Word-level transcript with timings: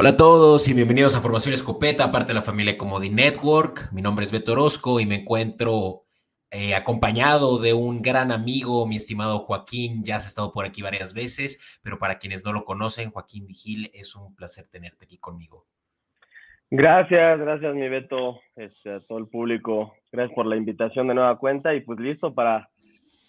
Hola 0.00 0.08
a 0.08 0.16
todos 0.16 0.66
y 0.66 0.72
bienvenidos 0.72 1.14
a 1.14 1.20
Formación 1.20 1.52
Escopeta, 1.52 2.10
parte 2.10 2.28
de 2.28 2.38
la 2.38 2.40
familia 2.40 2.78
Comodi 2.78 3.10
Network. 3.10 3.92
Mi 3.92 4.00
nombre 4.00 4.24
es 4.24 4.32
Beto 4.32 4.52
Orozco 4.52 4.98
y 4.98 5.04
me 5.04 5.16
encuentro 5.16 6.04
eh, 6.50 6.74
acompañado 6.74 7.58
de 7.58 7.74
un 7.74 8.00
gran 8.00 8.32
amigo, 8.32 8.86
mi 8.86 8.96
estimado 8.96 9.40
Joaquín. 9.40 10.02
Ya 10.02 10.16
has 10.16 10.26
estado 10.26 10.52
por 10.54 10.64
aquí 10.64 10.80
varias 10.80 11.12
veces, 11.12 11.78
pero 11.82 11.98
para 11.98 12.18
quienes 12.18 12.46
no 12.46 12.54
lo 12.54 12.64
conocen, 12.64 13.10
Joaquín 13.10 13.46
Vigil, 13.46 13.90
es 13.92 14.16
un 14.16 14.34
placer 14.34 14.68
tenerte 14.68 15.04
aquí 15.04 15.18
conmigo. 15.18 15.66
Gracias, 16.70 17.38
gracias 17.38 17.74
mi 17.74 17.90
Beto, 17.90 18.40
este, 18.56 18.94
a 18.94 19.00
todo 19.00 19.18
el 19.18 19.28
público. 19.28 19.92
Gracias 20.10 20.34
por 20.34 20.46
la 20.46 20.56
invitación 20.56 21.08
de 21.08 21.14
nueva 21.14 21.36
cuenta 21.36 21.74
y 21.74 21.82
pues 21.82 22.00
listo 22.00 22.32
para, 22.32 22.70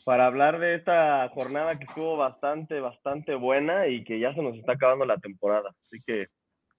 para 0.05 0.25
hablar 0.25 0.57
de 0.57 0.75
esta 0.75 1.27
jornada 1.33 1.77
que 1.77 1.83
estuvo 1.83 2.15
bastante, 2.15 2.79
bastante 2.79 3.35
buena 3.35 3.89
y 3.89 4.05
que 4.05 4.21
ya 4.21 4.33
se 4.33 4.41
nos 4.41 4.55
está 4.55 4.71
acabando 4.71 5.03
la 5.03 5.17
temporada. 5.17 5.69
Así 5.85 6.01
que 6.07 6.27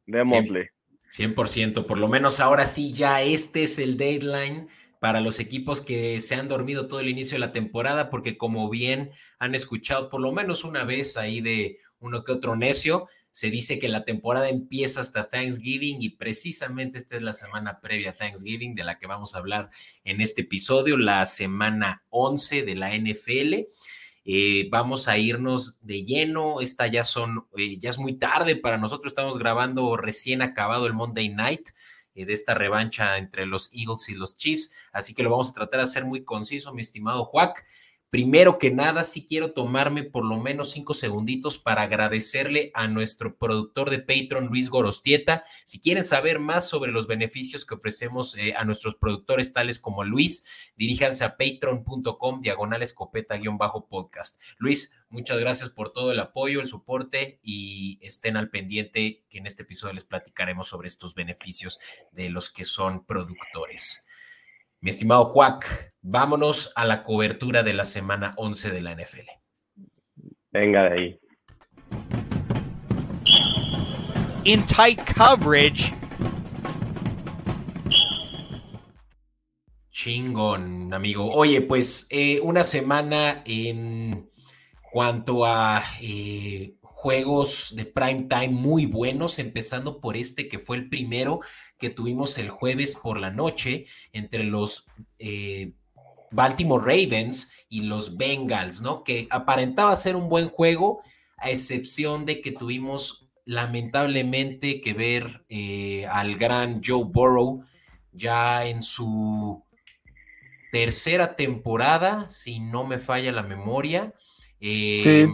Démosle. 0.06 0.70
100%, 1.10 1.86
por 1.86 1.98
lo 1.98 2.08
menos 2.08 2.40
ahora 2.40 2.64
sí, 2.66 2.92
ya 2.92 3.22
este 3.22 3.64
es 3.64 3.78
el 3.78 3.96
deadline 3.98 4.68
para 4.98 5.20
los 5.20 5.40
equipos 5.40 5.82
que 5.82 6.20
se 6.20 6.36
han 6.36 6.48
dormido 6.48 6.86
todo 6.86 7.00
el 7.00 7.08
inicio 7.08 7.34
de 7.34 7.40
la 7.40 7.52
temporada, 7.52 8.08
porque 8.08 8.38
como 8.38 8.70
bien 8.70 9.10
han 9.38 9.54
escuchado 9.54 10.08
por 10.08 10.20
lo 10.20 10.32
menos 10.32 10.64
una 10.64 10.84
vez 10.84 11.16
ahí 11.16 11.40
de 11.40 11.78
uno 11.98 12.24
que 12.24 12.32
otro 12.32 12.56
necio, 12.56 13.08
se 13.32 13.50
dice 13.50 13.78
que 13.78 13.88
la 13.88 14.04
temporada 14.04 14.48
empieza 14.48 15.00
hasta 15.00 15.28
Thanksgiving 15.28 16.02
y 16.02 16.10
precisamente 16.10 16.98
esta 16.98 17.16
es 17.16 17.22
la 17.22 17.32
semana 17.32 17.80
previa 17.80 18.10
a 18.10 18.14
Thanksgiving 18.14 18.74
de 18.74 18.84
la 18.84 18.98
que 18.98 19.06
vamos 19.06 19.34
a 19.34 19.38
hablar 19.38 19.70
en 20.04 20.20
este 20.20 20.42
episodio, 20.42 20.96
la 20.96 21.26
semana 21.26 22.04
11 22.10 22.62
de 22.62 22.74
la 22.74 22.94
NFL. 22.94 23.66
Eh, 24.24 24.68
vamos 24.70 25.08
a 25.08 25.18
irnos 25.18 25.78
de 25.80 26.04
lleno. 26.04 26.60
Esta 26.60 26.86
ya 26.86 27.04
son, 27.04 27.46
eh, 27.56 27.78
ya 27.78 27.90
es 27.90 27.98
muy 27.98 28.14
tarde 28.14 28.56
para 28.56 28.78
nosotros. 28.78 29.10
Estamos 29.10 29.38
grabando 29.38 29.96
recién 29.96 30.42
acabado 30.42 30.86
el 30.86 30.92
Monday 30.92 31.28
Night 31.28 31.70
eh, 32.14 32.24
de 32.24 32.32
esta 32.32 32.54
revancha 32.54 33.18
entre 33.18 33.46
los 33.46 33.70
Eagles 33.72 34.08
y 34.08 34.14
los 34.14 34.36
Chiefs. 34.36 34.72
Así 34.92 35.14
que 35.14 35.22
lo 35.22 35.30
vamos 35.30 35.50
a 35.50 35.54
tratar 35.54 35.80
de 35.80 35.84
hacer 35.84 36.04
muy 36.04 36.24
conciso, 36.24 36.72
mi 36.72 36.80
estimado 36.80 37.24
Juac. 37.24 37.64
Primero 38.12 38.58
que 38.58 38.70
nada, 38.70 39.04
sí 39.04 39.24
quiero 39.24 39.54
tomarme 39.54 40.02
por 40.02 40.26
lo 40.26 40.36
menos 40.36 40.72
cinco 40.72 40.92
segunditos 40.92 41.58
para 41.58 41.80
agradecerle 41.80 42.70
a 42.74 42.86
nuestro 42.86 43.38
productor 43.38 43.88
de 43.88 44.00
Patreon, 44.00 44.48
Luis 44.48 44.68
Gorostieta. 44.68 45.44
Si 45.64 45.80
quieren 45.80 46.04
saber 46.04 46.38
más 46.38 46.68
sobre 46.68 46.92
los 46.92 47.06
beneficios 47.06 47.64
que 47.64 47.72
ofrecemos 47.72 48.36
eh, 48.36 48.52
a 48.54 48.66
nuestros 48.66 48.96
productores 48.96 49.54
tales 49.54 49.78
como 49.78 50.04
Luis, 50.04 50.44
diríjanse 50.76 51.24
a 51.24 51.38
patreon.com 51.38 52.42
diagonal 52.42 52.82
escopeta-podcast. 52.82 54.42
Luis, 54.58 54.92
muchas 55.08 55.38
gracias 55.38 55.70
por 55.70 55.94
todo 55.94 56.12
el 56.12 56.20
apoyo, 56.20 56.60
el 56.60 56.66
soporte 56.66 57.40
y 57.42 57.98
estén 58.02 58.36
al 58.36 58.50
pendiente 58.50 59.24
que 59.30 59.38
en 59.38 59.46
este 59.46 59.62
episodio 59.62 59.94
les 59.94 60.04
platicaremos 60.04 60.68
sobre 60.68 60.88
estos 60.88 61.14
beneficios 61.14 61.78
de 62.10 62.28
los 62.28 62.50
que 62.50 62.66
son 62.66 63.06
productores. 63.06 64.01
Mi 64.84 64.90
estimado 64.90 65.26
Juac, 65.26 65.94
vámonos 66.00 66.72
a 66.74 66.84
la 66.84 67.04
cobertura 67.04 67.62
de 67.62 67.72
la 67.72 67.84
semana 67.84 68.34
11 68.36 68.72
de 68.72 68.80
la 68.80 68.96
NFL. 68.96 69.28
Venga 70.50 70.82
de 70.82 70.98
ahí. 70.98 71.20
In 74.42 74.66
tight 74.66 74.98
coverage. 75.14 75.94
Chingón, 79.92 80.92
amigo. 80.92 81.30
Oye, 81.30 81.60
pues 81.60 82.08
eh, 82.10 82.40
una 82.42 82.64
semana 82.64 83.44
en 83.46 84.32
cuanto 84.90 85.46
a 85.46 85.84
eh, 86.00 86.74
juegos 86.82 87.76
de 87.76 87.84
prime 87.84 88.24
time 88.24 88.48
muy 88.48 88.86
buenos, 88.86 89.38
empezando 89.38 90.00
por 90.00 90.16
este 90.16 90.48
que 90.48 90.58
fue 90.58 90.76
el 90.76 90.88
primero 90.88 91.40
que 91.82 91.90
tuvimos 91.90 92.38
el 92.38 92.48
jueves 92.48 92.94
por 92.94 93.18
la 93.18 93.32
noche 93.32 93.86
entre 94.12 94.44
los 94.44 94.86
eh, 95.18 95.72
Baltimore 96.30 96.80
Ravens 96.80 97.52
y 97.68 97.80
los 97.80 98.16
Bengals, 98.16 98.82
¿no? 98.82 99.02
Que 99.02 99.26
aparentaba 99.30 99.96
ser 99.96 100.14
un 100.14 100.28
buen 100.28 100.48
juego, 100.48 101.02
a 101.36 101.50
excepción 101.50 102.24
de 102.24 102.40
que 102.40 102.52
tuvimos 102.52 103.28
lamentablemente 103.44 104.80
que 104.80 104.92
ver 104.92 105.44
eh, 105.48 106.06
al 106.06 106.36
gran 106.36 106.80
Joe 106.84 107.02
Burrow 107.02 107.64
ya 108.12 108.64
en 108.64 108.84
su 108.84 109.60
tercera 110.70 111.34
temporada, 111.34 112.28
si 112.28 112.60
no 112.60 112.84
me 112.84 113.00
falla 113.00 113.32
la 113.32 113.42
memoria. 113.42 114.14
Eh, 114.60 115.26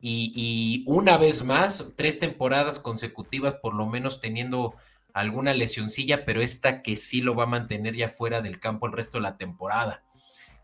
y, 0.00 0.32
y, 0.34 0.84
una 0.88 1.16
vez 1.18 1.44
más, 1.44 1.92
tres 1.94 2.18
temporadas 2.18 2.80
consecutivas 2.80 3.54
por 3.62 3.74
lo 3.74 3.86
menos 3.86 4.20
teniendo 4.20 4.74
alguna 5.14 5.54
lesioncilla, 5.54 6.24
pero 6.24 6.42
esta 6.42 6.82
que 6.82 6.96
sí 6.96 7.20
lo 7.20 7.34
va 7.34 7.44
a 7.44 7.46
mantener 7.46 7.94
ya 7.94 8.08
fuera 8.08 8.40
del 8.40 8.58
campo 8.58 8.86
el 8.86 8.92
resto 8.92 9.18
de 9.18 9.22
la 9.22 9.36
temporada. 9.36 10.02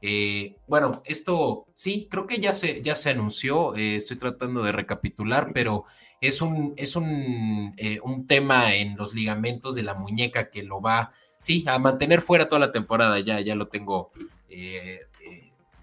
Eh, 0.01 0.57
bueno, 0.69 1.03
esto 1.05 1.67
sí, 1.75 2.07
creo 2.11 2.27
que 2.27 2.39
ya 2.39 2.53
se, 2.53 2.83
ya 2.83 2.95
se 2.95 3.11
anunció, 3.11 3.75
eh, 3.75 3.97
estoy 3.97 4.17
tratando 4.17 4.63
de 4.63 4.73
recapitular, 4.73 5.51
pero 5.53 5.85
es 6.21 6.41
un, 6.41 6.75
es 6.77 6.95
un, 6.95 7.75
eh, 7.77 7.99
un, 8.03 8.27
tema 8.27 8.75
en 8.75 8.97
los 8.97 9.13
ligamentos 9.15 9.75
de 9.75 9.83
la 9.83 9.95
muñeca 9.95 10.51
que 10.51 10.63
lo 10.63 10.81
va, 10.81 11.13
sí, 11.41 11.65
a 11.67 11.79
mantener 11.79 12.21
fuera 12.21 12.49
toda 12.49 12.61
la 12.61 12.73
temporada, 12.73 13.19
ya, 13.21 13.41
ya 13.41 13.55
lo 13.55 13.69
tengo 13.69 14.13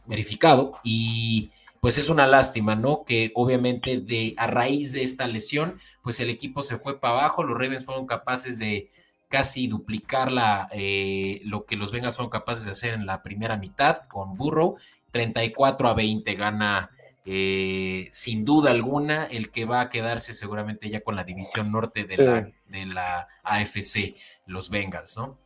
verificado 0.05 0.73
y 0.83 1.51
pues 1.85 1.99
es 1.99 2.09
una 2.09 2.25
lástima, 2.25 2.75
¿no? 2.75 3.03
Que 3.05 3.31
obviamente 3.35 3.97
de 3.97 4.33
a 4.37 4.47
raíz 4.47 4.91
de 4.91 5.03
esta 5.03 5.27
lesión, 5.27 5.77
pues 6.01 6.19
el 6.19 6.31
equipo 6.31 6.63
se 6.63 6.77
fue 6.77 6.99
para 6.99 7.19
abajo, 7.19 7.43
los 7.43 7.55
Ravens 7.55 7.85
fueron 7.85 8.07
capaces 8.07 8.57
de 8.57 8.89
casi 9.29 9.67
duplicar 9.67 10.31
la, 10.31 10.67
eh, 10.71 11.41
lo 11.43 11.67
que 11.67 11.75
los 11.75 11.91
Bengals 11.91 12.15
fueron 12.15 12.31
capaces 12.31 12.65
de 12.65 12.71
hacer 12.71 12.95
en 12.95 13.05
la 13.05 13.21
primera 13.21 13.57
mitad 13.57 13.97
con 14.07 14.33
Burrow, 14.33 14.77
34 15.11 15.87
a 15.87 15.93
20 15.93 16.33
gana 16.33 16.89
eh, 17.23 18.07
sin 18.09 18.45
duda 18.45 18.71
alguna 18.71 19.25
el 19.25 19.51
que 19.51 19.65
va 19.65 19.81
a 19.81 19.89
quedarse 19.91 20.33
seguramente 20.33 20.89
ya 20.89 21.01
con 21.01 21.15
la 21.15 21.23
división 21.23 21.71
norte 21.71 22.05
de 22.05 22.17
la, 22.17 22.49
de 22.67 22.85
la 22.87 23.27
AFC, 23.43 24.15
los 24.47 24.71
Bengals, 24.71 25.19
¿no? 25.19 25.37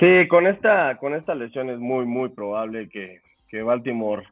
Sí, 0.00 0.26
con 0.26 0.48
esta, 0.48 0.96
con 0.96 1.14
esta 1.14 1.36
lesión 1.36 1.70
es 1.70 1.78
muy, 1.78 2.06
muy 2.06 2.30
probable 2.30 2.88
que, 2.88 3.20
que 3.48 3.62
Baltimore 3.62 4.26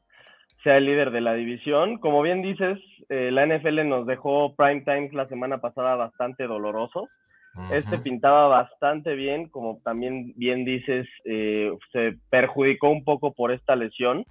sea 0.62 0.76
el 0.76 0.86
líder 0.86 1.10
de 1.10 1.20
la 1.20 1.34
división. 1.34 1.98
Como 1.98 2.22
bien 2.22 2.42
dices, 2.42 2.78
eh, 3.08 3.30
la 3.30 3.46
NFL 3.46 3.88
nos 3.88 4.06
dejó 4.06 4.54
prime 4.56 4.82
times 4.82 5.12
la 5.12 5.28
semana 5.28 5.58
pasada 5.58 5.94
bastante 5.96 6.46
doloroso. 6.46 7.08
Este 7.72 7.98
pintaba 7.98 8.46
bastante 8.46 9.14
bien, 9.16 9.48
como 9.48 9.80
también 9.82 10.32
bien 10.36 10.64
dices, 10.64 11.08
eh, 11.24 11.72
se 11.90 12.16
perjudicó 12.30 12.88
un 12.88 13.02
poco 13.02 13.32
por 13.32 13.50
esta 13.50 13.74
lesión, 13.74 14.24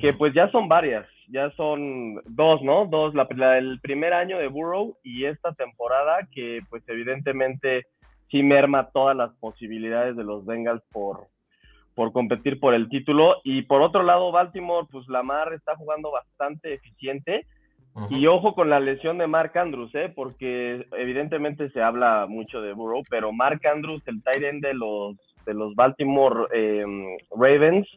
que 0.00 0.12
pues 0.14 0.34
ya 0.34 0.50
son 0.50 0.66
varias, 0.66 1.06
ya 1.28 1.50
son 1.52 2.16
dos, 2.24 2.62
¿no? 2.62 2.86
Dos, 2.86 3.14
la, 3.14 3.58
el 3.58 3.78
primer 3.80 4.12
año 4.12 4.38
de 4.38 4.48
Burrow 4.48 4.96
y 5.04 5.26
esta 5.26 5.52
temporada 5.52 6.26
que 6.32 6.60
pues 6.68 6.82
evidentemente 6.88 7.86
sí 8.30 8.42
merma 8.42 8.90
todas 8.90 9.16
las 9.16 9.32
posibilidades 9.36 10.16
de 10.16 10.24
los 10.24 10.44
Bengals 10.44 10.82
por, 10.90 11.28
por 11.96 12.12
competir 12.12 12.60
por 12.60 12.74
el 12.74 12.88
título. 12.90 13.36
Y 13.42 13.62
por 13.62 13.80
otro 13.80 14.02
lado, 14.04 14.30
Baltimore, 14.30 14.86
pues 14.92 15.08
Lamar 15.08 15.54
está 15.54 15.74
jugando 15.74 16.12
bastante 16.12 16.74
eficiente. 16.74 17.46
Y 18.10 18.26
ojo 18.26 18.54
con 18.54 18.68
la 18.68 18.78
lesión 18.78 19.16
de 19.16 19.26
Mark 19.26 19.56
Andrews, 19.56 19.90
¿eh? 19.94 20.12
porque 20.14 20.86
evidentemente 20.98 21.70
se 21.70 21.80
habla 21.80 22.26
mucho 22.28 22.60
de 22.60 22.74
Burrow, 22.74 23.02
pero 23.08 23.32
Mark 23.32 23.66
Andrews, 23.66 24.02
el 24.04 24.22
tight 24.22 24.42
end 24.42 24.62
de 24.62 24.74
los, 24.74 25.16
de 25.46 25.54
los 25.54 25.74
Baltimore 25.74 26.46
em, 26.52 27.16
Ravens, 27.34 27.88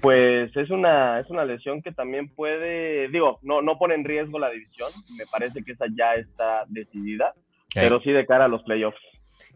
pues 0.00 0.56
es 0.56 0.70
una, 0.70 1.20
es 1.20 1.28
una 1.28 1.44
lesión 1.44 1.82
que 1.82 1.92
también 1.92 2.30
puede, 2.30 3.08
digo, 3.08 3.38
no, 3.42 3.60
no 3.60 3.76
pone 3.76 3.94
en 3.94 4.04
riesgo 4.04 4.38
la 4.38 4.48
división, 4.48 4.88
me 5.18 5.26
parece 5.30 5.62
que 5.62 5.72
esa 5.72 5.84
ya 5.94 6.14
está 6.14 6.64
decidida, 6.68 7.34
pero 7.74 8.00
sí 8.00 8.12
de 8.12 8.24
cara 8.24 8.46
a 8.46 8.48
los 8.48 8.62
playoffs. 8.62 8.96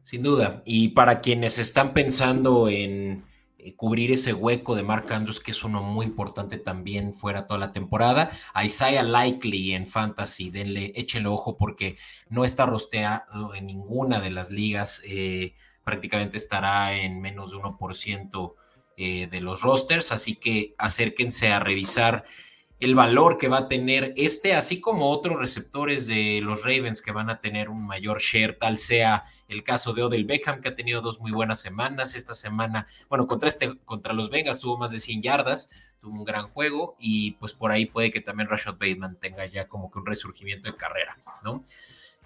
Sin 0.02 0.22
duda, 0.22 0.62
y 0.66 0.90
para 0.90 1.22
quienes 1.22 1.58
están 1.58 1.94
pensando 1.94 2.68
en 2.68 3.24
cubrir 3.76 4.12
ese 4.12 4.34
hueco 4.34 4.74
de 4.74 4.82
Mark 4.82 5.12
Andrews, 5.12 5.40
que 5.40 5.50
es 5.50 5.64
uno 5.64 5.82
muy 5.82 6.06
importante 6.06 6.58
también 6.58 7.12
fuera 7.12 7.46
toda 7.46 7.58
la 7.58 7.72
temporada. 7.72 8.30
A 8.54 8.64
Isaiah 8.64 9.02
Likely 9.02 9.74
en 9.74 9.86
Fantasy, 9.86 10.50
denle, 10.50 10.92
échenle 10.94 11.28
ojo 11.28 11.56
porque 11.56 11.96
no 12.28 12.44
está 12.44 12.66
rosteado 12.66 13.54
en 13.54 13.66
ninguna 13.66 14.20
de 14.20 14.30
las 14.30 14.50
ligas, 14.50 15.02
eh, 15.04 15.54
prácticamente 15.84 16.36
estará 16.36 16.94
en 16.94 17.20
menos 17.20 17.50
de 17.50 17.56
1% 17.56 18.54
eh, 18.96 19.28
de 19.30 19.40
los 19.40 19.62
rosters, 19.62 20.12
así 20.12 20.36
que 20.36 20.74
acérquense 20.78 21.52
a 21.52 21.60
revisar 21.60 22.24
el 22.80 22.94
valor 22.94 23.38
que 23.38 23.48
va 23.48 23.58
a 23.58 23.68
tener 23.68 24.12
este, 24.16 24.54
así 24.54 24.80
como 24.80 25.10
otros 25.10 25.38
receptores 25.38 26.06
de 26.06 26.40
los 26.42 26.62
Ravens 26.62 27.02
que 27.02 27.10
van 27.10 27.28
a 27.28 27.40
tener 27.40 27.68
un 27.68 27.84
mayor 27.84 28.20
share, 28.20 28.54
tal 28.54 28.78
sea 28.78 29.24
el 29.48 29.64
caso 29.64 29.92
de 29.94 30.02
Odell 30.02 30.24
Beckham, 30.24 30.60
que 30.60 30.68
ha 30.68 30.74
tenido 30.74 31.00
dos 31.00 31.18
muy 31.18 31.32
buenas 31.32 31.60
semanas. 31.60 32.14
Esta 32.14 32.34
semana, 32.34 32.86
bueno, 33.08 33.26
contra, 33.26 33.48
este, 33.48 33.76
contra 33.78 34.12
los 34.12 34.30
Bengals 34.30 34.60
tuvo 34.60 34.78
más 34.78 34.92
de 34.92 35.00
100 35.00 35.22
yardas, 35.22 35.70
tuvo 36.00 36.18
un 36.18 36.24
gran 36.24 36.48
juego 36.48 36.96
y 37.00 37.32
pues 37.32 37.52
por 37.52 37.72
ahí 37.72 37.86
puede 37.86 38.12
que 38.12 38.20
también 38.20 38.48
Rashad 38.48 38.74
Bateman 38.74 39.16
tenga 39.18 39.46
ya 39.46 39.66
como 39.66 39.90
que 39.90 39.98
un 39.98 40.06
resurgimiento 40.06 40.70
de 40.70 40.76
carrera, 40.76 41.18
¿no? 41.42 41.64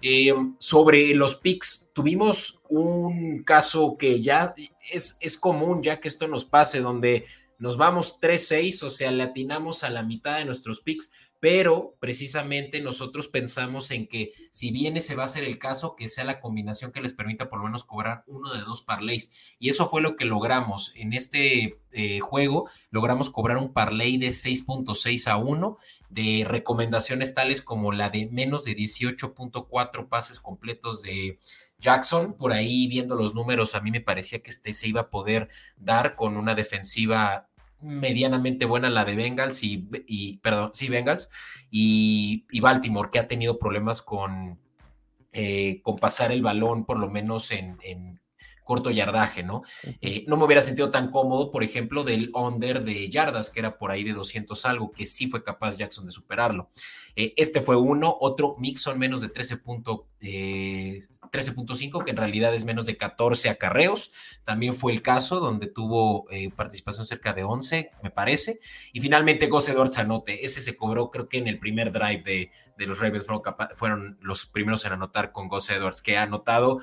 Eh, 0.05 0.33
sobre 0.57 1.15
los 1.15 1.35
picks, 1.35 1.91
tuvimos 1.93 2.59
un 2.67 3.41
caso 3.43 3.95
que 3.97 4.21
ya 4.21 4.53
es, 4.91 5.17
es 5.21 5.37
común, 5.37 5.81
ya 5.81 6.01
que 6.01 6.09
esto 6.09 6.27
nos 6.27 6.43
pase, 6.43 6.81
donde 6.81 7.25
nos 7.63 7.77
vamos 7.77 8.19
3-6, 8.19 8.83
o 8.83 8.89
sea, 8.89 9.09
le 9.13 9.23
atinamos 9.23 9.85
a 9.85 9.89
la 9.89 10.03
mitad 10.03 10.37
de 10.37 10.43
nuestros 10.43 10.81
picks, 10.81 11.13
pero 11.39 11.95
precisamente 12.01 12.81
nosotros 12.81 13.29
pensamos 13.29 13.89
en 13.91 14.09
que 14.09 14.33
si 14.51 14.71
bien 14.71 14.97
ese 14.97 15.15
va 15.15 15.23
a 15.23 15.27
ser 15.27 15.45
el 15.45 15.59
caso, 15.59 15.95
que 15.95 16.09
sea 16.09 16.25
la 16.25 16.41
combinación 16.41 16.91
que 16.91 16.99
les 16.99 17.13
permita 17.13 17.47
por 17.47 17.59
lo 17.59 17.65
menos 17.65 17.85
cobrar 17.85 18.25
uno 18.27 18.53
de 18.53 18.59
dos 18.63 18.81
parlays. 18.81 19.31
Y 19.59 19.69
eso 19.69 19.87
fue 19.87 20.01
lo 20.01 20.17
que 20.17 20.25
logramos 20.25 20.91
en 20.95 21.13
este 21.13 21.79
eh, 21.91 22.19
juego. 22.19 22.69
Logramos 22.91 23.29
cobrar 23.29 23.55
un 23.57 23.71
parlay 23.71 24.17
de 24.17 24.27
6.6 24.27 25.27
a 25.27 25.37
1 25.37 25.77
de 26.09 26.45
recomendaciones 26.45 27.33
tales 27.33 27.61
como 27.61 27.93
la 27.93 28.09
de 28.09 28.27
menos 28.29 28.65
de 28.65 28.75
18.4 28.75 30.09
pases 30.09 30.41
completos 30.41 31.01
de 31.01 31.39
Jackson. 31.77 32.33
Por 32.33 32.51
ahí 32.51 32.87
viendo 32.87 33.15
los 33.15 33.33
números, 33.33 33.73
a 33.73 33.79
mí 33.79 33.89
me 33.89 34.01
parecía 34.01 34.41
que 34.41 34.49
este 34.49 34.73
se 34.73 34.89
iba 34.89 34.99
a 34.99 35.09
poder 35.09 35.47
dar 35.77 36.17
con 36.17 36.35
una 36.35 36.55
defensiva 36.55 37.49
medianamente 37.83 38.65
buena 38.65 38.89
la 38.89 39.05
de 39.05 39.15
Bengals 39.15 39.61
y, 39.63 40.39
perdón, 40.41 40.71
sí, 40.73 40.89
Bengals 40.89 41.29
y, 41.69 42.45
Baltimore, 42.61 43.09
que 43.11 43.19
ha 43.19 43.27
tenido 43.27 43.59
problemas 43.59 44.01
con, 44.01 44.59
eh, 45.31 45.81
con 45.83 45.97
pasar 45.97 46.31
el 46.31 46.41
balón, 46.41 46.85
por 46.85 46.97
lo 46.97 47.09
menos 47.09 47.51
en, 47.51 47.77
corto 48.63 48.91
yardaje, 48.91 49.43
¿no? 49.43 49.63
Eh, 50.01 50.23
no 50.27 50.37
me 50.37 50.45
hubiera 50.45 50.61
sentido 50.61 50.91
tan 50.91 51.09
cómodo, 51.11 51.51
por 51.51 51.63
ejemplo, 51.63 52.03
del 52.03 52.31
under 52.33 52.83
de 52.83 53.09
yardas, 53.09 53.49
que 53.49 53.59
era 53.59 53.77
por 53.77 53.91
ahí 53.91 54.03
de 54.03 54.13
200 54.13 54.65
algo, 54.65 54.91
que 54.91 55.05
sí 55.05 55.27
fue 55.27 55.43
capaz 55.43 55.77
Jackson 55.77 56.05
de 56.05 56.11
superarlo. 56.11 56.69
Eh, 57.15 57.33
este 57.37 57.61
fue 57.61 57.75
uno, 57.75 58.17
otro 58.19 58.55
Mixon 58.57 58.97
menos 58.97 59.21
de 59.21 59.31
13.5, 59.31 60.07
eh, 60.21 60.97
que 62.03 62.11
en 62.11 62.17
realidad 62.17 62.53
es 62.53 62.65
menos 62.65 62.85
de 62.85 62.97
14 62.97 63.49
acarreos. 63.49 64.11
También 64.43 64.73
fue 64.73 64.91
el 64.91 65.01
caso 65.01 65.39
donde 65.39 65.67
tuvo 65.67 66.25
participación 66.55 67.05
cerca 67.05 67.33
de 67.33 67.43
11, 67.43 67.91
me 68.01 68.09
parece. 68.11 68.59
Y 68.93 69.01
finalmente 69.01 69.47
Gus 69.47 69.69
Edwards 69.69 69.97
anote. 69.97 70.43
Ese 70.45 70.61
se 70.61 70.75
cobró, 70.75 71.11
creo 71.11 71.29
que 71.29 71.37
en 71.37 71.47
el 71.47 71.59
primer 71.59 71.91
drive 71.91 72.23
de, 72.23 72.51
de 72.77 72.87
los 72.87 72.99
Ravens 72.99 73.25
fueron, 73.25 73.43
fueron, 73.75 74.17
los 74.21 74.45
primeros 74.45 74.85
en 74.85 74.93
anotar 74.93 75.31
con 75.31 75.47
Gus 75.47 75.69
Edwards, 75.69 76.01
que 76.01 76.17
ha 76.17 76.23
anotado 76.23 76.81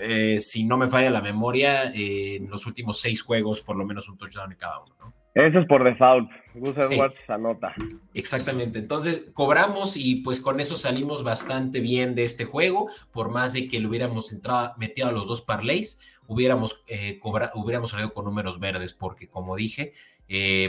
eh, 0.00 0.40
si 0.40 0.64
no 0.64 0.76
me 0.76 0.88
falla 0.88 1.10
la 1.10 1.22
memoria, 1.22 1.90
eh, 1.92 2.36
en 2.36 2.50
los 2.50 2.66
últimos 2.66 3.00
seis 3.00 3.22
juegos, 3.22 3.60
por 3.60 3.76
lo 3.76 3.84
menos 3.84 4.08
un 4.08 4.18
touchdown 4.18 4.52
en 4.52 4.58
cada 4.58 4.80
uno, 4.80 4.94
¿no? 5.00 5.14
Eso 5.34 5.58
es 5.58 5.66
por 5.66 5.84
default. 5.84 6.30
Gus 6.54 6.78
Edwards 6.78 7.18
anota. 7.28 7.74
Exactamente. 8.14 8.78
Entonces 8.78 9.28
cobramos 9.34 9.98
y 9.98 10.16
pues 10.16 10.40
con 10.40 10.60
eso 10.60 10.76
salimos 10.76 11.22
bastante 11.22 11.80
bien 11.80 12.14
de 12.14 12.24
este 12.24 12.46
juego. 12.46 12.88
Por 13.12 13.30
más 13.30 13.52
de 13.52 13.68
que 13.68 13.78
le 13.78 13.86
hubiéramos 13.86 14.32
entrado, 14.32 14.72
metido 14.78 15.08
a 15.08 15.12
los 15.12 15.28
dos 15.28 15.42
parlays, 15.42 16.00
hubiéramos, 16.26 16.82
eh, 16.88 17.20
hubiéramos 17.54 17.90
salido 17.90 18.14
con 18.14 18.24
números 18.24 18.58
verdes, 18.58 18.94
porque 18.94 19.28
como 19.28 19.56
dije, 19.56 19.92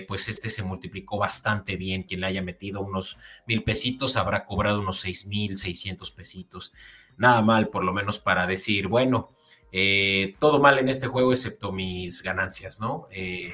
pues 0.06 0.28
este 0.28 0.50
se 0.50 0.64
multiplicó 0.64 1.18
bastante 1.18 1.78
bien. 1.78 2.04
Quien 2.04 2.20
le 2.20 2.28
haya 2.28 2.42
metido 2.42 2.82
unos 2.82 3.18
mil 3.48 3.64
pesitos 3.64 4.18
habrá 4.18 4.44
cobrado 4.46 4.82
unos 4.82 5.00
seis 5.00 5.28
mil 5.28 5.56
seiscientos 5.56 6.12
pesitos 6.12 6.74
nada 7.18 7.42
mal, 7.42 7.70
por 7.70 7.84
lo 7.84 7.94
menos 7.94 8.20
para 8.20 8.48
decir, 8.48 8.88
bueno, 8.88 9.32
eh, 9.72 10.36
todo 10.40 10.60
mal 10.60 10.80
en 10.80 10.90
este 10.90 11.08
juego 11.08 11.32
excepto 11.32 11.72
mis 11.72 12.24
ganancias, 12.24 12.80
¿no? 12.80 13.08
Eh, 13.12 13.54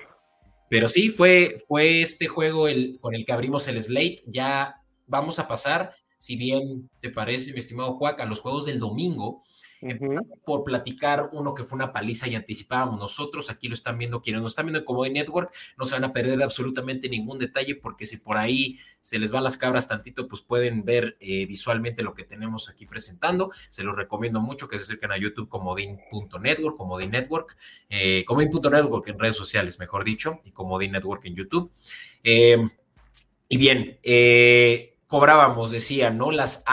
pero 0.70 0.88
sí, 0.88 1.10
fue, 1.10 1.56
fue 1.68 2.02
este 2.02 2.28
juego 2.28 2.68
el, 2.68 2.98
con 3.00 3.14
el 3.16 3.26
que 3.26 3.34
abrimos 3.34 3.68
el 3.68 3.82
slate. 3.82 4.24
Ya 4.26 4.82
vamos 5.08 5.40
a 5.40 5.48
pasar, 5.48 5.94
si 6.18 6.36
bien 6.36 6.90
te 7.00 7.10
parece, 7.10 7.54
mi 7.54 7.60
estimado 7.60 7.94
Juan, 7.94 8.20
a 8.20 8.26
los 8.26 8.40
juegos 8.40 8.66
del 8.66 8.80
domingo 8.80 9.44
por 10.46 10.64
platicar 10.64 11.30
uno 11.34 11.54
que 11.54 11.64
fue 11.64 11.76
una 11.76 11.92
paliza 11.94 12.28
y 12.28 12.36
anticipábamos 12.36 13.00
nosotros. 13.00 13.50
Aquí 13.50 13.68
lo 13.68 13.74
están 13.74 13.98
viendo 13.98 14.22
quienes 14.22 14.42
nos 14.42 14.52
están 14.52 14.66
viendo 14.66 14.80
en 14.80 14.86
Comedy 14.86 15.14
Network. 15.14 15.54
No 15.78 15.86
se 15.86 15.96
van 15.96 16.04
a 16.04 16.14
perder 16.14 16.42
absolutamente 16.42 17.10
ningún 17.10 17.40
detalle 17.40 17.76
porque 17.76 18.06
si 18.06 18.18
por 18.18 18.38
ahí 18.38 18.78
se 19.02 19.20
les 19.20 19.32
van 19.32 19.44
las 19.44 19.58
cabras 19.58 19.88
tantito, 19.88 20.28
pues 20.28 20.42
pueden 20.42 20.86
ver 20.86 21.18
eh, 21.20 21.46
visualmente 21.46 22.04
lo 22.04 22.14
que 22.14 22.24
tenemos 22.24 22.70
aquí 22.70 22.86
presentando. 22.86 23.52
Se 23.70 23.84
los 23.84 23.96
recomiendo 23.96 24.42
mucho 24.42 24.68
que 24.68 24.78
se 24.78 24.84
acerquen 24.84 25.12
a 25.12 25.18
YouTube 25.18 25.50
comodín.network, 25.50 26.78
comodín 26.78 27.12
network, 27.12 27.56
eh, 27.90 28.24
comodín.network 28.26 29.08
en 29.08 29.20
redes 29.20 29.36
sociales, 29.36 29.80
mejor 29.80 30.04
dicho, 30.04 30.42
y 30.44 30.52
comodín 30.52 30.92
network 30.92 31.26
en 31.26 31.36
YouTube. 31.36 31.72
Eh, 32.24 32.58
y 33.50 33.58
bien, 33.58 34.00
eh, 34.04 34.98
cobrábamos, 35.08 35.72
decía, 35.72 36.10
¿no? 36.10 36.32
Las, 36.32 36.64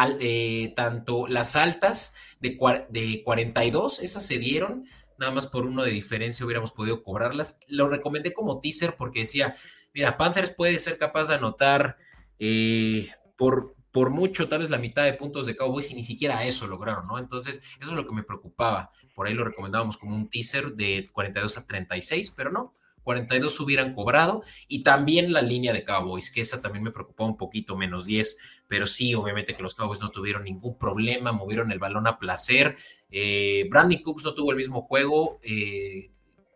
tanto 0.75 1.27
las 1.27 1.57
altas 1.57 2.15
de, 2.41 2.59
de 2.91 3.23
42, 3.23 4.01
esas 4.01 4.27
se 4.27 4.39
dieron, 4.39 4.87
nada 5.19 5.33
más 5.33 5.47
por 5.47 5.67
uno 5.67 5.83
de 5.83 5.91
diferencia 5.91 6.45
hubiéramos 6.45 6.73
podido 6.73 7.03
cobrarlas. 7.03 7.61
Lo 7.69 7.89
recomendé 7.89 8.33
como 8.33 8.61
teaser 8.61 8.97
porque 8.97 9.21
decía, 9.21 9.55
mira, 9.95 10.17
Panthers 10.17 10.51
puede 10.51 10.79
ser 10.79 10.99
capaz 10.99 11.29
de 11.29 11.35
anotar 11.35 11.99
eh, 12.39 13.11
por, 13.37 13.77
por 13.93 14.11
mucho, 14.11 14.49
tal 14.49 14.61
vez 14.61 14.71
la 14.71 14.79
mitad 14.79 15.05
de 15.05 15.13
puntos 15.13 15.47
de 15.47 15.57
Cowboys 15.57 15.91
y 15.91 15.95
ni 15.95 16.03
siquiera 16.03 16.45
eso 16.45 16.67
lograron, 16.67 17.07
¿no? 17.07 17.19
Entonces, 17.19 17.63
eso 17.81 17.91
es 17.91 17.97
lo 17.97 18.07
que 18.07 18.15
me 18.15 18.23
preocupaba. 18.23 18.91
Por 19.15 19.27
ahí 19.27 19.35
lo 19.35 19.45
recomendábamos 19.45 19.99
como 19.99 20.17
un 20.17 20.31
teaser 20.31 20.73
de 20.73 21.09
42 21.13 21.59
a 21.59 21.67
36, 21.67 22.31
pero 22.31 22.51
no, 22.51 22.73
42 23.03 23.59
hubieran 23.61 23.95
cobrado 23.95 24.43
y 24.69 24.83
también 24.83 25.33
la 25.33 25.43
línea 25.43 25.73
de 25.73 25.85
Cowboys, 25.85 26.31
que 26.31 26.41
esa 26.41 26.61
también 26.61 26.85
me 26.85 26.91
preocupó 26.91 27.25
un 27.25 27.37
poquito, 27.37 27.77
menos 27.77 28.07
10, 28.07 28.37
pero 28.69 28.87
sí, 28.87 29.15
obviamente 29.15 29.57
que 29.57 29.63
los 29.63 29.75
Cowboys 29.75 30.01
no 30.01 30.11
tuvieron 30.11 30.45
ningún 30.45 30.79
problema, 30.79 31.33
movieron 31.33 31.73
el 31.73 31.79
balón 31.79 32.07
a 32.07 32.19
placer. 32.19 32.77
Eh, 33.11 33.67
Brandon 33.71 34.03
Cooks 34.03 34.25
no 34.25 34.35
tuvo 34.35 34.51
el 34.51 34.57
mismo 34.57 34.83
juego, 34.83 35.41
eh, 35.43 36.11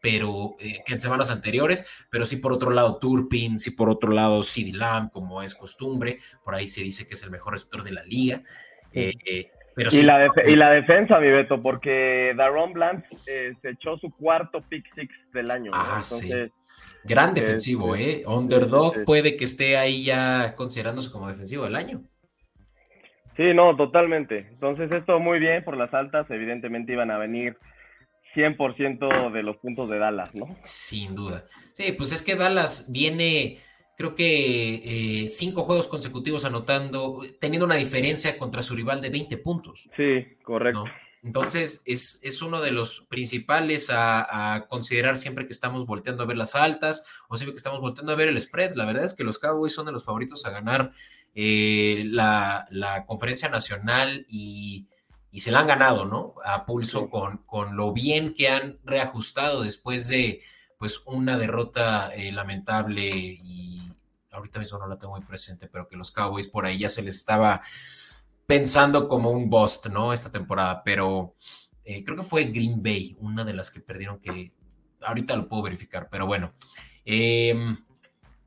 pero 0.04 0.54
eh, 0.58 0.82
que 0.84 0.92
en 0.92 1.00
semanas 1.00 1.30
anteriores, 1.30 1.86
pero 2.10 2.26
sí 2.26 2.36
por 2.36 2.52
otro 2.52 2.70
lado 2.70 2.98
Turpin, 2.98 3.58
sí 3.58 3.70
por 3.70 3.88
otro 3.88 4.12
lado 4.12 4.42
CD 4.42 4.72
Lamb, 4.72 5.10
como 5.10 5.42
es 5.42 5.54
costumbre, 5.54 6.18
por 6.44 6.54
ahí 6.54 6.66
se 6.66 6.82
dice 6.82 7.06
que 7.06 7.14
es 7.14 7.22
el 7.22 7.30
mejor 7.30 7.54
receptor 7.54 7.82
de 7.82 7.92
la 7.92 8.04
liga. 8.04 8.42
Eh, 8.92 9.50
y, 9.76 10.02
la 10.02 10.30
y 10.46 10.56
la 10.56 10.70
defensa, 10.70 11.18
mi 11.18 11.30
Beto, 11.30 11.60
porque 11.60 12.32
Daron 12.36 12.72
Blanc 12.72 13.04
eh, 13.26 13.54
se 13.60 13.70
echó 13.70 13.96
su 13.98 14.10
cuarto 14.10 14.62
pick 14.68 14.84
six 14.94 15.12
del 15.32 15.50
año. 15.50 15.72
Ah, 15.74 16.00
sí. 16.02 16.30
Gran 17.04 17.34
defensivo, 17.34 17.94
¿eh? 17.96 18.22
Underdog 18.26 19.04
puede 19.04 19.36
que 19.36 19.44
esté 19.44 19.76
ahí 19.76 20.04
ya 20.04 20.54
considerándose 20.56 21.10
como 21.10 21.28
defensivo 21.28 21.64
del 21.64 21.76
año. 21.76 22.02
Sí, 23.36 23.52
no, 23.52 23.76
totalmente. 23.76 24.46
Entonces, 24.50 24.90
esto 24.92 25.18
muy 25.18 25.38
bien 25.38 25.64
por 25.64 25.76
las 25.76 25.92
altas. 25.92 26.30
Evidentemente 26.30 26.92
iban 26.92 27.10
a 27.10 27.18
venir 27.18 27.56
100% 28.34 29.32
de 29.32 29.42
los 29.42 29.56
puntos 29.56 29.90
de 29.90 29.98
Dallas, 29.98 30.34
¿no? 30.34 30.56
Sin 30.62 31.14
duda. 31.14 31.44
Sí, 31.72 31.92
pues 31.92 32.12
es 32.12 32.22
que 32.22 32.36
Dallas 32.36 32.90
viene 32.90 33.58
creo 33.96 34.14
que 34.14 35.22
eh, 35.24 35.28
cinco 35.28 35.62
juegos 35.62 35.86
consecutivos 35.86 36.44
anotando, 36.44 37.22
teniendo 37.40 37.66
una 37.66 37.76
diferencia 37.76 38.38
contra 38.38 38.62
su 38.62 38.74
rival 38.74 39.00
de 39.00 39.10
20 39.10 39.36
puntos. 39.38 39.88
Sí, 39.96 40.26
correcto. 40.42 40.84
Entonces, 41.24 41.82
es, 41.86 42.20
es, 42.22 42.42
uno 42.42 42.60
de 42.60 42.70
los 42.70 43.00
principales 43.08 43.90
a, 43.90 44.66
considerar 44.68 45.16
siempre 45.16 45.46
que 45.46 45.52
estamos 45.52 45.86
volteando 45.86 46.22
a 46.22 46.26
ver 46.26 46.36
las 46.36 46.54
altas 46.54 47.06
o 47.28 47.36
siempre 47.36 47.54
que 47.54 47.58
estamos 47.58 47.80
volteando 47.80 48.12
a 48.12 48.14
ver 48.14 48.28
el 48.28 48.38
spread. 48.38 48.74
La 48.74 48.84
verdad 48.84 49.04
es 49.04 49.14
que 49.14 49.24
los 49.24 49.38
Cowboys 49.38 49.72
son 49.72 49.86
de 49.86 49.92
los 49.92 50.04
favoritos 50.04 50.44
a 50.44 50.50
ganar 50.50 50.92
eh, 51.34 52.04
la, 52.08 53.04
conferencia 53.06 53.48
nacional 53.48 54.26
y, 54.28 54.86
se 55.36 55.50
la 55.50 55.60
han 55.60 55.66
ganado, 55.66 56.04
¿no? 56.04 56.34
A 56.44 56.64
pulso 56.64 57.08
con, 57.08 57.38
con 57.38 57.74
lo 57.74 57.92
bien 57.92 58.34
que 58.34 58.48
han 58.48 58.78
reajustado 58.84 59.62
después 59.62 60.08
de 60.08 60.40
pues 60.78 61.02
una 61.06 61.38
derrota 61.38 62.10
eh, 62.14 62.30
lamentable 62.30 63.08
y 63.08 63.83
ahorita 64.34 64.58
mismo 64.58 64.78
no 64.78 64.86
la 64.86 64.98
tengo 64.98 65.14
muy 65.14 65.24
presente, 65.24 65.68
pero 65.68 65.88
que 65.88 65.96
los 65.96 66.10
Cowboys 66.10 66.48
por 66.48 66.66
ahí 66.66 66.78
ya 66.78 66.88
se 66.88 67.02
les 67.02 67.16
estaba 67.16 67.60
pensando 68.46 69.08
como 69.08 69.30
un 69.30 69.48
bust, 69.48 69.86
¿no? 69.86 70.12
Esta 70.12 70.30
temporada, 70.30 70.82
pero 70.84 71.34
eh, 71.84 72.04
creo 72.04 72.16
que 72.16 72.22
fue 72.22 72.44
Green 72.44 72.82
Bay, 72.82 73.16
una 73.20 73.44
de 73.44 73.54
las 73.54 73.70
que 73.70 73.80
perdieron 73.80 74.18
que 74.20 74.52
ahorita 75.02 75.36
lo 75.36 75.48
puedo 75.48 75.62
verificar, 75.62 76.08
pero 76.10 76.26
bueno. 76.26 76.54
Em, 77.04 77.76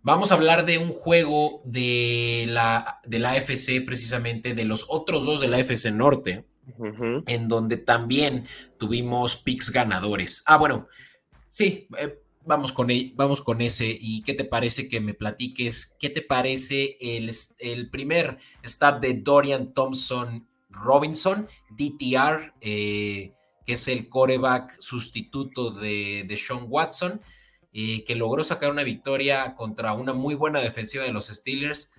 vamos 0.01 0.31
a 0.31 0.35
hablar 0.35 0.65
de 0.65 0.77
un 0.77 0.89
juego 0.89 1.61
de 1.65 2.45
la, 2.47 2.99
de 3.05 3.19
la 3.19 3.31
AFC, 3.31 3.85
precisamente, 3.85 4.53
de 4.53 4.65
los 4.65 4.85
otros 4.89 5.25
dos 5.25 5.41
de 5.41 5.47
la 5.47 5.57
AFC 5.57 5.91
Norte, 5.91 6.45
en 7.27 7.47
donde 7.47 7.77
también 7.77 8.45
tuvimos 8.77 9.37
picks 9.37 9.71
ganadores. 9.71 10.43
Ah, 10.45 10.57
bueno, 10.57 10.87
sí, 11.49 11.87
eh, 11.97 12.19
vamos 12.47 12.71
con, 12.71 12.89
el, 12.89 13.13
vamos 13.15 13.41
con 13.41 13.61
ese. 13.61 13.97
¿Y 13.99 14.23
qué 14.23 14.33
te 14.33 14.45
parece 14.45 14.87
que 14.87 14.99
me 14.99 15.13
platiques? 15.13 15.95
¿Qué 15.99 16.09
te 16.09 16.21
parece 16.21 16.97
el, 16.99 17.29
el 17.59 17.89
primer 17.89 18.37
start 18.65 19.01
de 19.01 19.13
Dorian 19.13 19.73
Thompson 19.73 20.47
Robinson, 20.69 21.47
DTR, 21.69 22.53
eh, 22.61 23.33
que 23.65 23.73
es 23.73 23.87
el 23.87 24.09
coreback 24.09 24.79
sustituto 24.79 25.71
de, 25.71 26.25
de 26.27 26.37
Sean 26.37 26.65
Watson, 26.67 27.21
eh, 27.73 28.03
que 28.03 28.15
logró 28.15 28.43
sacar 28.43 28.71
una 28.71 28.83
victoria 28.83 29.55
contra 29.55 29.93
una 29.93 30.13
muy 30.13 30.35
buena 30.35 30.59
defensiva 30.59 31.03
de 31.03 31.11
los 31.11 31.27
Steelers, 31.27 31.91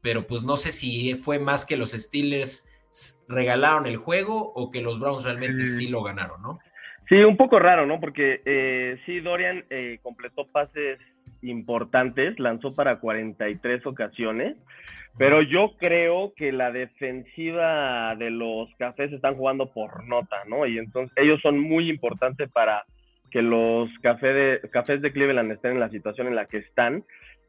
pero 0.00 0.26
pues 0.26 0.42
no 0.42 0.56
sé 0.56 0.72
si 0.72 1.14
fue 1.14 1.38
más 1.38 1.64
que 1.64 1.76
los 1.76 1.92
Steelers 1.92 2.68
regalaron 3.28 3.86
el 3.86 3.96
juego 3.96 4.52
o 4.54 4.70
que 4.70 4.82
los 4.82 5.00
Browns 5.00 5.24
realmente 5.24 5.64
sí 5.64 5.88
lo 5.88 6.02
ganaron, 6.02 6.42
¿no? 6.42 6.58
Sí, 7.08 7.16
un 7.16 7.36
poco 7.36 7.58
raro, 7.58 7.86
¿no? 7.86 8.00
Porque 8.00 8.40
eh, 8.44 8.98
sí, 9.04 9.20
Dorian 9.20 9.64
eh, 9.70 9.98
completó 10.02 10.44
pases 10.50 10.98
importantes, 11.42 12.38
lanzó 12.38 12.74
para 12.74 12.98
43 12.98 13.84
ocasiones, 13.86 14.56
pero 15.18 15.42
yo 15.42 15.74
creo 15.78 16.32
que 16.34 16.50
la 16.50 16.72
defensiva 16.72 18.16
de 18.16 18.30
los 18.30 18.68
cafés 18.78 19.12
están 19.12 19.36
jugando 19.36 19.72
por 19.72 20.06
nota, 20.06 20.38
¿no? 20.48 20.66
Y 20.66 20.78
entonces 20.78 21.12
ellos 21.16 21.40
son 21.42 21.58
muy 21.60 21.90
importantes 21.90 22.50
para 22.50 22.84
que 23.30 23.42
los 23.42 23.90
de, 24.00 24.60
cafés 24.70 25.02
de 25.02 25.12
Cleveland 25.12 25.52
estén 25.52 25.72
en 25.72 25.80
la 25.80 25.90
situación 25.90 26.28
en 26.28 26.36
la 26.36 26.46
que 26.46 26.58
están. 26.58 27.04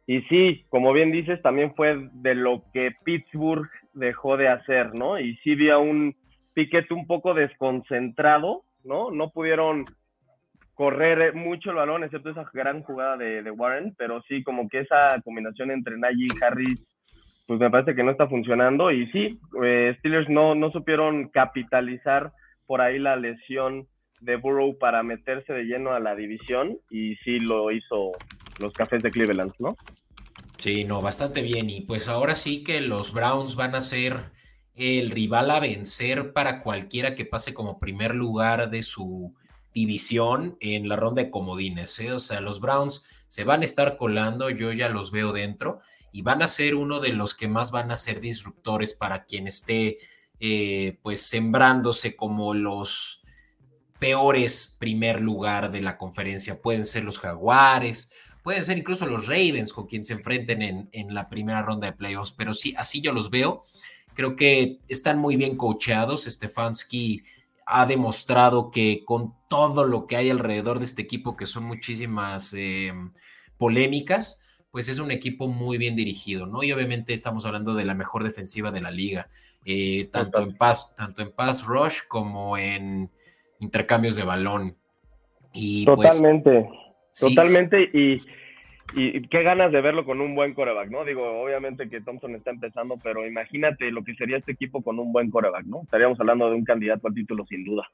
Y 0.07 0.21
sí, 0.23 0.65
como 0.69 0.93
bien 0.93 1.11
dices, 1.11 1.41
también 1.41 1.73
fue 1.75 2.09
de 2.13 2.35
lo 2.35 2.63
que 2.73 2.91
Pittsburgh 3.03 3.69
dejó 3.93 4.35
de 4.35 4.47
hacer, 4.47 4.93
¿no? 4.93 5.19
Y 5.19 5.35
sí 5.37 5.55
vi 5.55 5.69
a 5.69 5.77
un 5.77 6.15
Piquet 6.53 6.91
un 6.91 7.05
poco 7.05 7.33
desconcentrado, 7.33 8.63
¿no? 8.85 9.11
No 9.11 9.31
pudieron 9.31 9.85
correr 10.73 11.33
mucho 11.33 11.71
el 11.71 11.77
balón, 11.77 12.03
excepto 12.03 12.29
esa 12.29 12.49
gran 12.53 12.83
jugada 12.83 13.17
de, 13.17 13.49
Warren, 13.51 13.95
pero 13.97 14.21
sí, 14.27 14.43
como 14.43 14.67
que 14.69 14.79
esa 14.79 15.21
combinación 15.23 15.71
entre 15.71 15.97
Najee 15.97 16.27
y 16.27 16.43
Harris, 16.43 16.79
pues 17.47 17.59
me 17.59 17.69
parece 17.69 17.95
que 17.95 18.03
no 18.03 18.11
está 18.11 18.27
funcionando. 18.27 18.91
Y 18.91 19.07
sí, 19.11 19.39
eh, 19.63 19.95
Steelers 19.99 20.29
no, 20.29 20.53
no 20.55 20.71
supieron 20.71 21.29
capitalizar 21.29 22.31
por 22.65 22.81
ahí 22.81 22.99
la 22.99 23.15
lesión 23.15 23.87
de 24.19 24.35
Burrow 24.37 24.77
para 24.77 25.03
meterse 25.03 25.53
de 25.53 25.63
lleno 25.63 25.91
a 25.91 25.99
la 25.99 26.15
división, 26.15 26.77
y 26.89 27.15
sí 27.17 27.39
lo 27.39 27.71
hizo 27.71 28.11
los 28.59 28.73
Cafés 28.73 29.03
de 29.03 29.11
Cleveland, 29.11 29.53
¿no? 29.59 29.75
Sí, 30.57 30.83
no, 30.83 31.01
bastante 31.01 31.41
bien. 31.41 31.69
Y 31.69 31.81
pues 31.81 32.07
ahora 32.07 32.35
sí 32.35 32.63
que 32.63 32.81
los 32.81 33.13
Browns 33.13 33.55
van 33.55 33.75
a 33.75 33.81
ser 33.81 34.31
el 34.75 35.09
rival 35.11 35.51
a 35.51 35.59
vencer 35.59 36.33
para 36.33 36.61
cualquiera 36.61 37.15
que 37.15 37.25
pase 37.25 37.53
como 37.53 37.79
primer 37.79 38.13
lugar 38.13 38.69
de 38.69 38.83
su 38.83 39.33
división 39.73 40.57
en 40.59 40.89
la 40.89 40.95
ronda 40.95 41.23
de 41.23 41.31
comodines. 41.31 41.97
¿eh? 41.99 42.11
O 42.11 42.19
sea, 42.19 42.41
los 42.41 42.59
Browns 42.59 43.05
se 43.27 43.43
van 43.43 43.61
a 43.61 43.65
estar 43.65 43.97
colando, 43.97 44.49
yo 44.49 44.71
ya 44.73 44.89
los 44.89 45.11
veo 45.11 45.31
dentro, 45.31 45.79
y 46.11 46.21
van 46.21 46.41
a 46.41 46.47
ser 46.47 46.75
uno 46.75 46.99
de 46.99 47.09
los 47.09 47.33
que 47.33 47.47
más 47.47 47.71
van 47.71 47.91
a 47.91 47.97
ser 47.97 48.21
disruptores 48.21 48.93
para 48.93 49.25
quien 49.25 49.47
esté 49.47 49.97
eh, 50.39 50.97
pues 51.01 51.21
sembrándose 51.21 52.15
como 52.15 52.53
los 52.53 53.21
peores 53.99 54.75
primer 54.79 55.21
lugar 55.21 55.71
de 55.71 55.81
la 55.81 55.97
conferencia. 55.97 56.61
Pueden 56.61 56.85
ser 56.85 57.03
los 57.03 57.19
Jaguares, 57.19 58.11
pueden 58.43 58.63
ser 58.63 58.77
incluso 58.77 59.05
los 59.05 59.27
Ravens 59.27 59.73
con 59.73 59.87
quien 59.87 60.03
se 60.03 60.13
enfrenten 60.13 60.61
en, 60.61 60.89
en 60.91 61.13
la 61.13 61.29
primera 61.29 61.61
ronda 61.61 61.87
de 61.87 61.93
playoffs, 61.93 62.33
pero 62.33 62.53
sí, 62.53 62.73
así 62.77 63.01
yo 63.01 63.13
los 63.13 63.29
veo. 63.29 63.63
Creo 64.15 64.35
que 64.35 64.79
están 64.87 65.19
muy 65.19 65.35
bien 65.35 65.57
coacheados. 65.57 66.23
Stefanski 66.23 67.23
ha 67.65 67.85
demostrado 67.85 68.71
que 68.71 69.03
con 69.05 69.33
todo 69.49 69.85
lo 69.85 70.07
que 70.07 70.15
hay 70.15 70.29
alrededor 70.29 70.79
de 70.79 70.85
este 70.85 71.01
equipo, 71.01 71.35
que 71.35 71.45
son 71.45 71.63
muchísimas 71.63 72.53
eh, 72.57 72.93
polémicas, 73.57 74.41
pues 74.71 74.89
es 74.89 74.99
un 74.99 75.11
equipo 75.11 75.47
muy 75.47 75.77
bien 75.77 75.95
dirigido, 75.95 76.47
¿no? 76.47 76.63
Y 76.63 76.71
obviamente 76.71 77.13
estamos 77.13 77.45
hablando 77.45 77.75
de 77.75 77.85
la 77.85 77.93
mejor 77.93 78.23
defensiva 78.23 78.71
de 78.71 78.81
la 78.81 78.91
liga, 78.91 79.29
eh, 79.63 80.09
tanto, 80.11 80.41
en 80.41 80.57
pass, 80.57 80.95
tanto 80.95 81.21
en 81.21 81.31
pass 81.31 81.65
rush 81.65 81.99
como 82.07 82.57
en 82.57 83.09
intercambios 83.59 84.15
de 84.15 84.23
balón. 84.23 84.77
Y 85.53 85.85
pues, 85.85 86.09
totalmente, 86.09 86.69
totalmente. 87.17 87.89
Y 87.93 88.21
y 88.93 89.27
qué 89.27 89.43
ganas 89.43 89.71
de 89.71 89.81
verlo 89.81 90.05
con 90.05 90.21
un 90.21 90.35
buen 90.35 90.53
coreback, 90.53 90.89
¿no? 90.89 91.03
Digo, 91.03 91.41
obviamente 91.41 91.89
que 91.89 92.01
Thompson 92.01 92.35
está 92.35 92.51
empezando, 92.51 92.97
pero 93.01 93.25
imagínate 93.25 93.91
lo 93.91 94.03
que 94.03 94.15
sería 94.15 94.37
este 94.37 94.51
equipo 94.51 94.83
con 94.83 94.99
un 94.99 95.11
buen 95.11 95.31
coreback, 95.31 95.65
¿no? 95.65 95.81
Estaríamos 95.83 96.19
hablando 96.19 96.49
de 96.49 96.55
un 96.55 96.63
candidato 96.63 97.07
al 97.07 97.13
título 97.13 97.45
sin 97.47 97.65
duda. 97.65 97.89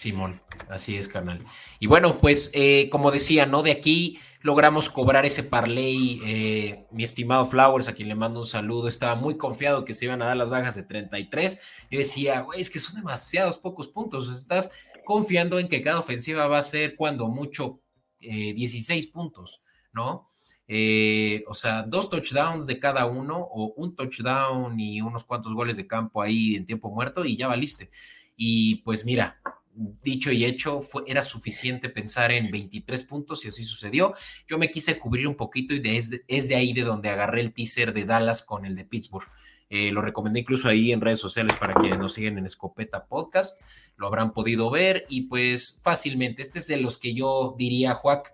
Simón, 0.00 0.40
así 0.70 0.96
es, 0.96 1.08
carnal. 1.08 1.40
Y 1.78 1.86
bueno, 1.86 2.18
pues 2.18 2.50
eh, 2.54 2.88
como 2.90 3.10
decía, 3.10 3.44
¿no? 3.44 3.62
De 3.62 3.70
aquí 3.70 4.18
logramos 4.40 4.88
cobrar 4.88 5.26
ese 5.26 5.42
parlay. 5.42 6.20
Eh, 6.24 6.86
mi 6.90 7.04
estimado 7.04 7.44
Flowers, 7.44 7.88
a 7.88 7.94
quien 7.94 8.08
le 8.08 8.14
mando 8.14 8.40
un 8.40 8.46
saludo, 8.46 8.88
estaba 8.88 9.14
muy 9.14 9.36
confiado 9.36 9.84
que 9.84 9.92
se 9.92 10.06
iban 10.06 10.22
a 10.22 10.26
dar 10.26 10.36
las 10.38 10.48
bajas 10.48 10.74
de 10.74 10.84
33. 10.84 11.60
Yo 11.90 11.98
decía, 11.98 12.40
güey, 12.40 12.60
es 12.60 12.70
que 12.70 12.78
son 12.78 12.96
demasiados 12.96 13.58
pocos 13.58 13.88
puntos. 13.88 14.34
Estás 14.34 14.70
confiando 15.04 15.58
en 15.58 15.68
que 15.68 15.82
cada 15.82 15.98
ofensiva 15.98 16.46
va 16.46 16.58
a 16.58 16.62
ser 16.62 16.96
cuando 16.96 17.28
mucho 17.28 17.82
16 18.20 19.04
eh, 19.04 19.10
puntos. 19.12 19.60
¿No? 19.92 20.28
Eh, 20.72 21.42
o 21.48 21.54
sea, 21.54 21.82
dos 21.82 22.08
touchdowns 22.08 22.68
de 22.68 22.78
cada 22.78 23.04
uno 23.06 23.38
o 23.38 23.72
un 23.76 23.96
touchdown 23.96 24.78
y 24.78 25.00
unos 25.00 25.24
cuantos 25.24 25.52
goles 25.52 25.76
de 25.76 25.88
campo 25.88 26.22
ahí 26.22 26.54
en 26.54 26.64
tiempo 26.64 26.90
muerto 26.90 27.24
y 27.24 27.36
ya 27.36 27.48
valiste. 27.48 27.90
Y 28.36 28.76
pues 28.76 29.04
mira, 29.04 29.40
dicho 29.74 30.30
y 30.30 30.44
hecho, 30.44 30.80
fue, 30.80 31.02
era 31.06 31.24
suficiente 31.24 31.88
pensar 31.88 32.30
en 32.32 32.52
23 32.52 33.02
puntos 33.02 33.44
y 33.44 33.48
así 33.48 33.64
sucedió. 33.64 34.14
Yo 34.46 34.58
me 34.58 34.70
quise 34.70 34.96
cubrir 34.98 35.26
un 35.26 35.34
poquito 35.34 35.74
y 35.74 35.82
es, 35.84 36.10
de, 36.48 36.54
ahí 36.54 36.72
de 36.72 36.82
donde 36.82 37.08
agarré 37.08 37.40
el 37.40 37.52
teaser 37.52 37.92
de 37.92 38.04
Dallas 38.04 38.42
con 38.42 38.64
el 38.64 38.76
de 38.76 38.84
Pittsburgh. 38.84 39.26
Eh, 39.70 39.92
lo 39.92 40.02
recomendé 40.02 40.40
incluso 40.40 40.68
ahí 40.68 40.92
en 40.92 41.00
redes 41.00 41.20
sociales 41.20 41.56
para 41.56 41.74
quienes 41.74 41.98
nos 41.98 42.14
siguen 42.14 42.38
en 42.38 42.46
Escopeta 42.46 43.06
Podcast. 43.06 43.60
Lo 43.96 44.06
habrán 44.06 44.32
podido 44.32 44.70
ver 44.70 45.04
y 45.08 45.22
pues 45.22 45.80
fácilmente, 45.82 46.42
este 46.42 46.60
es 46.60 46.66
de 46.66 46.76
los 46.76 46.98
que 46.98 47.12
yo 47.12 47.54
diría, 47.58 47.94
Juac, 47.94 48.32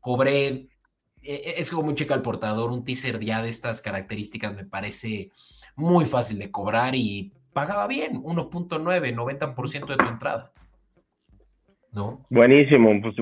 cobré 0.00 0.68
es 1.26 1.70
como 1.70 1.88
un 1.88 1.94
cheque 1.94 2.14
al 2.14 2.22
portador, 2.22 2.70
un 2.70 2.84
teaser 2.84 3.20
ya 3.20 3.42
de 3.42 3.48
estas 3.48 3.80
características 3.80 4.54
me 4.54 4.64
parece 4.64 5.30
muy 5.74 6.04
fácil 6.04 6.38
de 6.38 6.50
cobrar 6.50 6.94
y 6.94 7.32
pagaba 7.52 7.86
bien, 7.86 8.22
1.9, 8.22 9.14
90% 9.14 9.86
de 9.86 9.96
tu 9.96 10.04
entrada. 10.04 10.52
¿No? 11.96 12.26
Buenísimo, 12.28 12.92
pues, 13.00 13.14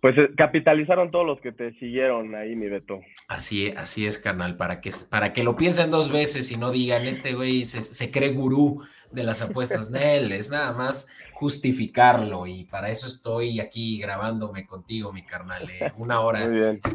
pues, 0.00 0.18
eh, 0.18 0.30
capitalizaron 0.36 1.12
todos 1.12 1.24
los 1.24 1.40
que 1.40 1.52
te 1.52 1.72
siguieron 1.78 2.34
ahí, 2.34 2.56
mi 2.56 2.68
Beto. 2.68 3.00
Así, 3.28 3.72
así 3.76 4.06
es, 4.06 4.18
carnal, 4.18 4.56
para 4.56 4.80
que, 4.80 4.90
para 5.08 5.32
que 5.32 5.44
lo 5.44 5.54
piensen 5.54 5.92
dos 5.92 6.10
veces 6.10 6.50
y 6.50 6.56
no 6.56 6.72
digan, 6.72 7.06
este 7.06 7.34
güey 7.34 7.64
se, 7.64 7.80
se 7.80 8.10
cree 8.10 8.32
gurú 8.32 8.82
de 9.12 9.22
las 9.22 9.40
apuestas. 9.40 9.90
Nel, 9.92 10.32
es 10.32 10.50
nada 10.50 10.72
más 10.72 11.06
justificarlo 11.38 12.48
y 12.48 12.64
para 12.64 12.90
eso 12.90 13.06
estoy 13.06 13.60
aquí 13.60 13.98
grabándome 13.98 14.66
contigo, 14.66 15.12
mi 15.12 15.24
carnal, 15.24 15.70
eh, 15.70 15.92
una 15.96 16.20
hora, 16.22 16.40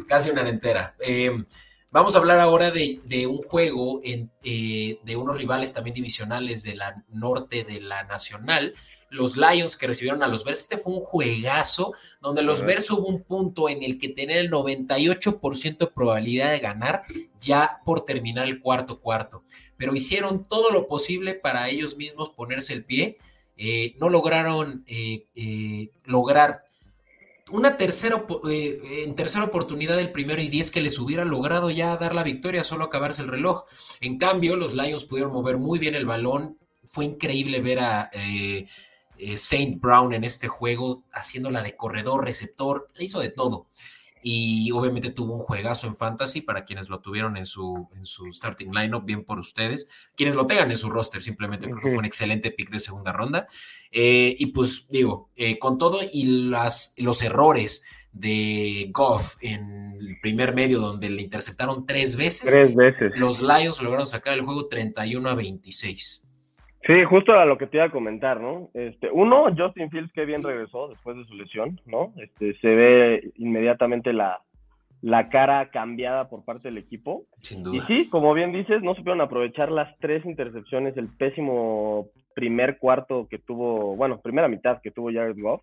casi 0.08 0.30
una 0.30 0.42
hora 0.42 0.50
entera. 0.50 0.96
Eh, 1.00 1.32
vamos 1.92 2.16
a 2.16 2.20
hablar 2.20 2.40
ahora 2.40 2.70
de, 2.70 3.28
un 3.28 3.42
juego 3.44 4.02
en, 4.04 4.30
eh, 4.44 5.00
de 5.04 5.16
unos 5.16 5.38
rivales 5.38 5.74
también 5.74 5.94
divisionales 5.94 6.64
de 6.64 6.76
la 6.76 7.06
norte 7.08 7.64
de 7.64 7.80
la 7.80 8.04
nacional, 8.04 8.74
los 9.14 9.38
Lions 9.38 9.78
que 9.78 9.88
recibieron 9.88 10.24
a 10.24 10.28
los 10.28 10.44
Bears. 10.44 10.60
Este 10.60 10.78
fue 10.78 10.94
un 10.94 11.02
juegazo 11.02 11.94
donde 12.22 12.42
los 12.42 12.64
Bears 12.64 12.90
hubo 12.92 13.08
un 13.08 13.24
punto 13.24 13.70
en 13.70 13.84
el 13.84 13.98
que 13.98 14.10
tener 14.10 14.38
el 14.38 14.52
98% 14.52 15.78
de 15.78 15.88
probabilidad 15.88 16.52
de 16.52 16.60
ganar 16.60 17.04
ya 17.40 17.80
por 17.86 18.06
terminar 18.06 18.48
el 18.48 18.60
cuarto 18.60 19.00
cuarto, 19.00 19.44
pero 19.78 19.96
hicieron 19.96 20.44
todo 20.44 20.72
lo 20.72 20.88
posible 20.88 21.34
para 21.36 21.70
ellos 21.70 21.96
mismos 21.98 22.30
ponerse 22.30 22.74
el 22.74 22.86
pie 22.86 23.18
eh, 23.56 23.96
no 24.00 24.10
lograron 24.10 24.84
eh, 24.88 25.28
eh, 25.36 25.92
lograr 26.06 26.64
una 27.52 27.78
tercera, 27.78 28.26
en 28.50 29.16
tercera 29.16 29.44
oportunidad 29.44 29.96
del 29.96 30.12
primero 30.12 30.42
y 30.42 30.48
diez 30.48 30.72
que 30.72 30.82
les 30.82 30.98
hubiera 30.98 31.24
logrado 31.24 31.70
ya 31.70 31.96
dar 31.98 32.16
la 32.16 32.24
victoria, 32.24 32.64
solo 32.64 32.86
acabarse 32.86 33.22
el 33.22 33.28
reloj. 33.28 33.66
En 34.02 34.18
cambio, 34.18 34.56
los 34.56 34.74
Lions 34.74 35.06
pudieron 35.06 35.34
mover 35.34 35.58
muy 35.58 35.78
bien 35.78 35.94
el 35.94 36.08
balón. 36.08 36.58
Fue 36.84 37.06
increíble 37.06 37.60
ver 37.62 37.80
a 37.80 38.10
Saint 39.36 39.80
Brown 39.80 40.14
en 40.14 40.24
este 40.24 40.48
juego, 40.48 41.04
haciéndola 41.14 41.62
de 41.62 41.76
corredor, 41.76 42.26
receptor, 42.26 42.90
le 42.96 43.06
hizo 43.06 43.20
de 43.20 43.30
todo 43.30 43.68
y 44.24 44.72
obviamente 44.72 45.12
tuvo 45.12 45.34
un 45.34 45.40
juegazo 45.40 45.86
en 45.86 45.96
fantasy 45.96 46.42
para 46.42 46.64
quienes 46.64 46.90
lo 46.90 47.02
tuvieron 47.02 47.36
en 47.36 47.46
su, 47.46 47.90
en 47.96 48.06
su 48.06 48.32
starting 48.32 48.72
lineup, 48.74 49.06
bien 49.06 49.26
por 49.26 49.38
ustedes, 49.38 49.90
quienes 50.16 50.36
lo 50.36 50.48
tengan 50.48 50.72
en 50.72 50.78
su 50.78 50.90
roster 50.90 51.22
simplemente 51.22 51.68
porque 51.68 51.90
fue 51.90 51.98
un 51.98 52.06
excelente 52.06 52.50
pick 52.50 52.72
de 52.72 52.80
segunda 52.80 53.12
ronda. 53.12 53.48
Eh, 53.92 54.34
y 54.40 54.48
pues 54.48 54.88
digo, 54.90 55.30
eh, 55.36 55.60
con 55.60 55.78
todo 55.78 56.00
y 56.12 56.48
las, 56.50 56.96
los 56.98 57.22
errores 57.22 57.84
de 58.14 58.90
Goff 58.92 59.36
en 59.42 59.98
el 60.00 60.20
primer 60.22 60.56
medio 60.56 60.80
donde 60.80 61.10
le 61.10 61.22
interceptaron 61.22 61.86
tres 61.86 62.16
veces, 62.16 62.50
tres 62.50 62.74
veces. 62.74 63.12
los 63.16 63.42
Lions 63.42 63.82
lograron 63.82 64.08
sacar 64.08 64.34
el 64.34 64.46
juego 64.46 64.68
31 64.68 65.30
a 65.30 65.36
26. 65.36 66.23
Sí, 66.86 67.04
justo 67.06 67.34
a 67.34 67.46
lo 67.46 67.58
que 67.58 67.68
te 67.68 67.78
iba 67.78 67.86
a 67.86 67.92
comentar, 67.92 68.42
¿no? 68.42 68.70
Este, 68.74 69.10
uno, 69.10 69.46
Justin 69.58 69.90
Fields 69.90 70.12
que 70.12 70.26
bien 70.26 70.44
regresó 70.44 70.90
después 70.90 71.16
de 71.16 71.24
su 71.26 71.36
lesión, 71.36 71.80
¿no? 71.86 72.14
Este, 72.18 72.56
se 72.60 72.68
ve 72.68 73.32
inmediatamente 73.38 74.12
la, 74.12 74.42
la 75.02 75.30
cara 75.30 75.70
cambiada 75.70 76.30
por 76.30 76.44
parte 76.44 76.68
del 76.68 76.78
equipo. 76.78 77.26
Sin 77.42 77.64
duda. 77.64 77.78
Y 77.78 77.82
sí, 77.82 78.10
como 78.10 78.34
bien 78.34 78.52
dices, 78.52 78.82
no 78.82 78.96
supieron 78.96 79.22
aprovechar 79.22 79.72
las 79.72 79.98
tres 80.00 80.26
intercepciones, 80.26 80.98
el 80.98 81.08
pésimo 81.08 82.08
primer 82.36 82.78
cuarto 82.78 83.28
que 83.30 83.38
tuvo, 83.38 83.96
bueno, 83.96 84.20
primera 84.22 84.50
mitad 84.50 84.82
que 84.82 84.92
tuvo 84.92 85.12
Jared 85.12 85.38
Goff. 85.38 85.62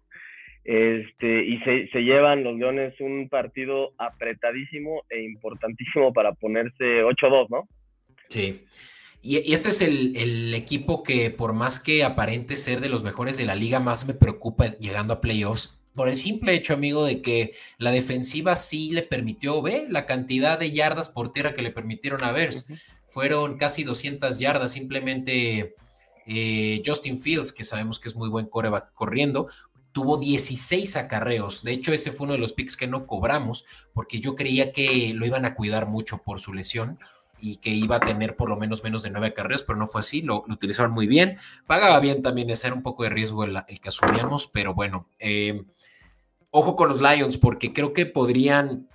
Este, 0.65 1.45
y 1.45 1.59
se, 1.61 1.89
se 1.89 2.01
llevan 2.01 2.45
los 2.45 2.57
Leones 2.57 2.99
un 3.01 3.29
partido 3.29 3.93
apretadísimo 3.99 5.03
e 5.09 5.23
importantísimo 5.23 6.13
para 6.13 6.33
ponerse 6.33 7.03
8-2, 7.03 7.49
¿no? 7.51 7.69
Sí. 8.29 8.65
Y, 9.23 9.53
este 9.53 9.69
es 9.69 9.81
el, 9.81 10.55
equipo 10.55 11.03
que 11.03 11.31
por 11.31 11.53
más 11.53 11.81
que 11.81 12.05
aparente 12.05 12.57
ser 12.57 12.81
de 12.81 12.89
los 12.89 13.03
mejores 13.03 13.37
de 13.37 13.45
la 13.45 13.55
liga, 13.55 13.81
más 13.81 14.07
me 14.07 14.15
preocupa 14.15 14.79
llegando 14.79 15.15
a 15.15 15.21
playoffs. 15.21 15.77
Por 15.95 16.09
el 16.09 16.17
simple 16.17 16.55
hecho, 16.55 16.75
amigo, 16.75 17.05
de 17.05 17.21
que 17.21 17.53
la 17.79 17.91
defensiva 17.91 18.57
sí 18.57 18.91
le 18.93 19.03
permitió, 19.03 19.61
ve 19.61 19.87
la 19.89 20.07
cantidad 20.07 20.59
de 20.59 20.71
yardas 20.71 21.09
por 21.09 21.33
tierra 21.33 21.55
que 21.55 21.63
le 21.63 21.73
permitieron 21.73 22.25
a 22.25 22.33
ver. 22.33 22.55
Fueron 23.09 23.59
casi 23.59 23.83
200 23.85 24.39
yardas, 24.39 24.73
simplemente 24.73 25.75
eh, 26.27 26.81
Justin 26.87 27.19
Fields, 27.19 27.53
que 27.53 27.65
sabemos 27.65 27.99
que 27.99 28.09
es 28.09 28.15
muy 28.15 28.29
buen 28.29 28.47
coreback 28.47 28.95
corriendo, 28.95 29.49
tuvo 29.93 30.17
16 30.17 30.97
acarreos. 30.97 31.65
De 31.65 31.73
hecho, 31.73 31.93
ese 31.93 32.13
fue 32.13 32.25
uno 32.25 32.35
de 32.35 32.39
los 32.39 32.53
picks 32.53 32.77
que 32.77 32.87
no 32.87 33.07
cobramos, 33.07 33.65
porque 33.93 34.21
yo 34.21 34.37
creía 34.37 34.73
que 34.73 35.13
lo 35.15 35.27
iban 35.27 35.45
a 35.45 35.55
cuidar 35.55 35.89
mucho 35.89 36.19
por 36.19 36.41
su 36.41 36.55
lesión 36.55 36.99
y 37.41 37.57
que 37.57 37.71
iba 37.71 37.97
a 37.97 38.01
tener 38.01 38.37
por 38.37 38.49
lo 38.49 38.57
menos 38.57 38.85
menos 38.85 39.03
de 39.03 39.11
nueve 39.11 39.29
acarreos, 39.29 39.63
pero 39.63 39.79
no 39.79 39.87
fue 39.87 40.01
así, 40.01 40.23
lo, 40.23 40.45
utilizaron 40.49 40.93
muy 40.93 41.07
bien. 41.07 41.39
Pagaba 41.67 42.01
bien 42.01 42.23
también, 42.23 42.51
ese 42.51 42.69
era 42.69 42.77
un 42.77 42.83
poco 42.83 43.03
de 43.05 43.11
riesgo 43.11 43.45
el, 43.45 43.63
que 43.81 43.89
asumíamos, 43.89 44.47
pero 44.47 44.75
bueno, 44.75 45.09
eh, 45.19 45.65
ojo 46.51 46.77
con 46.77 46.89
los 46.89 47.01
Lions, 47.01 47.37
porque 47.37 47.73
creo 47.73 47.93
que 47.93 48.07
podrían 48.07 48.89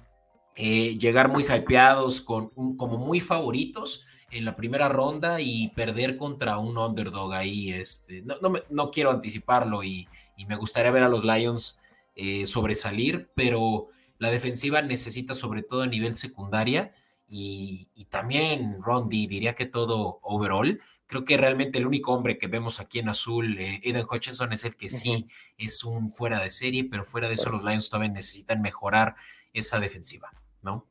eh, 0.55 0.97
llegar 0.97 1.29
muy 1.29 1.43
hypeados, 1.43 2.21
con 2.21 2.49
como 2.77 2.97
muy 2.97 3.19
favoritos 3.19 4.05
en 4.31 4.45
la 4.45 4.55
primera 4.55 4.89
ronda 4.89 5.39
y 5.41 5.69
perder 5.69 6.17
contra 6.17 6.57
un 6.57 6.77
underdog 6.77 7.33
ahí. 7.33 7.71
Este, 7.71 8.21
no, 8.21 8.35
no, 8.69 8.91
quiero 8.91 9.11
anticiparlo 9.11 9.83
y, 9.83 10.07
me 10.47 10.55
gustaría 10.57 10.91
ver 10.91 11.03
a 11.03 11.09
los 11.09 11.23
Lions 11.23 11.81
eh, 12.15 12.45
sobresalir, 12.45 13.29
pero 13.35 13.87
la 14.17 14.29
defensiva 14.29 14.81
necesita 14.81 15.33
sobre 15.33 15.63
todo 15.63 15.83
a 15.83 15.87
nivel 15.87 16.13
secundaria 16.13 16.93
y, 17.27 18.07
también 18.09 18.81
Rondi, 18.81 19.27
diría 19.27 19.55
que 19.55 19.65
todo 19.65 20.19
overall. 20.21 20.79
Creo 21.07 21.23
que 21.23 21.37
realmente 21.37 21.77
el 21.77 21.87
único 21.87 22.13
hombre 22.13 22.37
que 22.37 22.47
vemos 22.47 22.79
aquí 22.79 22.99
en 22.99 23.09
azul, 23.09 23.57
eh, 23.59 23.79
Eden 23.83 24.05
Hutchinson, 24.09 24.53
es 24.53 24.65
el 24.65 24.75
que 24.75 24.89
sí 24.89 25.27
es 25.57 25.83
un 25.83 26.11
fuera 26.11 26.39
de 26.39 26.49
serie, 26.49 26.87
pero 26.89 27.03
fuera 27.03 27.27
de 27.27 27.35
eso 27.35 27.49
los 27.49 27.63
Lions 27.63 27.89
todavía 27.89 28.11
necesitan 28.11 28.61
mejorar 28.61 29.15
esa 29.53 29.79
defensiva, 29.79 30.31
¿no? 30.61 30.87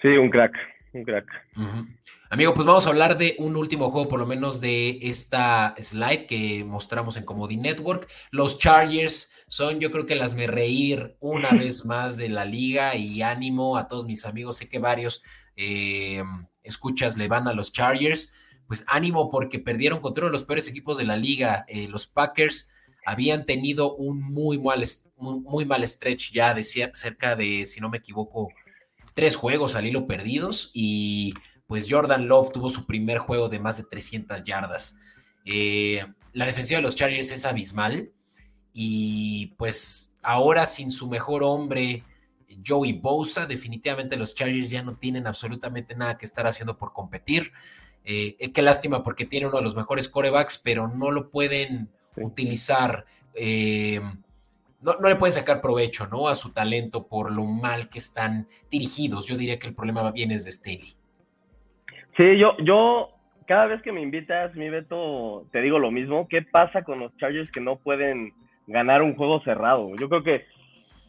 Sí, 0.00 0.08
un 0.08 0.30
crack, 0.30 0.54
un 0.92 1.04
crack. 1.04 1.26
Amigo, 2.28 2.54
pues 2.54 2.66
vamos 2.66 2.86
a 2.86 2.90
hablar 2.90 3.18
de 3.18 3.36
un 3.38 3.56
último 3.56 3.90
juego, 3.90 4.08
por 4.08 4.18
lo 4.18 4.26
menos 4.26 4.60
de 4.60 4.98
esta 5.02 5.74
slide 5.78 6.26
que 6.26 6.64
mostramos 6.64 7.16
en 7.16 7.24
Comedy 7.24 7.56
Network. 7.56 8.08
Los 8.32 8.58
Chargers 8.58 9.32
son, 9.46 9.78
yo 9.78 9.92
creo 9.92 10.06
que 10.06 10.16
las 10.16 10.34
me 10.34 10.48
reír 10.48 11.16
una 11.20 11.50
vez 11.52 11.84
más 11.86 12.16
de 12.16 12.28
la 12.28 12.44
liga 12.44 12.96
y 12.96 13.22
ánimo 13.22 13.76
a 13.76 13.86
todos 13.86 14.06
mis 14.06 14.24
amigos. 14.24 14.56
Sé 14.56 14.68
que 14.68 14.80
varios 14.80 15.22
eh, 15.56 16.22
escuchas 16.62 17.16
le 17.16 17.28
van 17.28 17.48
a 17.48 17.54
los 17.54 17.72
Chargers. 17.72 18.32
Pues 18.66 18.84
ánimo 18.88 19.30
porque 19.30 19.58
perdieron 19.58 20.00
contra 20.00 20.22
uno 20.22 20.30
de 20.30 20.32
los 20.32 20.44
peores 20.44 20.68
equipos 20.68 20.98
de 20.98 21.04
la 21.04 21.16
liga. 21.16 21.64
Eh, 21.68 21.88
los 21.88 22.06
Packers 22.06 22.70
habían 23.06 23.46
tenido 23.46 23.94
un 23.94 24.20
muy 24.20 24.58
mal, 24.58 24.84
muy 25.16 25.64
mal 25.64 25.86
stretch 25.86 26.32
ya 26.32 26.52
de 26.54 26.64
cerca 26.64 27.36
de, 27.36 27.64
si 27.66 27.80
no 27.80 27.88
me 27.88 27.98
equivoco, 27.98 28.48
tres 29.14 29.36
juegos 29.36 29.76
al 29.76 29.86
hilo 29.86 30.06
perdidos 30.06 30.70
y 30.74 31.32
pues 31.66 31.86
Jordan 31.88 32.28
Love 32.28 32.52
tuvo 32.52 32.68
su 32.68 32.84
primer 32.84 33.18
juego 33.18 33.48
de 33.48 33.58
más 33.60 33.78
de 33.78 33.84
300 33.84 34.44
yardas. 34.44 34.98
Eh, 35.44 36.04
la 36.32 36.46
defensiva 36.46 36.78
de 36.78 36.82
los 36.82 36.96
Chargers 36.96 37.30
es 37.30 37.44
abismal 37.44 38.10
y 38.72 39.54
pues 39.56 40.12
ahora 40.22 40.66
sin 40.66 40.90
su 40.90 41.08
mejor 41.08 41.44
hombre, 41.44 42.02
Joey 42.64 42.94
Bosa, 42.94 43.46
definitivamente 43.46 44.16
los 44.16 44.34
Chargers 44.34 44.70
ya 44.70 44.82
no 44.82 44.96
tienen 44.96 45.26
absolutamente 45.26 45.94
nada 45.94 46.18
que 46.18 46.26
estar 46.26 46.46
haciendo 46.46 46.76
por 46.76 46.92
competir. 46.92 47.52
Eh, 48.04 48.36
eh, 48.38 48.52
qué 48.52 48.62
lástima 48.62 49.02
porque 49.02 49.26
tiene 49.26 49.46
uno 49.46 49.58
de 49.58 49.64
los 49.64 49.74
mejores 49.74 50.08
corebacks, 50.08 50.60
pero 50.64 50.88
no 50.88 51.10
lo 51.10 51.30
pueden 51.30 51.88
utilizar. 52.16 53.04
no, 53.34 54.94
no, 55.00 55.08
le 55.08 55.16
pueden 55.16 55.32
sacar 55.32 55.60
provecho 55.60 56.06
¿no? 56.06 56.28
a 56.28 56.34
su 56.34 56.52
talento 56.52 57.06
por 57.06 57.32
lo 57.32 57.44
mal 57.44 57.88
que 57.88 57.98
están 57.98 58.46
dirigidos. 58.70 59.26
Yo 59.26 59.36
diría 59.36 59.58
que 59.58 59.66
el 59.66 59.74
problema 59.74 60.10
bien 60.12 60.30
es 60.30 60.44
de 60.44 60.52
Staley. 60.52 60.94
Sí, 62.16 62.38
yo, 62.38 62.56
yo 62.64 63.10
cada 63.46 63.66
vez 63.66 63.80
que 63.82 63.92
me 63.92 64.02
invitas, 64.02 64.54
mi 64.54 64.68
Beto, 64.68 65.46
te 65.52 65.60
digo 65.60 65.78
lo 65.78 65.90
mismo. 65.90 66.26
¿Qué 66.28 66.42
pasa 66.42 66.82
con 66.82 66.98
los 67.00 67.16
Chargers 67.16 67.50
que 67.50 67.60
no 67.60 67.76
pueden 67.76 68.32
ganar 68.66 69.02
un 69.02 69.14
juego 69.14 69.40
cerrado? 69.42 69.94
Yo 69.96 70.08
creo 70.08 70.22
que 70.22 70.46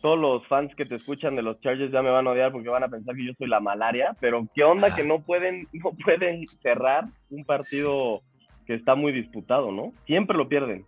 todos 0.01 0.17
los 0.17 0.45
fans 0.47 0.73
que 0.75 0.85
te 0.85 0.95
escuchan 0.95 1.35
de 1.35 1.41
los 1.41 1.59
Chargers 1.61 1.91
ya 1.91 2.01
me 2.01 2.09
van 2.09 2.27
a 2.27 2.31
odiar 2.31 2.51
porque 2.51 2.69
van 2.69 2.83
a 2.83 2.89
pensar 2.89 3.15
que 3.15 3.25
yo 3.25 3.33
soy 3.37 3.47
la 3.47 3.59
malaria, 3.59 4.15
pero 4.19 4.47
¿qué 4.53 4.63
onda 4.63 4.95
que 4.95 5.03
no 5.03 5.21
pueden, 5.21 5.67
no 5.73 5.91
pueden 6.05 6.45
cerrar 6.61 7.05
un 7.29 7.43
partido 7.45 8.21
que 8.65 8.75
está 8.75 8.95
muy 8.95 9.11
disputado, 9.11 9.71
¿no? 9.71 9.93
Siempre 10.05 10.37
lo 10.37 10.47
pierden. 10.49 10.85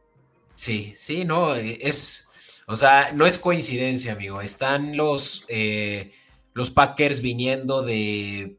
Sí, 0.56 0.94
sí, 0.96 1.24
no, 1.24 1.56
es, 1.56 2.30
o 2.68 2.76
sea, 2.76 3.12
no 3.14 3.26
es 3.26 3.40
coincidencia, 3.40 4.12
amigo. 4.12 4.42
Están 4.42 4.98
los, 4.98 5.46
eh, 5.48 6.12
los 6.54 6.70
Packers 6.70 7.22
viniendo 7.22 7.82
de 7.82 8.58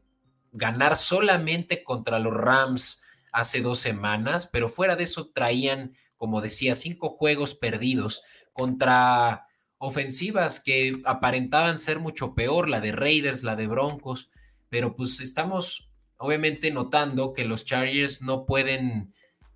ganar 0.51 0.95
solamente 0.95 1.83
contra 1.83 2.19
los 2.19 2.33
Rams 2.33 3.03
hace 3.31 3.61
dos 3.61 3.79
semanas, 3.79 4.49
pero 4.51 4.67
fuera 4.67 4.95
de 4.95 5.03
eso 5.03 5.29
traían, 5.29 5.95
como 6.17 6.41
decía, 6.41 6.75
cinco 6.75 7.09
juegos 7.09 7.55
perdidos 7.55 8.23
contra 8.53 9.45
ofensivas 9.83 10.59
que 10.59 11.01
aparentaban 11.05 11.79
ser 11.79 11.99
mucho 11.99 12.35
peor, 12.35 12.69
la 12.69 12.79
de 12.81 12.91
Raiders, 12.91 13.41
la 13.41 13.55
de 13.55 13.65
Broncos, 13.65 14.29
pero 14.69 14.95
pues 14.95 15.19
estamos 15.19 15.89
obviamente 16.17 16.69
notando 16.69 17.33
que 17.33 17.45
los 17.45 17.65
Chargers 17.65 18.21
no 18.21 18.45
pueden, 18.45 19.11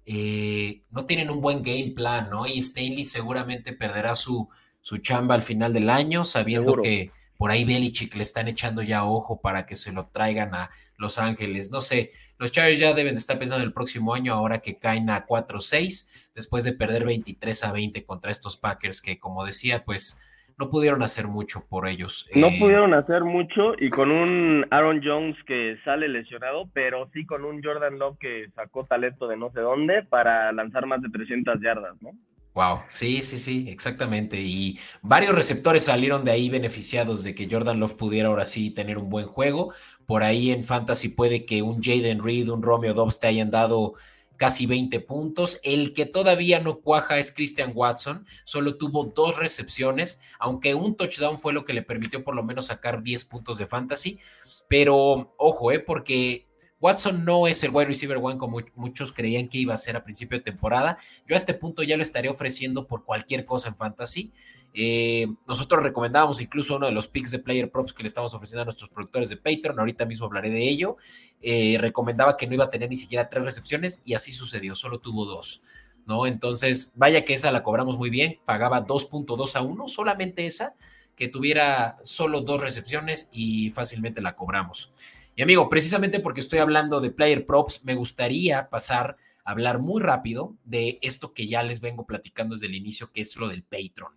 eh, 0.08 0.82
no 0.90 1.06
tienen 1.06 1.30
un 1.30 1.42
buen 1.42 1.62
game 1.62 1.94
plan, 1.96 2.32
¿no? 2.32 2.48
Y 2.48 2.58
Stanley 2.58 3.06
seguramente 3.06 3.72
perderá 3.72 4.16
su, 4.16 4.50
su 4.82 4.98
chamba 4.98 5.36
al 5.36 5.44
final 5.44 5.74
del 5.74 5.92
año, 5.92 6.26
sabiendo 6.26 6.82
que 6.82 7.12
por 7.38 7.52
ahí 7.52 7.64
Belichick 7.64 8.16
le 8.16 8.24
están 8.24 8.48
echando 8.48 8.82
ya 8.82 9.06
ojo 9.06 9.40
para 9.40 9.68
que 9.68 9.76
se 9.76 9.92
lo 9.92 10.08
traigan 10.08 10.56
a 10.56 10.72
Los 10.98 11.20
Ángeles. 11.20 11.70
No 11.70 11.82
sé, 11.82 12.14
los 12.40 12.52
Chargers 12.52 12.80
ya 12.80 12.96
deben 12.96 13.14
de 13.14 13.20
estar 13.20 13.38
pensando 13.38 13.62
en 13.62 13.68
el 13.68 13.74
próximo 13.74 14.16
año 14.16 14.34
ahora 14.34 14.58
que 14.58 14.80
caen 14.80 15.12
a 15.12 15.28
4-6 15.28 16.10
después 16.36 16.64
de 16.66 16.74
perder 16.74 17.06
23 17.06 17.64
a 17.64 17.72
20 17.72 18.06
contra 18.06 18.32
estos 18.32 18.58
Packers 18.58 19.02
que 19.02 19.18
como 19.18 19.46
decía, 19.46 19.84
pues 19.86 20.22
no 20.58 20.70
pudieron 20.70 21.02
hacer 21.04 21.28
mucho 21.28 21.66
por 21.68 21.88
ellos. 21.88 22.30
No 22.36 22.48
eh, 22.48 22.58
pudieron 22.60 22.94
hacer 22.94 23.24
mucho 23.24 23.74
y 23.78 23.90
con 23.90 24.12
un 24.12 24.66
Aaron 24.70 25.02
Jones 25.04 25.36
que 25.46 25.78
sale 25.84 26.08
lesionado, 26.08 26.70
pero 26.74 27.10
sí 27.14 27.26
con 27.26 27.44
un 27.44 27.62
Jordan 27.64 28.00
Love 28.00 28.18
que 28.20 28.50
sacó 28.56 28.86
talento 28.86 29.28
de 29.28 29.38
no 29.38 29.52
sé 29.52 29.62
dónde 29.62 30.04
para 30.04 30.52
lanzar 30.52 30.86
más 30.86 31.02
de 31.02 31.10
300 31.10 31.62
yardas, 31.62 31.96
¿no? 32.02 32.12
Wow, 32.54 32.84
sí, 32.88 33.22
sí, 33.22 33.36
sí, 33.36 33.66
exactamente. 33.68 34.40
Y 34.40 34.80
varios 35.02 35.36
receptores 35.36 35.84
salieron 35.84 36.24
de 36.24 36.32
ahí 36.32 36.50
beneficiados 36.50 37.22
de 37.24 37.36
que 37.36 37.50
Jordan 37.52 37.82
Love 37.82 37.96
pudiera 37.96 38.30
ahora 38.30 38.46
sí 38.46 38.74
tener 38.74 38.98
un 38.98 39.10
buen 39.10 39.26
juego. 39.26 39.74
Por 40.06 40.24
ahí 40.24 40.52
en 40.52 40.64
Fantasy 40.64 41.10
puede 41.10 41.46
que 41.46 41.62
un 41.62 41.84
Jaden 41.84 42.24
Reed, 42.24 42.48
un 42.48 42.64
Romeo 42.64 42.94
Dobbs 42.94 43.20
te 43.20 43.28
hayan 43.28 43.52
dado 43.52 43.96
casi 44.38 44.66
20 44.66 45.00
puntos. 45.02 45.60
El 45.64 45.94
que 45.94 46.06
todavía 46.06 46.60
no 46.60 46.80
cuaja 46.80 47.18
es 47.20 47.32
Christian 47.32 47.72
Watson, 47.74 48.26
solo 48.44 48.78
tuvo 48.78 49.06
dos 49.06 49.38
recepciones, 49.38 50.22
aunque 50.40 50.76
un 50.76 50.96
touchdown 50.96 51.38
fue 51.38 51.54
lo 51.54 51.66
que 51.66 51.74
le 51.74 51.82
permitió 51.82 52.24
por 52.24 52.36
lo 52.36 52.44
menos 52.44 52.68
sacar 52.68 53.04
10 53.04 53.26
puntos 53.26 53.58
de 53.58 53.68
fantasy. 53.68 54.20
Pero 54.68 55.34
ojo, 55.38 55.72
eh, 55.72 55.80
porque 55.80 56.48
Watson 56.86 57.26
no 57.26 57.48
es 57.48 57.64
el 57.64 57.72
wide 57.72 57.88
receiver 57.88 58.20
one 58.22 58.38
como 58.38 58.62
muchos 58.76 59.12
creían 59.12 59.48
que 59.48 59.58
iba 59.58 59.74
a 59.74 59.78
ser 59.78 59.96
a 59.96 60.04
principio 60.04 60.38
de 60.38 60.44
temporada. 60.44 61.00
Yo 61.26 61.34
a 61.34 61.38
este 61.38 61.56
punto 61.56 61.82
ya 61.82 61.98
lo 61.98 62.04
estaría 62.04 62.30
ofreciendo 62.30 62.86
por 62.86 63.04
cualquier 63.04 63.44
cosa 63.44 63.70
en 63.70 63.76
fantasy. 63.76 64.32
Eh, 64.76 65.26
nosotros 65.48 65.82
recomendábamos 65.82 66.42
incluso 66.42 66.76
uno 66.76 66.86
de 66.86 66.92
los 66.92 67.08
picks 67.08 67.32
de 67.32 67.40
player 67.40 67.72
props 67.72 67.92
que 67.92 68.04
le 68.04 68.08
estamos 68.08 68.36
ofreciendo 68.36 68.62
a 68.62 68.66
nuestros 68.66 68.92
productores 68.92 69.30
de 69.30 69.38
Patreon. 69.38 69.80
Ahorita 69.80 70.06
mismo 70.06 70.28
hablaré 70.28 70.52
de 70.52 70.70
ello. 70.70 70.98
Eh, 71.42 71.78
recomendaba 71.80 72.38
que 72.38 72.46
no 72.46 72.54
iba 72.54 72.66
a 72.66 72.70
tener 72.70 72.88
ni 72.88 72.98
siquiera 72.98 73.30
tres 73.30 73.44
recepciones 73.44 74.04
y 74.06 74.14
así 74.14 74.32
sucedió. 74.32 74.76
Solo 74.76 75.00
tuvo 75.00 75.26
dos. 75.26 75.64
¿no? 76.06 76.28
Entonces, 76.28 76.94
vaya 76.96 77.26
que 77.26 77.34
esa 77.34 77.52
la 77.52 77.64
cobramos 77.64 77.98
muy 77.98 78.12
bien. 78.12 78.38
Pagaba 78.46 78.86
2.2 78.86 79.56
a 79.56 79.62
1, 79.62 79.88
solamente 79.88 80.46
esa, 80.46 80.76
que 81.16 81.30
tuviera 81.30 81.98
solo 82.04 82.42
dos 82.42 82.62
recepciones 82.62 83.32
y 83.34 83.72
fácilmente 83.72 84.22
la 84.22 84.36
cobramos. 84.36 84.92
Y 85.36 85.42
amigo, 85.42 85.68
precisamente 85.70 86.22
porque 86.22 86.40
estoy 86.40 86.60
hablando 86.60 87.02
de 87.02 87.12
player 87.12 87.46
props, 87.46 87.84
me 87.84 87.96
gustaría 87.96 88.70
pasar 88.70 89.18
a 89.44 89.52
hablar 89.52 89.80
muy 89.80 90.02
rápido 90.02 90.56
de 90.64 90.98
esto 91.02 91.34
que 91.34 91.48
ya 91.48 91.62
les 91.62 91.82
vengo 91.82 92.06
platicando 92.06 92.56
desde 92.56 92.68
el 92.68 92.76
inicio, 92.76 93.12
que 93.12 93.22
es 93.22 93.36
lo 93.36 93.50
del 93.50 93.64
Patreon. 93.64 94.14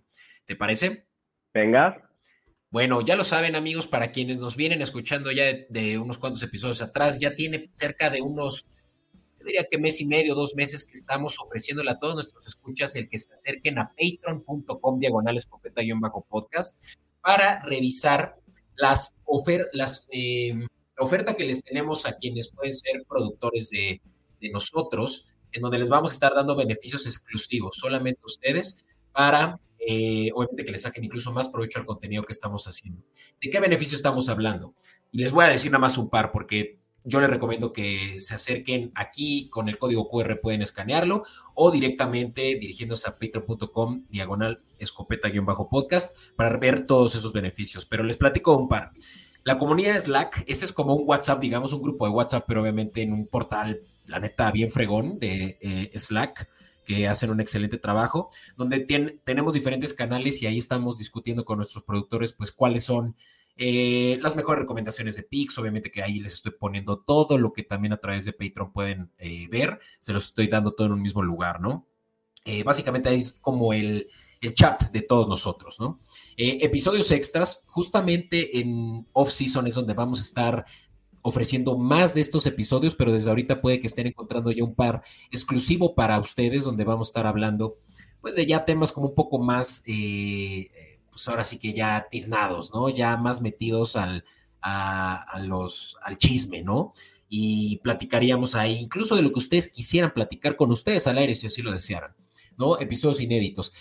¿Te 0.46 0.54
parece? 0.54 1.06
Venga. 1.52 2.08
Bueno, 2.70 3.00
ya 3.00 3.16
lo 3.16 3.24
saben 3.24 3.56
amigos, 3.56 3.88
para 3.88 4.12
quienes 4.12 4.38
nos 4.38 4.54
vienen 4.54 4.80
escuchando 4.80 5.32
ya 5.32 5.44
de, 5.68 5.98
unos 5.98 6.18
cuantos 6.18 6.42
episodios 6.42 6.82
atrás, 6.82 7.18
ya 7.18 7.34
tiene 7.34 7.68
cerca 7.72 8.10
de 8.10 8.20
unos, 8.20 8.66
yo 9.40 9.46
diría 9.46 9.66
que 9.68 9.78
mes 9.78 10.00
y 10.00 10.06
medio, 10.06 10.36
dos 10.36 10.54
meses 10.54 10.84
que 10.84 10.92
estamos 10.92 11.38
ofreciéndole 11.40 11.90
a 11.90 11.98
todos 11.98 12.14
nuestros 12.14 12.46
escuchas 12.46 12.94
el 12.94 13.08
que 13.08 13.18
se 13.18 13.32
acerquen 13.32 13.78
a 13.78 13.90
patreon.com 13.90 15.00
diagonales 15.00 15.48
bajo 16.00 16.26
podcast 16.28 16.80
para 17.22 17.60
revisar 17.62 18.36
las 18.76 19.14
ofertas, 19.24 19.70
las... 19.72 20.06
Eh, 20.12 20.54
la 20.98 21.04
oferta 21.04 21.36
que 21.36 21.44
les 21.44 21.62
tenemos 21.62 22.06
a 22.06 22.16
quienes 22.16 22.50
pueden 22.50 22.72
ser 22.72 23.04
productores 23.08 23.70
de, 23.70 24.00
nosotros, 24.52 25.28
en 25.52 25.62
donde 25.62 25.78
les 25.78 25.88
vamos 25.88 26.10
a 26.10 26.14
estar 26.14 26.34
dando 26.34 26.54
beneficios 26.54 27.06
exclusivos 27.06 27.76
solamente 27.76 28.20
a 28.22 28.26
ustedes 28.26 28.84
para, 29.12 29.60
eh, 29.78 30.30
obviamente, 30.34 30.64
que 30.64 30.72
les 30.72 30.82
saquen 30.82 31.04
incluso 31.04 31.32
más 31.32 31.48
provecho 31.48 31.78
al 31.78 31.86
contenido 31.86 32.24
que 32.24 32.32
estamos 32.32 32.66
haciendo. 32.66 33.02
¿De 33.40 33.50
qué 33.50 33.58
beneficio 33.60 33.96
estamos 33.96 34.28
hablando? 34.28 34.74
Y 35.10 35.18
les 35.18 35.32
voy 35.32 35.44
a 35.44 35.48
decir 35.48 35.70
nada 35.70 35.80
más 35.80 35.98
un 35.98 36.08
par, 36.08 36.30
porque 36.30 36.78
yo 37.04 37.20
les 37.20 37.30
recomiendo 37.30 37.72
que 37.72 38.20
se 38.20 38.34
acerquen 38.34 38.92
aquí 38.94 39.48
con 39.50 39.68
el 39.68 39.78
código 39.78 40.08
QR, 40.08 40.40
pueden 40.40 40.62
escanearlo 40.62 41.24
o 41.54 41.70
directamente 41.70 42.56
dirigiéndose 42.60 43.08
a 43.08 43.18
patreon.com 43.18 44.04
diagonal 44.08 44.62
escopeta-podcast 44.78 46.16
para 46.36 46.56
ver 46.58 46.86
todos 46.86 47.14
esos 47.14 47.32
beneficios. 47.32 47.86
Pero 47.86 48.02
les 48.02 48.16
platico 48.16 48.56
un 48.56 48.68
par. 48.68 48.92
La 49.48 49.56
comunidad 49.56 49.98
Slack, 49.98 50.44
ese 50.46 50.66
es 50.66 50.74
como 50.74 50.94
un 50.94 51.08
WhatsApp, 51.08 51.40
digamos, 51.40 51.72
un 51.72 51.80
grupo 51.80 52.04
de 52.04 52.12
WhatsApp, 52.12 52.44
pero 52.46 52.60
obviamente 52.60 53.00
en 53.00 53.14
un 53.14 53.26
portal, 53.26 53.80
la 54.04 54.20
neta, 54.20 54.52
bien 54.52 54.68
fregón 54.68 55.18
de 55.18 55.56
eh, 55.62 55.90
Slack 55.98 56.50
que 56.84 57.08
hacen 57.08 57.30
un 57.30 57.40
excelente 57.40 57.78
trabajo, 57.78 58.28
donde 58.58 58.80
tenemos 59.24 59.54
diferentes 59.54 59.94
canales 59.94 60.42
y 60.42 60.46
ahí 60.46 60.58
estamos 60.58 60.98
discutiendo 60.98 61.46
con 61.46 61.56
nuestros 61.56 61.82
productores, 61.82 62.34
pues 62.34 62.52
cuáles 62.52 62.84
son 62.84 63.16
eh, 63.56 64.18
las 64.20 64.36
mejores 64.36 64.60
recomendaciones 64.60 65.16
de 65.16 65.22
Pix, 65.22 65.56
obviamente 65.56 65.90
que 65.90 66.02
ahí 66.02 66.20
les 66.20 66.34
estoy 66.34 66.52
poniendo 66.52 66.98
todo 66.98 67.38
lo 67.38 67.54
que 67.54 67.62
también 67.62 67.94
a 67.94 68.00
través 68.00 68.26
de 68.26 68.34
Patreon 68.34 68.70
pueden 68.70 69.12
eh, 69.16 69.48
ver, 69.50 69.80
se 69.98 70.12
los 70.12 70.26
estoy 70.26 70.48
dando 70.48 70.72
todo 70.72 70.88
en 70.88 70.92
un 70.92 71.00
mismo 71.00 71.22
lugar, 71.22 71.62
¿no? 71.62 71.86
Eh, 72.44 72.64
básicamente 72.64 73.14
es 73.14 73.32
como 73.32 73.72
el, 73.72 74.08
el, 74.40 74.54
chat 74.54 74.90
de 74.90 75.02
todos 75.02 75.28
nosotros, 75.28 75.78
¿no? 75.80 75.98
episodios 76.36 77.10
extras, 77.10 77.64
justamente 77.68 78.60
en 78.60 79.06
off-season 79.12 79.66
es 79.66 79.74
donde 79.74 79.94
vamos 79.94 80.20
a 80.20 80.22
estar 80.22 80.64
ofreciendo 81.22 81.76
más 81.76 82.14
de 82.14 82.20
estos 82.20 82.46
episodios, 82.46 82.94
pero 82.94 83.12
desde 83.12 83.30
ahorita 83.30 83.60
puede 83.60 83.80
que 83.80 83.88
estén 83.88 84.06
encontrando 84.06 84.50
ya 84.52 84.62
un 84.62 84.74
par 84.74 85.02
exclusivo 85.30 85.94
para 85.94 86.18
ustedes, 86.20 86.64
donde 86.64 86.84
vamos 86.84 87.08
a 87.08 87.10
estar 87.10 87.26
hablando, 87.26 87.74
pues 88.20 88.36
de 88.36 88.46
ya 88.46 88.64
temas 88.64 88.92
como 88.92 89.08
un 89.08 89.14
poco 89.14 89.38
más 89.38 89.82
pues 91.18 91.26
ahora 91.26 91.42
sí 91.42 91.58
que 91.58 91.72
ya 91.72 92.06
tiznados, 92.08 92.70
¿no? 92.72 92.88
Ya 92.88 93.16
más 93.16 93.42
metidos 93.42 93.96
al, 93.96 94.24
al 94.60 96.18
chisme, 96.18 96.62
¿no? 96.62 96.92
Y 97.28 97.78
platicaríamos 97.78 98.54
ahí 98.54 98.78
incluso 98.78 99.16
de 99.16 99.22
lo 99.22 99.32
que 99.32 99.40
ustedes 99.40 99.66
quisieran 99.72 100.14
platicar 100.14 100.54
con 100.54 100.70
ustedes 100.70 101.08
al 101.08 101.18
aire 101.18 101.34
si 101.34 101.48
así 101.48 101.60
lo 101.60 101.72
desearan, 101.72 102.14
¿no? 102.56 102.78
Episodios 102.78 103.20
inéditos. 103.20 103.72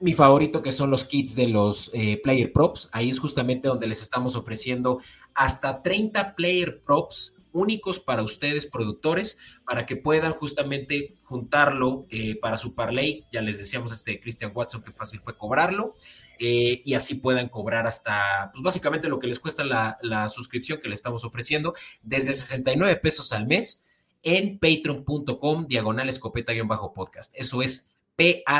Mi 0.00 0.12
favorito 0.12 0.62
que 0.62 0.70
son 0.70 0.90
los 0.90 1.04
kits 1.04 1.34
de 1.34 1.48
los 1.48 1.90
eh, 1.92 2.20
player 2.22 2.52
props, 2.52 2.88
ahí 2.92 3.10
es 3.10 3.18
justamente 3.18 3.66
donde 3.66 3.88
les 3.88 4.00
estamos 4.00 4.36
ofreciendo 4.36 5.00
hasta 5.34 5.82
30 5.82 6.36
player 6.36 6.82
props 6.82 7.34
únicos 7.50 7.98
para 8.00 8.22
ustedes, 8.22 8.66
productores, 8.66 9.38
para 9.64 9.84
que 9.84 9.96
puedan 9.96 10.32
justamente 10.34 11.16
juntarlo 11.24 12.06
eh, 12.10 12.38
para 12.40 12.56
su 12.58 12.74
parlay. 12.74 13.24
Ya 13.32 13.42
les 13.42 13.58
decíamos 13.58 13.92
este 13.92 14.20
Christian 14.20 14.52
Watson 14.54 14.82
que 14.82 14.92
fácil 14.92 15.20
fue 15.20 15.36
cobrarlo. 15.36 15.94
Eh, 16.38 16.82
y 16.84 16.94
así 16.94 17.16
puedan 17.16 17.48
cobrar 17.48 17.86
hasta, 17.86 18.50
pues 18.52 18.62
básicamente 18.62 19.08
lo 19.08 19.18
que 19.18 19.28
les 19.28 19.38
cuesta 19.38 19.62
la, 19.64 20.28
suscripción 20.28 20.80
que 20.80 20.88
le 20.88 20.94
estamos 20.94 21.24
ofreciendo, 21.24 21.74
desde 22.02 22.32
69 22.32 22.96
pesos 22.96 23.32
al 23.32 23.46
mes 23.46 23.84
en 24.24 24.58
patreon.com 24.58 25.66
diagonal 25.66 26.08
escopeta-podcast. 26.08 27.34
Eso 27.36 27.62
es 27.62 27.91
p-a-t-r-e-o-n.com 28.16 28.50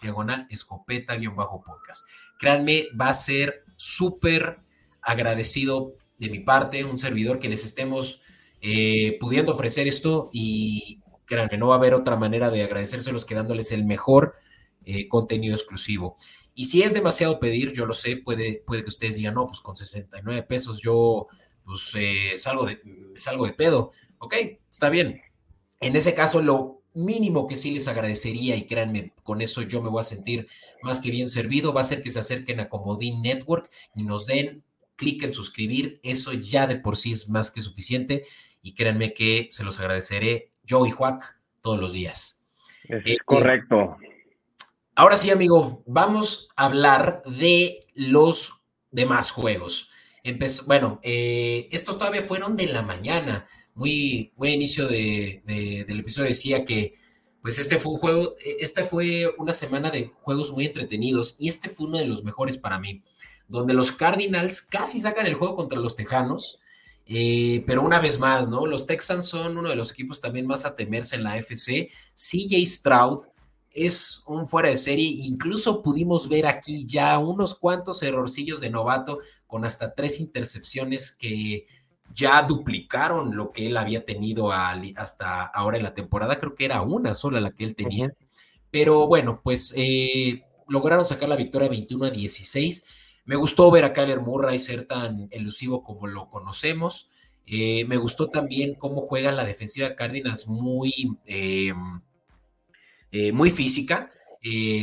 diagonal 0.00 0.46
escopeta-podcast. 0.50 2.04
Créanme, 2.38 2.88
va 2.98 3.08
a 3.08 3.14
ser 3.14 3.64
súper 3.76 4.60
agradecido 5.02 5.94
de 6.18 6.30
mi 6.30 6.40
parte, 6.40 6.84
un 6.84 6.98
servidor 6.98 7.38
que 7.38 7.48
les 7.48 7.64
estemos 7.64 8.22
eh, 8.60 9.16
pudiendo 9.20 9.52
ofrecer 9.52 9.86
esto 9.86 10.30
y 10.32 11.00
créanme, 11.24 11.58
no 11.58 11.68
va 11.68 11.74
a 11.74 11.78
haber 11.78 11.94
otra 11.94 12.16
manera 12.16 12.50
de 12.50 12.62
agradecérselos 12.62 13.24
que 13.24 13.34
dándoles 13.34 13.72
el 13.72 13.84
mejor 13.84 14.34
eh, 14.84 15.08
contenido 15.08 15.54
exclusivo. 15.54 16.16
Y 16.54 16.66
si 16.66 16.82
es 16.82 16.94
demasiado 16.94 17.38
pedir, 17.38 17.72
yo 17.72 17.84
lo 17.84 17.92
sé, 17.92 18.16
puede, 18.16 18.62
puede 18.66 18.82
que 18.82 18.88
ustedes 18.88 19.16
digan, 19.16 19.34
no, 19.34 19.46
pues 19.46 19.60
con 19.60 19.76
69 19.76 20.42
pesos 20.44 20.80
yo 20.80 21.28
pues 21.64 21.92
eh, 21.96 22.38
salgo, 22.38 22.64
de, 22.66 22.80
salgo 23.16 23.46
de 23.46 23.52
pedo. 23.52 23.90
Ok, 24.18 24.34
está 24.70 24.88
bien. 24.88 25.20
En 25.80 25.96
ese 25.96 26.14
caso, 26.14 26.40
lo 26.40 26.75
mínimo 26.96 27.46
que 27.46 27.56
sí 27.56 27.70
les 27.70 27.86
agradecería, 27.86 28.56
y 28.56 28.66
créanme, 28.66 29.12
con 29.22 29.40
eso 29.40 29.62
yo 29.62 29.80
me 29.82 29.88
voy 29.88 30.00
a 30.00 30.04
sentir 30.04 30.48
más 30.82 31.00
que 31.00 31.10
bien 31.10 31.28
servido, 31.28 31.72
va 31.72 31.82
a 31.82 31.84
ser 31.84 32.02
que 32.02 32.10
se 32.10 32.18
acerquen 32.18 32.58
a 32.60 32.68
Comodín 32.68 33.22
Network 33.22 33.70
y 33.94 34.02
nos 34.02 34.26
den 34.26 34.64
clic 34.96 35.22
en 35.22 35.32
suscribir. 35.32 36.00
Eso 36.02 36.32
ya 36.32 36.66
de 36.66 36.76
por 36.76 36.96
sí 36.96 37.12
es 37.12 37.28
más 37.28 37.50
que 37.50 37.60
suficiente. 37.60 38.24
Y 38.62 38.74
créanme 38.74 39.14
que 39.14 39.46
se 39.50 39.62
los 39.62 39.78
agradeceré 39.78 40.50
yo 40.64 40.84
y 40.86 40.90
Juac 40.90 41.38
todos 41.60 41.78
los 41.78 41.92
días. 41.92 42.42
Es 42.88 43.06
eh, 43.06 43.18
correcto. 43.24 43.96
Ahora 44.94 45.16
sí, 45.16 45.30
amigo, 45.30 45.82
vamos 45.86 46.48
a 46.56 46.64
hablar 46.64 47.22
de 47.26 47.86
los 47.94 48.54
demás 48.90 49.30
juegos. 49.30 49.90
bueno, 50.66 50.98
eh, 51.02 51.68
estos 51.70 51.98
todavía 51.98 52.22
fueron 52.22 52.56
de 52.56 52.66
la 52.66 52.82
mañana. 52.82 53.46
Muy, 53.76 54.32
muy 54.36 54.50
inicio 54.50 54.88
de, 54.88 55.42
del 55.86 56.00
episodio 56.00 56.30
decía 56.30 56.64
que, 56.64 56.94
pues 57.40 57.60
este 57.60 57.78
fue 57.78 57.92
un 57.92 57.98
juego, 57.98 58.32
esta 58.58 58.84
fue 58.84 59.32
una 59.38 59.52
semana 59.52 59.90
de 59.90 60.10
juegos 60.22 60.50
muy 60.50 60.66
entretenidos 60.66 61.36
y 61.38 61.48
este 61.48 61.68
fue 61.68 61.86
uno 61.86 61.98
de 61.98 62.06
los 62.06 62.24
mejores 62.24 62.56
para 62.56 62.80
mí, 62.80 63.04
donde 63.46 63.74
los 63.74 63.92
Cardinals 63.92 64.62
casi 64.62 64.98
sacan 64.98 65.26
el 65.26 65.34
juego 65.34 65.54
contra 65.54 65.78
los 65.78 65.94
Tejanos, 65.94 66.58
eh, 67.06 67.62
pero 67.66 67.82
una 67.82 68.00
vez 68.00 68.18
más, 68.18 68.48
¿no? 68.48 68.66
Los 68.66 68.86
Texans 68.86 69.26
son 69.26 69.56
uno 69.56 69.68
de 69.68 69.76
los 69.76 69.92
equipos 69.92 70.20
también 70.20 70.46
más 70.46 70.66
a 70.66 70.74
temerse 70.74 71.14
en 71.14 71.22
la 71.22 71.38
FC. 71.38 71.88
CJ 72.14 72.66
Stroud 72.66 73.20
es 73.70 74.24
un 74.26 74.48
fuera 74.48 74.70
de 74.70 74.76
serie. 74.76 75.06
Incluso 75.06 75.82
pudimos 75.82 76.28
ver 76.28 76.46
aquí 76.46 76.84
ya 76.84 77.18
unos 77.18 77.54
cuantos 77.54 78.02
errorcillos 78.02 78.60
de 78.60 78.70
novato 78.70 79.20
con 79.46 79.64
hasta 79.64 79.94
tres 79.94 80.18
intercepciones 80.18 81.12
que 81.12 81.66
ya 82.14 82.42
duplicaron 82.42 83.36
lo 83.36 83.52
que 83.52 83.66
él 83.66 83.76
había 83.76 84.04
tenido 84.04 84.50
hasta 84.52 85.44
ahora 85.44 85.76
en 85.76 85.82
la 85.82 85.94
temporada. 85.94 86.38
Creo 86.38 86.54
que 86.54 86.64
era 86.64 86.82
una 86.82 87.14
sola 87.14 87.40
la 87.40 87.52
que 87.52 87.64
él 87.64 87.74
tenía. 87.74 88.12
Pero 88.70 89.06
bueno, 89.06 89.40
pues 89.42 89.74
eh, 89.76 90.44
lograron 90.68 91.06
sacar 91.06 91.28
la 91.28 91.36
victoria 91.36 91.68
21 91.68 92.06
a 92.06 92.10
16. 92.10 92.86
Me 93.24 93.36
gustó 93.36 93.70
ver 93.70 93.84
a 93.84 93.92
Kyler 93.92 94.20
Murray 94.20 94.58
ser 94.58 94.86
tan 94.86 95.28
elusivo 95.30 95.82
como 95.82 96.06
lo 96.06 96.30
conocemos. 96.30 97.10
Eh, 97.46 97.84
me 97.84 97.96
gustó 97.96 98.28
también 98.28 98.74
cómo 98.74 99.02
juega 99.02 99.32
la 99.32 99.44
defensiva 99.44 99.94
Cardinals 99.94 100.48
muy... 100.48 100.92
Eh, 101.26 101.72
muy 103.32 103.50
física, 103.50 104.12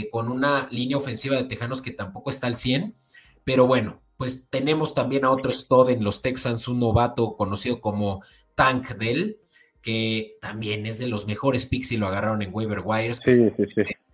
con 0.09 0.27
una 0.27 0.67
línea 0.71 0.97
ofensiva 0.97 1.35
de 1.35 1.43
Tejanos 1.43 1.83
que 1.83 1.91
tampoco 1.91 2.31
está 2.31 2.47
al 2.47 2.55
100, 2.55 2.95
pero 3.43 3.67
bueno, 3.67 4.02
pues 4.17 4.49
tenemos 4.49 4.93
también 4.93 5.25
a 5.25 5.31
otro 5.31 5.51
stud 5.51 5.89
en 5.89 6.03
los 6.03 6.21
Texans, 6.21 6.67
un 6.67 6.79
novato 6.79 7.35
conocido 7.35 7.81
como 7.81 8.23
Tank 8.55 8.95
Dell, 8.95 9.39
que 9.81 10.37
también 10.41 10.85
es 10.85 10.99
de 10.99 11.07
los 11.07 11.27
mejores 11.27 11.65
picks 11.65 11.91
y 11.91 11.97
lo 11.97 12.07
agarraron 12.07 12.41
en 12.41 12.53
waiver 12.53 12.81
wires. 12.83 13.19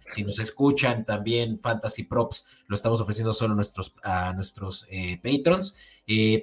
Si 0.08 0.24
nos 0.24 0.40
escuchan 0.40 1.06
también 1.06 1.60
Fantasy 1.60 2.06
Props, 2.06 2.48
lo 2.68 2.74
estamos 2.74 3.00
ofreciendo 3.00 3.32
solo 3.32 3.54
a 3.54 3.56
nuestros, 3.56 3.96
a 4.04 4.34
nuestros 4.34 4.88
eh, 4.90 5.20
patrons. 5.22 5.78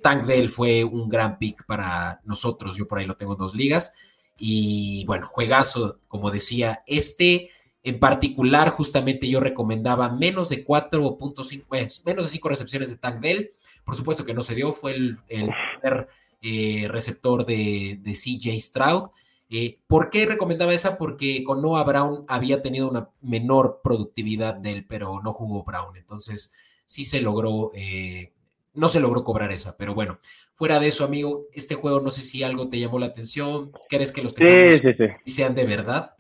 Tank 0.03 0.25
Dell 0.25 0.49
fue 0.49 0.85
un 0.85 1.09
gran 1.09 1.39
pick 1.39 1.67
para 1.67 2.21
nosotros, 2.25 2.77
yo 2.77 2.87
por 2.87 2.99
ahí 2.99 3.07
lo 3.07 3.17
tengo 3.17 3.33
en 3.33 3.39
dos 3.39 3.55
ligas. 3.57 3.95
Y 4.39 5.05
bueno, 5.07 5.29
juegazo, 5.33 5.99
como 6.07 6.31
decía, 6.31 6.85
este 6.87 7.51
en 7.87 8.01
particular, 8.01 8.71
justamente 8.71 9.29
yo 9.29 9.39
recomendaba 9.39 10.09
menos 10.09 10.49
de 10.49 10.67
4.5, 10.67 11.67
pues, 11.69 12.05
menos 12.05 12.25
de 12.25 12.33
5 12.33 12.49
recepciones 12.49 12.91
de 12.91 12.97
Tank 12.97 13.21
Dell. 13.21 13.53
Por 13.85 13.95
supuesto 13.95 14.25
que 14.25 14.35
no 14.35 14.43
se 14.43 14.57
dio, 14.57 14.73
fue 14.73 14.91
el, 14.91 15.17
primer 15.29 16.09
eh, 16.43 16.89
receptor 16.89 17.47
de, 17.47 18.01
CJ 18.05 18.59
Stroud. 18.59 19.11
Eh, 19.49 19.79
¿Por 19.87 20.11
qué 20.11 20.27
recomendaba 20.27 20.75
esa? 20.75 20.99
Porque 20.99 21.45
con 21.45 21.63
Noah 21.63 21.85
Brown 21.85 22.25
había 22.27 22.61
tenido 22.61 22.91
una 22.91 23.09
menor 23.21 23.83
productividad 23.85 24.55
de 24.55 24.73
él, 24.73 24.85
pero 24.89 25.23
no 25.23 25.33
jugó 25.33 25.63
Brown. 25.63 25.97
Entonces, 25.97 26.57
sí 26.87 27.05
se 27.05 27.21
logró, 27.21 27.71
eh, 27.73 28.33
no 28.75 28.89
se 28.89 28.99
logró 28.99 29.23
cobrar 29.23 29.53
esa, 29.53 29.77
pero 29.77 29.95
bueno. 29.95 30.19
Fuera 30.57 30.81
de 30.81 30.89
eso, 30.89 31.05
amigo, 31.05 31.47
este 31.53 31.77
juego 31.77 32.01
no 32.01 32.11
sé 32.11 32.23
si 32.23 32.43
algo 32.43 32.69
te 32.69 32.81
llamó 32.81 32.99
la 32.99 33.07
atención. 33.07 33.71
¿Crees 33.89 34.11
que 34.11 34.23
los 34.23 34.33
sí, 34.33 35.31
sean 35.31 35.55
de 35.55 35.67
verdad? 35.67 36.16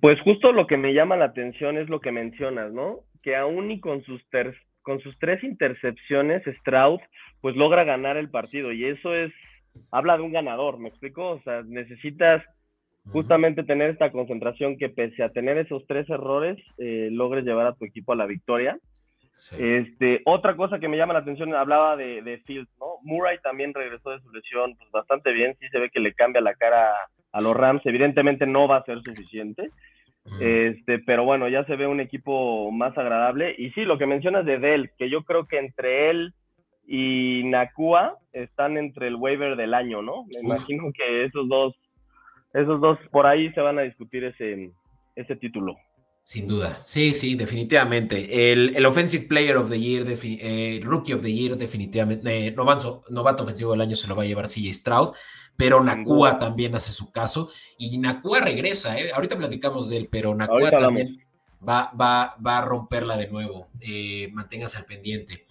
Pues 0.00 0.20
justo 0.20 0.52
lo 0.52 0.66
que 0.66 0.76
me 0.76 0.94
llama 0.94 1.16
la 1.16 1.26
atención 1.26 1.76
es 1.76 1.88
lo 1.88 2.00
que 2.00 2.12
mencionas, 2.12 2.72
¿no? 2.72 3.00
Que 3.22 3.36
aún 3.36 3.70
y 3.70 3.80
con 3.80 4.02
sus, 4.02 4.22
con 4.82 5.00
sus 5.00 5.18
tres 5.18 5.42
intercepciones, 5.42 6.42
Stroud 6.60 7.00
pues 7.40 7.56
logra 7.56 7.84
ganar 7.84 8.16
el 8.16 8.30
partido 8.30 8.72
y 8.72 8.84
eso 8.84 9.14
es, 9.14 9.32
habla 9.90 10.16
de 10.16 10.22
un 10.22 10.32
ganador, 10.32 10.78
¿me 10.78 10.88
explico? 10.88 11.30
O 11.30 11.42
sea, 11.42 11.62
necesitas 11.66 12.44
justamente 13.06 13.64
tener 13.64 13.90
esta 13.90 14.12
concentración 14.12 14.76
que 14.76 14.90
pese 14.90 15.22
a 15.22 15.30
tener 15.30 15.58
esos 15.58 15.86
tres 15.86 16.08
errores, 16.10 16.58
eh, 16.78 17.08
logres 17.10 17.44
llevar 17.44 17.66
a 17.66 17.74
tu 17.74 17.84
equipo 17.84 18.12
a 18.12 18.16
la 18.16 18.26
victoria. 18.26 18.78
Este, 19.58 20.20
otra 20.26 20.54
cosa 20.54 20.78
que 20.78 20.88
me 20.88 20.98
llama 20.98 21.14
la 21.14 21.20
atención, 21.20 21.54
hablaba 21.54 21.96
de, 21.96 22.20
de 22.20 22.38
Fields, 22.40 22.70
¿no? 22.78 22.96
Murray 23.02 23.38
también 23.38 23.72
regresó 23.72 24.10
de 24.10 24.20
su 24.20 24.30
lesión 24.30 24.76
pues, 24.76 24.90
bastante 24.90 25.32
bien, 25.32 25.56
sí 25.58 25.66
se 25.70 25.78
ve 25.78 25.88
que 25.88 25.98
le 25.98 26.12
cambia 26.12 26.42
la 26.42 26.54
cara 26.54 26.90
a 27.32 27.40
los 27.40 27.56
Rams, 27.56 27.82
evidentemente 27.84 28.46
no 28.46 28.66
va 28.68 28.78
a 28.78 28.84
ser 28.84 29.00
suficiente, 29.02 29.70
este, 30.40 30.98
pero 31.00 31.24
bueno, 31.24 31.48
ya 31.48 31.64
se 31.64 31.76
ve 31.76 31.86
un 31.86 32.00
equipo 32.00 32.70
más 32.70 32.96
agradable. 32.96 33.54
Y 33.56 33.70
sí, 33.70 33.82
lo 33.82 33.98
que 33.98 34.06
mencionas 34.06 34.44
de 34.44 34.58
Dell, 34.58 34.90
que 34.98 35.08
yo 35.10 35.24
creo 35.24 35.46
que 35.46 35.58
entre 35.58 36.10
él 36.10 36.34
y 36.86 37.42
Nakua 37.44 38.18
están 38.32 38.76
entre 38.76 39.08
el 39.08 39.16
waiver 39.16 39.56
del 39.56 39.74
año, 39.74 40.02
¿no? 40.02 40.24
Me 40.34 40.40
imagino 40.40 40.84
que 40.92 41.24
esos 41.24 41.48
dos, 41.48 41.74
esos 42.52 42.80
dos 42.80 42.98
por 43.10 43.26
ahí 43.26 43.50
se 43.52 43.60
van 43.60 43.78
a 43.78 43.82
discutir 43.82 44.24
ese, 44.24 44.70
ese 45.16 45.36
título. 45.36 45.76
Sin 46.30 46.46
duda, 46.46 46.78
sí, 46.84 47.12
sí, 47.12 47.34
definitivamente. 47.34 48.52
El, 48.52 48.76
el 48.76 48.86
Offensive 48.86 49.26
Player 49.26 49.56
of 49.56 49.68
the 49.68 49.80
Year, 49.80 50.06
eh, 50.08 50.80
Rookie 50.80 51.14
of 51.14 51.22
the 51.22 51.32
Year, 51.32 51.56
definitivamente, 51.56 52.46
eh, 52.46 52.52
novato, 52.52 53.02
novato, 53.08 53.42
ofensivo 53.42 53.72
del 53.72 53.80
año 53.80 53.96
se 53.96 54.06
lo 54.06 54.14
va 54.14 54.22
a 54.22 54.26
llevar 54.26 54.46
CJ 54.46 54.72
Stroud, 54.72 55.16
pero 55.56 55.82
Nakua 55.82 56.38
también 56.38 56.72
hace 56.76 56.92
su 56.92 57.10
caso 57.10 57.50
y 57.76 57.98
Nakua 57.98 58.42
regresa, 58.42 58.96
eh. 58.96 59.10
ahorita 59.12 59.36
platicamos 59.36 59.88
de 59.88 59.96
él, 59.96 60.08
pero 60.08 60.32
Nakua 60.32 60.70
también 60.70 61.20
va, 61.68 61.90
va, 62.00 62.36
va, 62.46 62.58
a 62.58 62.64
romperla 62.64 63.16
de 63.16 63.26
nuevo, 63.26 63.66
eh, 63.80 64.30
manténgase 64.32 64.78
al 64.78 64.84
pendiente. 64.84 65.46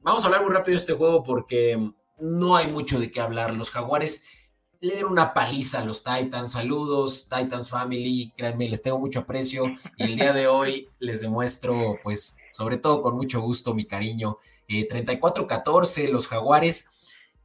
vamos 0.00 0.24
a 0.24 0.26
hablar 0.28 0.42
muy 0.42 0.54
rápido 0.54 0.72
de 0.72 0.80
este 0.80 0.94
juego 0.94 1.22
porque 1.22 1.78
no 2.18 2.56
hay 2.56 2.68
mucho 2.68 2.98
de 2.98 3.10
qué 3.10 3.20
hablar. 3.20 3.52
Los 3.52 3.70
Jaguares 3.70 4.24
le 4.80 4.94
dieron 4.94 5.12
una 5.12 5.32
paliza 5.34 5.80
a 5.80 5.84
los 5.84 6.02
Titans. 6.02 6.52
Saludos, 6.52 7.28
Titans 7.28 7.68
Family. 7.68 8.32
Créanme, 8.36 8.68
les 8.68 8.82
tengo 8.82 8.98
mucho 8.98 9.20
aprecio. 9.20 9.64
Y 9.96 10.04
el 10.04 10.16
día 10.16 10.32
de 10.32 10.46
hoy 10.48 10.88
les 10.98 11.20
demuestro, 11.20 11.98
pues, 12.02 12.36
sobre 12.52 12.76
todo 12.78 13.02
con 13.02 13.16
mucho 13.16 13.40
gusto, 13.40 13.74
mi 13.74 13.84
cariño. 13.84 14.38
34-14, 14.68 15.98
eh, 16.04 16.08
los 16.08 16.26
Jaguares 16.26 16.88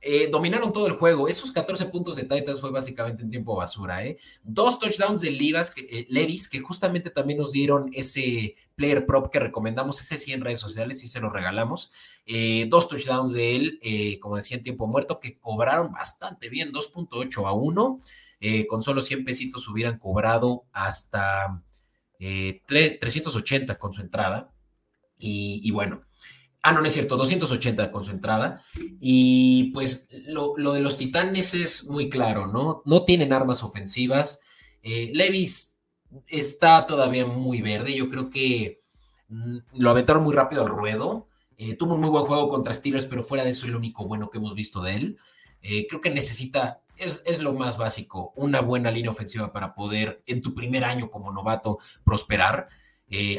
eh, 0.03 0.27
dominaron 0.31 0.73
todo 0.73 0.87
el 0.87 0.93
juego. 0.93 1.27
Esos 1.27 1.51
14 1.51 1.85
puntos 1.85 2.15
de 2.15 2.23
Titans 2.23 2.59
fue 2.59 2.71
básicamente 2.71 3.21
en 3.21 3.29
tiempo 3.29 3.55
basura. 3.55 4.03
¿eh? 4.03 4.17
Dos 4.43 4.79
touchdowns 4.79 5.21
de 5.21 5.29
Levis 5.29 5.69
que, 5.69 5.81
eh, 5.81 6.07
Levis, 6.09 6.49
que 6.49 6.59
justamente 6.59 7.11
también 7.11 7.37
nos 7.37 7.51
dieron 7.51 7.91
ese 7.93 8.55
player 8.75 9.05
prop 9.05 9.31
que 9.31 9.39
recomendamos, 9.39 9.99
ese 9.99 10.17
sí 10.17 10.33
en 10.33 10.41
redes 10.41 10.59
sociales 10.59 11.03
y 11.03 11.07
se 11.07 11.21
lo 11.21 11.29
regalamos. 11.29 11.91
dos 12.67 12.87
touchdowns 12.87 13.33
de 13.33 13.55
él, 13.55 14.19
como 14.21 14.37
decía, 14.37 14.57
en 14.57 14.63
tiempo 14.63 14.87
muerto, 14.87 15.19
que 15.19 15.37
cobraron 15.37 15.91
bastante 15.91 16.49
bien, 16.49 16.71
2.8 16.71 17.47
a 17.47 17.51
1. 17.53 18.01
con 18.67 18.81
solo 18.81 19.01
100 19.01 19.23
pesitos 19.25 19.67
hubieran 19.67 19.99
cobrado 19.99 20.63
hasta 20.71 21.61
380 22.17 23.77
con 23.77 23.93
su 23.93 24.01
entrada. 24.01 24.51
y 25.19 25.69
bueno, 25.71 26.01
Ah, 26.63 26.73
no, 26.73 26.81
no 26.81 26.87
es 26.87 26.93
cierto, 26.93 27.17
280 27.17 27.91
con 27.91 28.05
su. 28.05 28.19
Y 28.99 29.71
pues 29.73 30.07
lo, 30.27 30.53
de 30.53 30.79
los 30.79 30.97
titanes 30.97 31.55
es 31.55 31.87
muy 31.87 32.07
claro, 32.07 32.45
¿no? 32.45 32.83
No 32.85 33.03
tienen 33.03 33.33
armas 33.33 33.63
ofensivas. 33.63 34.41
Eh, 34.83 35.11
Levis 35.13 35.79
está 36.27 36.85
todavía 36.85 37.25
muy 37.25 37.61
verde. 37.61 37.95
Yo 37.95 38.09
creo 38.09 38.29
que 38.29 38.83
mm, 39.29 39.57
lo 39.73 39.89
aventaron 39.89 40.23
muy 40.23 40.35
rápido 40.35 40.61
al 40.61 40.69
ruedo. 40.69 41.27
Eh, 41.57 41.75
tuvo 41.75 41.95
un 41.95 42.01
muy 42.01 42.09
buen 42.09 42.25
juego 42.25 42.49
contra 42.49 42.75
Steelers, 42.75 43.07
pero 43.07 43.23
fuera 43.23 43.43
de 43.43 43.51
eso 43.51 43.65
es 43.65 43.71
lo 43.71 43.79
único 43.79 44.05
bueno 44.05 44.29
que 44.29 44.37
hemos 44.37 44.53
visto 44.53 44.83
de 44.83 44.95
él. 44.95 45.17
Eh, 45.63 45.87
creo 45.87 45.99
que 45.99 46.11
necesita, 46.11 46.81
es, 46.95 47.23
es, 47.25 47.41
lo 47.41 47.53
más 47.53 47.77
básico, 47.77 48.33
una 48.35 48.61
buena 48.61 48.91
línea 48.91 49.11
ofensiva 49.11 49.51
para 49.51 49.73
poder 49.73 50.23
en 50.27 50.41
tu 50.41 50.53
primer 50.53 50.83
año 50.83 51.09
como 51.09 51.31
novato 51.31 51.79
prosperar, 52.03 52.67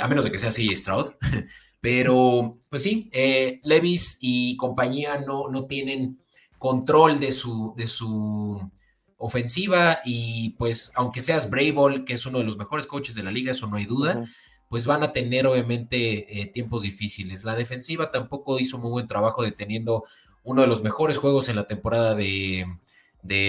a 0.00 0.06
menos 0.06 0.24
de 0.24 0.30
que 0.30 0.38
sea 0.38 0.50
así 0.50 0.74
Stroud. 0.76 1.12
Pero, 1.82 2.60
pues 2.70 2.84
sí, 2.84 3.10
eh, 3.12 3.60
Levis 3.64 4.16
y 4.20 4.56
compañía 4.56 5.18
no, 5.18 5.48
no 5.48 5.66
tienen 5.66 6.20
control 6.58 7.18
de 7.18 7.32
su, 7.32 7.74
de 7.76 7.88
su 7.88 8.70
ofensiva 9.16 9.98
y 10.04 10.50
pues 10.58 10.92
aunque 10.94 11.20
seas 11.20 11.50
Brable, 11.50 12.04
que 12.04 12.14
es 12.14 12.24
uno 12.24 12.38
de 12.38 12.44
los 12.44 12.56
mejores 12.56 12.86
coaches 12.86 13.16
de 13.16 13.24
la 13.24 13.32
liga, 13.32 13.50
eso 13.50 13.66
no 13.66 13.78
hay 13.78 13.86
duda, 13.86 14.24
pues 14.68 14.86
van 14.86 15.02
a 15.02 15.12
tener 15.12 15.44
obviamente 15.44 16.40
eh, 16.40 16.46
tiempos 16.46 16.82
difíciles. 16.82 17.42
La 17.42 17.56
defensiva 17.56 18.12
tampoco 18.12 18.60
hizo 18.60 18.78
muy 18.78 18.92
buen 18.92 19.08
trabajo 19.08 19.42
deteniendo 19.42 20.04
uno 20.44 20.62
de 20.62 20.68
los 20.68 20.84
mejores 20.84 21.16
juegos 21.16 21.48
en 21.48 21.56
la 21.56 21.66
temporada 21.66 22.14
de, 22.14 22.66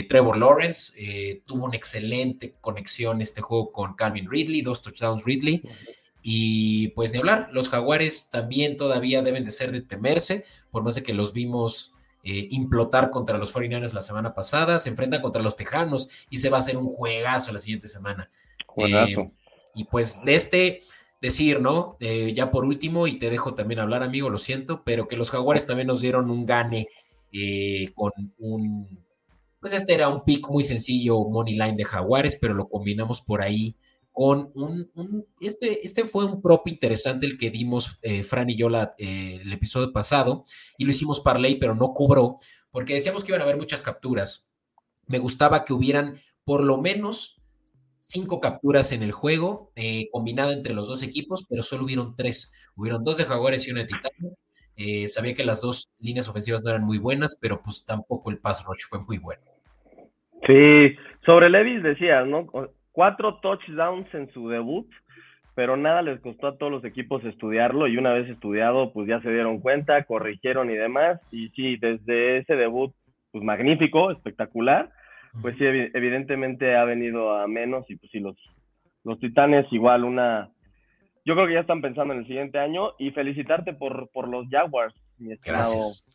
Trevor 0.09 0.37
Lawrence. 0.37 0.93
Eh, 0.97 1.43
tuvo 1.45 1.65
una 1.65 1.77
excelente 1.77 2.55
conexión 2.59 3.21
este 3.21 3.41
juego 3.41 3.71
con 3.71 3.93
Calvin 3.93 4.27
Ridley, 4.27 4.63
dos 4.63 4.81
touchdowns 4.81 5.23
Ridley. 5.23 5.61
Y 6.25 6.87
pues 6.89 7.11
ni 7.11 7.19
hablar, 7.19 7.49
los 7.51 7.67
jaguares 7.67 8.29
también 8.31 8.77
todavía 8.77 9.21
deben 9.21 9.43
de 9.43 9.51
ser 9.51 9.73
de 9.73 9.81
temerse, 9.81 10.45
por 10.71 10.81
más 10.81 10.95
de 10.95 11.03
que 11.03 11.13
los 11.13 11.33
vimos 11.33 11.93
eh, 12.23 12.47
implotar 12.51 13.09
contra 13.09 13.37
los 13.37 13.53
49ers 13.53 13.91
la 13.91 14.01
semana 14.01 14.33
pasada, 14.33 14.79
se 14.79 14.89
enfrentan 14.89 15.21
contra 15.21 15.41
los 15.41 15.57
Tejanos 15.57 16.07
y 16.29 16.37
se 16.37 16.49
va 16.49 16.57
a 16.57 16.59
hacer 16.61 16.77
un 16.77 16.87
juegazo 16.87 17.51
la 17.51 17.59
siguiente 17.59 17.89
semana. 17.89 18.31
Eh, 18.77 19.17
y 19.75 19.83
pues 19.83 20.23
de 20.23 20.35
este 20.35 20.79
decir, 21.19 21.59
¿no? 21.59 21.97
Eh, 21.99 22.31
ya 22.33 22.49
por 22.51 22.63
último, 22.63 23.07
y 23.07 23.19
te 23.19 23.29
dejo 23.29 23.53
también 23.53 23.81
hablar, 23.81 24.01
amigo, 24.01 24.29
lo 24.29 24.37
siento, 24.37 24.83
pero 24.85 25.09
que 25.09 25.17
los 25.17 25.29
jaguares 25.29 25.65
también 25.65 25.87
nos 25.87 25.99
dieron 25.99 26.31
un 26.31 26.45
gane 26.45 26.87
con 27.95 28.11
un... 28.37 29.03
Pues 29.59 29.73
este 29.73 29.93
era 29.93 30.07
un 30.07 30.23
pick 30.23 30.47
muy 30.47 30.63
sencillo, 30.63 31.21
money 31.25 31.55
line 31.55 31.75
de 31.75 31.83
jaguares, 31.83 32.37
pero 32.39 32.53
lo 32.53 32.69
combinamos 32.69 33.21
por 33.21 33.41
ahí 33.41 33.75
con 34.13 34.51
un, 34.53 35.25
este, 35.41 35.85
este 35.85 36.05
fue 36.05 36.25
un 36.25 36.39
prop 36.41 36.67
interesante 36.67 37.25
el 37.25 37.37
que 37.37 37.49
dimos 37.49 37.99
eh, 38.03 38.21
Fran 38.21 38.49
y 38.49 38.55
yo 38.55 38.69
eh, 38.69 39.39
el 39.41 39.51
episodio 39.51 39.91
pasado 39.91 40.45
y 40.77 40.85
lo 40.85 40.91
hicimos 40.91 41.19
parlay, 41.19 41.55
pero 41.55 41.73
no 41.73 41.93
cobró 41.93 42.37
porque 42.69 42.93
decíamos 42.93 43.23
que 43.23 43.31
iban 43.31 43.41
a 43.41 43.43
haber 43.43 43.57
muchas 43.57 43.81
capturas. 43.81 44.51
Me 45.07 45.17
gustaba 45.17 45.65
que 45.65 45.73
hubieran 45.73 46.21
por 46.45 46.63
lo 46.63 46.79
menos 46.79 47.41
cinco 47.99 48.39
capturas 48.39 48.91
en 48.91 49.01
el 49.01 49.11
juego, 49.11 49.71
eh, 49.75 50.09
combinada 50.11 50.53
entre 50.53 50.75
los 50.75 50.87
dos 50.87 51.01
equipos, 51.01 51.45
pero 51.49 51.63
solo 51.63 51.85
hubieron 51.85 52.15
tres. 52.15 52.53
Hubieron 52.75 53.03
dos 53.03 53.17
de 53.17 53.25
Jaguares 53.25 53.67
y 53.67 53.71
una 53.71 53.81
de 53.81 53.87
Titán. 53.87 55.07
sabía 55.07 55.33
que 55.33 55.43
las 55.43 55.59
dos 55.59 55.89
líneas 55.99 56.29
ofensivas 56.29 56.63
no 56.63 56.69
eran 56.69 56.83
muy 56.83 56.99
buenas, 56.99 57.37
pero 57.41 57.63
pues 57.63 57.83
tampoco 57.83 58.29
el 58.29 58.37
pass 58.37 58.63
rush 58.63 58.83
fue 58.87 58.99
muy 58.99 59.17
bueno. 59.17 59.41
Sí, 60.45 60.95
sobre 61.25 61.49
Levis 61.49 61.81
decías, 61.81 62.27
¿no? 62.27 62.47
Cuatro 62.93 63.39
touchdowns 63.41 64.11
en 64.13 64.31
su 64.31 64.47
debut, 64.47 64.89
pero 65.55 65.75
nada 65.75 66.01
les 66.01 66.21
costó 66.21 66.47
a 66.47 66.57
todos 66.57 66.71
los 66.71 66.85
equipos 66.85 67.23
estudiarlo 67.25 67.87
y 67.87 67.97
una 67.97 68.13
vez 68.13 68.29
estudiado, 68.29 68.93
pues 68.93 69.07
ya 69.07 69.21
se 69.21 69.31
dieron 69.31 69.59
cuenta, 69.59 70.03
corrigieron 70.05 70.71
y 70.71 70.75
demás. 70.75 71.19
Y 71.31 71.49
sí, 71.49 71.75
desde 71.77 72.37
ese 72.37 72.55
debut, 72.55 72.93
pues 73.31 73.43
magnífico, 73.43 74.11
espectacular, 74.11 74.91
pues 75.41 75.57
sí, 75.57 75.65
evidentemente 75.65 76.75
ha 76.75 76.85
venido 76.85 77.35
a 77.35 77.47
menos 77.47 77.89
y 77.89 77.97
pues 77.97 78.11
sí, 78.11 78.19
los, 78.19 78.37
los 79.03 79.19
Titanes 79.19 79.65
igual 79.71 80.05
una... 80.05 80.49
Yo 81.25 81.35
creo 81.35 81.47
que 81.47 81.53
ya 81.53 81.61
están 81.61 81.81
pensando 81.81 82.13
en 82.13 82.21
el 82.21 82.27
siguiente 82.27 82.59
año 82.59 82.91
y 82.99 83.11
felicitarte 83.11 83.73
por, 83.73 84.09
por 84.11 84.27
los 84.27 84.47
Jaguars, 84.49 84.93
mi 85.17 85.33
estimado 85.33 85.71
Gracias. 85.71 86.13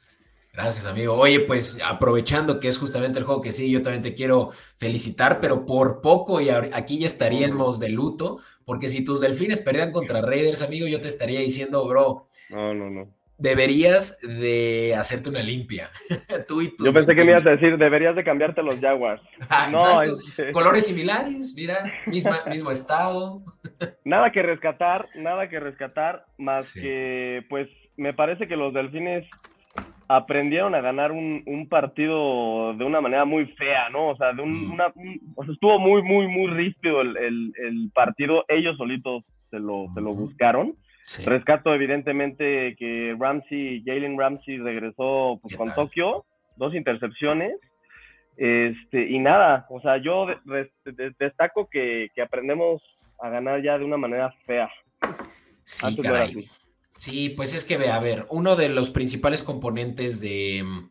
Gracias, 0.53 0.87
amigo. 0.87 1.15
Oye, 1.15 1.41
pues 1.41 1.81
aprovechando 1.85 2.59
que 2.59 2.69
es 2.69 2.79
justamente 2.79 3.19
el 3.19 3.25
juego 3.25 3.41
que 3.41 3.53
sí, 3.53 3.71
yo 3.71 3.83
también 3.83 4.03
te 4.03 4.15
quiero 4.15 4.51
felicitar, 4.77 5.41
pero 5.41 5.65
por 5.65 6.01
poco 6.01 6.41
y 6.41 6.49
aquí 6.51 6.99
ya 6.99 7.07
estaríamos 7.07 7.79
de 7.79 7.91
luto, 7.91 8.41
porque 8.65 8.89
si 8.89 9.05
tus 9.05 9.21
delfines 9.21 9.61
perdían 9.61 9.93
contra 9.93 10.21
Raiders, 10.21 10.63
amigo, 10.63 10.87
yo 10.87 11.01
te 11.01 11.07
estaría 11.07 11.41
diciendo, 11.41 11.87
bro. 11.87 12.29
No, 12.51 12.75
no, 12.75 12.91
no. 12.91 13.09
Deberías 13.37 14.19
de 14.21 14.97
hacerte 14.99 15.29
una 15.29 15.43
limpia. 15.43 15.91
Tú 16.49 16.61
y 16.61 16.75
Yo 16.85 16.93
pensé 16.93 17.15
que 17.15 17.23
me 17.23 17.31
ibas 17.31 17.47
a 17.47 17.51
decir, 17.51 17.79
deberías 17.79 18.17
de 18.17 18.25
cambiarte 18.25 18.63
los 18.63 18.81
Jaguars. 18.81 19.23
Ah, 19.49 19.69
no, 19.71 20.03
este 20.03 20.51
colores 20.53 20.87
similares, 20.87 21.55
mira, 21.57 21.85
mismo 22.07 22.73
estado. 22.73 23.43
nada 24.05 24.33
que 24.33 24.43
rescatar, 24.43 25.07
nada 25.15 25.49
que 25.49 25.61
rescatar, 25.61 26.27
más 26.37 26.75
que, 26.75 27.45
pues, 27.49 27.69
me 27.97 28.13
parece 28.13 28.49
que 28.49 28.57
los 28.57 28.75
delfines 28.75 29.25
aprendieron 30.09 30.75
a 30.75 30.81
ganar 30.81 31.13
un, 31.13 31.43
un, 31.47 31.69
partido 31.69 32.73
de 32.75 32.85
una 32.85 33.01
manera 33.01 33.27
muy 33.27 33.47
fea, 33.47 33.91
¿no? 33.91 34.09
O 34.09 34.17
sea, 34.17 34.33
de 34.33 34.41
un, 34.41 34.67
mm. 34.67 34.73
una, 34.73 34.93
estuvo 35.53 35.79
muy, 35.79 36.03
muy, 36.03 36.27
muy 36.27 36.47
ríspido 36.49 37.03
el, 37.03 37.17
el, 37.17 37.91
partido. 37.95 38.45
Ellos 38.49 38.79
solitos 38.79 39.23
se 39.51 39.59
lo, 39.59 39.87
se 39.95 40.01
lo 40.01 40.15
buscaron. 40.15 40.75
Rescato 41.25 41.75
evidentemente 41.75 42.75
que 42.77 43.17
Ramsey, 43.19 43.83
Jalen 43.85 44.19
Ramsey 44.19 44.59
regresó 44.59 45.39
pues, 45.43 45.57
con 45.57 45.75
Tokio, 45.75 46.25
dos 46.57 46.75
intercepciones. 46.75 47.59
Este, 48.37 49.09
y 49.09 49.19
nada, 49.19 49.67
o 49.69 49.81
sea, 49.81 49.97
yo 49.99 50.27
destaco 51.19 51.69
que, 51.69 52.09
que, 52.15 52.23
aprendemos 52.23 52.81
a 53.21 53.31
ganar 53.31 53.63
ya 53.63 53.79
de 53.79 53.85
una 53.85 53.97
manera 53.97 54.33
fea. 54.47 54.71
Sí, 55.65 55.97
caray. 56.01 56.49
Sí, 56.99 57.29
pues 57.31 57.55
es 57.55 57.65
que 57.65 57.77
ve, 57.79 57.91
a 57.91 58.01
ver, 58.01 58.27
uno 58.29 58.57
de 58.57 58.69
los 58.69 58.91
principales 58.91 59.45
componentes 59.45 60.21
de 60.21 60.65
mm, 60.65 60.91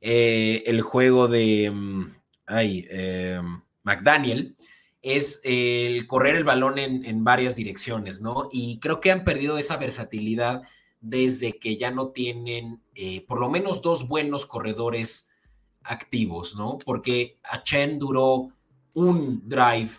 eh, 0.00 0.64
el 0.66 0.82
juego 0.82 1.28
de 1.28 1.70
mm, 1.70 2.12
ay, 2.46 2.88
eh, 2.90 3.40
McDaniel 3.84 4.56
es 5.00 5.40
el 5.44 6.08
correr 6.08 6.34
el 6.34 6.44
balón 6.44 6.78
en, 6.78 7.22
varias 7.22 7.54
direcciones, 7.54 8.20
¿no? 8.20 8.48
Y 8.50 8.80
creo 8.80 8.98
que 9.00 9.12
han 9.12 9.22
perdido 9.22 9.56
esa 9.56 9.76
versatilidad 9.76 10.62
desde 11.00 11.58
que 11.58 11.76
ya 11.76 11.92
no 11.92 12.08
tienen 12.08 12.82
eh, 12.96 13.24
por 13.26 13.38
lo 13.38 13.48
menos 13.48 13.80
dos 13.80 14.08
buenos 14.08 14.46
corredores 14.46 15.30
activos, 15.84 16.56
¿no? 16.56 16.78
Porque 16.84 17.38
a 17.44 17.62
Chen 17.62 18.00
duró 18.00 18.48
un 18.94 19.48
drive 19.48 19.90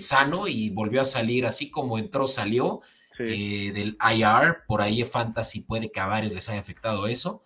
sano 0.00 0.48
y 0.48 0.70
volvió 0.70 1.02
a 1.02 1.04
salir 1.04 1.44
así 1.44 1.70
como 1.70 1.98
entró, 1.98 2.26
salió 2.26 2.80
eh, 3.18 3.72
del 3.72 3.96
IR, 4.00 4.58
por 4.66 4.82
ahí 4.82 5.04
Fantasy 5.04 5.60
puede 5.60 5.90
que 5.90 6.00
a 6.00 6.06
varios 6.06 6.32
les 6.32 6.48
haya 6.48 6.60
afectado 6.60 7.06
eso. 7.06 7.42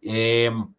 Em, 0.00 0.74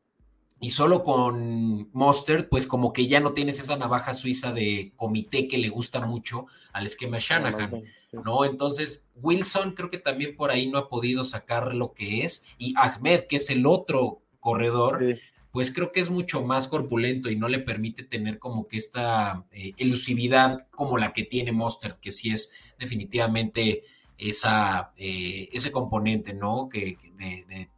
y 0.60 0.70
solo 0.70 1.04
con 1.04 1.90
Mustard, 1.92 2.48
pues 2.48 2.68
como 2.68 2.94
que 2.94 3.08
ya 3.08 3.20
no 3.20 3.34
tienes 3.34 3.60
esa 3.60 3.76
navaja 3.76 4.14
suiza 4.14 4.54
de 4.54 4.94
comité 4.96 5.48
que 5.50 5.58
le 5.58 5.68
gusta 5.68 6.06
mucho 6.06 6.46
al 6.72 6.86
esquema 6.86 7.18
Shanahan, 7.20 7.84
¿no? 8.24 8.46
Entonces, 8.46 9.10
Wilson 9.16 9.74
creo 9.74 9.90
que 9.90 9.98
también 9.98 10.38
por 10.38 10.52
ahí 10.52 10.68
no 10.68 10.78
ha 10.78 10.88
podido 10.88 11.26
sacar 11.26 11.74
lo 11.74 11.94
que 11.94 12.24
es, 12.24 12.56
y 12.58 12.74
Ahmed, 12.78 13.26
que 13.28 13.36
es 13.36 13.50
el 13.50 13.66
otro 13.66 14.22
corredor, 14.40 15.04
pues 15.52 15.70
creo 15.70 15.92
que 15.92 16.00
es 16.00 16.10
mucho 16.10 16.42
más 16.44 16.68
corpulento 16.68 17.30
y 17.30 17.36
no 17.36 17.48
le 17.48 17.60
permite 17.60 18.04
tener 18.04 18.40
como 18.40 18.68
que 18.68 18.78
esta 18.78 19.46
eh, 19.52 19.74
elusividad 19.78 20.66
como 20.72 20.98
la 20.98 21.14
que 21.14 21.24
tiene 21.24 21.52
Mustard, 21.52 22.00
que 22.00 22.10
sí 22.10 22.32
es 22.32 22.74
definitivamente 22.80 23.84
esa, 24.30 24.94
eh, 24.98 25.50
ese 25.52 25.72
componente, 25.72 26.34
¿no? 26.34 26.70
Que, 26.70 26.98
de, 27.18 27.70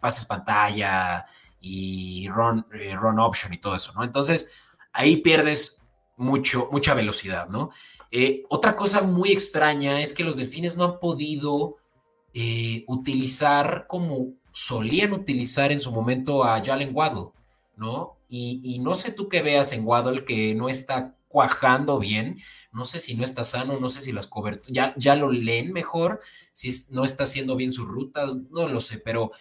pases 0.00 0.26
pantalla, 0.26 1.26
y 1.60 2.28
run, 2.28 2.66
eh, 2.74 2.94
run 2.94 3.18
option 3.18 3.52
y 3.52 3.58
todo 3.58 3.74
eso, 3.74 3.92
¿no? 3.94 4.04
Entonces, 4.04 4.50
ahí 4.92 5.18
pierdes 5.18 5.82
mucho, 6.16 6.68
mucha 6.70 6.94
velocidad, 6.94 7.48
¿no? 7.48 7.70
Eh, 8.10 8.44
otra 8.50 8.76
cosa 8.76 9.02
muy 9.02 9.32
extraña 9.32 10.00
es 10.00 10.12
que 10.12 10.24
los 10.24 10.36
delfines 10.36 10.76
no 10.76 10.84
han 10.84 11.00
podido 11.00 11.76
utilizar 12.88 13.86
como 13.86 14.34
solían 14.50 15.12
utilizar 15.12 15.70
en 15.70 15.78
su 15.78 15.92
momento 15.92 16.42
a 16.44 16.60
Jalen 16.64 16.90
Waddle, 16.92 17.30
¿no? 17.76 18.16
Y, 18.28 18.80
no 18.80 18.96
sé 18.96 19.12
tú 19.12 19.28
qué 19.28 19.42
veas 19.42 19.72
en 19.72 19.86
Waddle 19.86 20.24
que 20.24 20.54
no 20.56 20.68
está 20.68 21.16
cuajando 21.34 21.98
bien, 21.98 22.38
no 22.70 22.84
sé 22.84 23.00
si 23.00 23.16
no 23.16 23.24
está 23.24 23.42
sano, 23.42 23.80
no 23.80 23.88
sé 23.88 24.00
si 24.00 24.12
las 24.12 24.28
coberturas, 24.28 24.72
ya, 24.72 24.94
ya 24.96 25.16
lo 25.16 25.32
leen 25.32 25.72
mejor, 25.72 26.20
si 26.52 26.70
no 26.92 27.02
está 27.02 27.24
haciendo 27.24 27.56
bien 27.56 27.72
sus 27.72 27.88
rutas, 27.88 28.36
no 28.52 28.68
lo 28.68 28.80
sé, 28.80 28.98
pero 28.98 29.32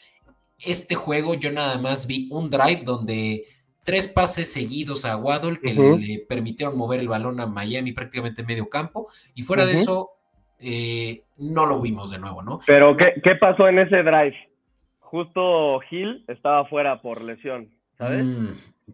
este 0.57 0.95
juego 0.95 1.35
yo 1.35 1.51
nada 1.51 1.77
más 1.77 2.07
vi 2.07 2.27
un 2.31 2.49
drive 2.49 2.81
donde 2.83 3.45
tres 3.83 4.07
pases 4.07 4.51
seguidos 4.51 5.05
a 5.05 5.17
Waddle 5.17 5.59
que 5.59 5.75
le 5.75 6.25
permitieron 6.27 6.75
mover 6.75 6.99
el 6.99 7.09
balón 7.09 7.39
a 7.39 7.45
Miami 7.45 7.91
prácticamente 7.91 8.41
medio 8.41 8.69
campo 8.69 9.07
y 9.35 9.43
fuera 9.43 9.67
de 9.67 9.73
eso 9.73 10.13
eh, 10.59 11.21
no 11.37 11.67
lo 11.67 11.79
vimos 11.79 12.09
de 12.09 12.17
nuevo, 12.17 12.41
¿no? 12.41 12.59
Pero 12.65 12.97
¿qué, 12.97 13.35
pasó 13.39 13.67
en 13.67 13.77
ese 13.77 13.97
drive? 13.97 14.35
Justo 14.97 15.79
Hill 15.91 16.25
estaba 16.27 16.65
fuera 16.65 17.03
por 17.03 17.21
lesión, 17.21 17.69
¿sabes? 17.99 18.25
Mm, 18.25 18.47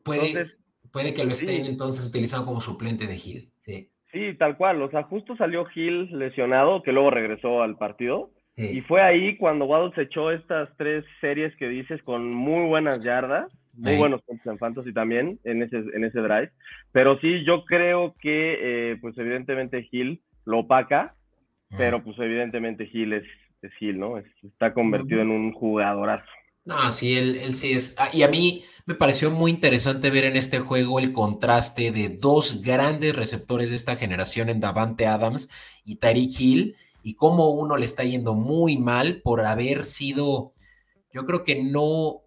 puede, 0.03 0.51
puede 0.91 1.13
que 1.13 1.23
lo 1.23 1.31
estén 1.31 1.65
entonces 1.65 2.07
utilizando 2.07 2.45
como 2.45 2.61
suplente 2.61 3.07
de 3.07 3.15
Hill. 3.15 3.49
Sí. 3.65 3.89
sí, 4.11 4.33
tal 4.37 4.57
cual. 4.57 4.81
O 4.81 4.89
sea, 4.89 5.03
justo 5.03 5.35
salió 5.35 5.65
Hill 5.73 6.09
lesionado, 6.17 6.83
que 6.83 6.91
luego 6.91 7.11
regresó 7.11 7.61
al 7.61 7.77
partido. 7.77 8.31
Y 8.57 8.81
fue 8.81 9.01
ahí 9.01 9.37
cuando 9.37 9.63
Waddle 9.63 9.95
se 9.95 10.01
echó 10.01 10.31
estas 10.31 10.67
tres 10.75 11.05
series 11.21 11.55
que 11.55 11.69
dices 11.69 12.03
con 12.03 12.29
muy 12.29 12.67
buenas 12.67 13.01
yardas, 13.01 13.49
muy 13.73 13.95
buenos 13.95 14.21
puntos 14.23 14.45
en 14.47 14.57
fantasy 14.57 14.91
también 14.91 15.39
en 15.45 15.63
ese, 15.63 15.77
en 15.77 16.03
ese 16.03 16.19
drive. 16.19 16.51
Pero 16.91 17.17
sí, 17.19 17.45
yo 17.45 17.63
creo 17.63 18.15
que, 18.19 18.57
eh, 18.91 18.97
pues 18.99 19.17
evidentemente 19.17 19.87
Hill 19.89 20.21
lo 20.43 20.59
opaca, 20.59 21.15
pero 21.77 22.03
pues 22.03 22.19
evidentemente 22.19 22.89
Hill 22.91 23.13
es, 23.13 23.23
es 23.61 23.71
Hill, 23.79 23.97
¿no? 23.97 24.17
está 24.17 24.73
convertido 24.73 25.21
en 25.21 25.29
un 25.31 25.53
jugadorazo. 25.53 26.29
No, 26.69 26.91
sí, 26.91 27.17
él, 27.17 27.35
él 27.37 27.55
sí 27.55 27.73
es. 27.73 27.95
Ah, 27.97 28.11
y 28.13 28.21
a 28.21 28.27
mí 28.27 28.63
me 28.85 28.93
pareció 28.93 29.31
muy 29.31 29.49
interesante 29.49 30.11
ver 30.11 30.25
en 30.25 30.35
este 30.35 30.59
juego 30.59 30.99
el 30.99 31.13
contraste 31.13 31.91
de 31.91 32.09
dos 32.09 32.61
grandes 32.61 33.15
receptores 33.15 33.71
de 33.71 33.75
esta 33.75 33.95
generación 33.95 34.49
en 34.49 34.59
Davante 34.59 35.07
Adams 35.07 35.49
y 35.83 35.95
Tyreek 35.95 36.39
Hill 36.39 36.75
y 37.01 37.15
cómo 37.15 37.49
uno 37.49 37.75
le 37.75 37.85
está 37.85 38.03
yendo 38.03 38.35
muy 38.35 38.77
mal 38.77 39.23
por 39.23 39.43
haber 39.47 39.83
sido, 39.83 40.53
yo 41.11 41.25
creo 41.25 41.43
que 41.43 41.55
no, 41.63 42.21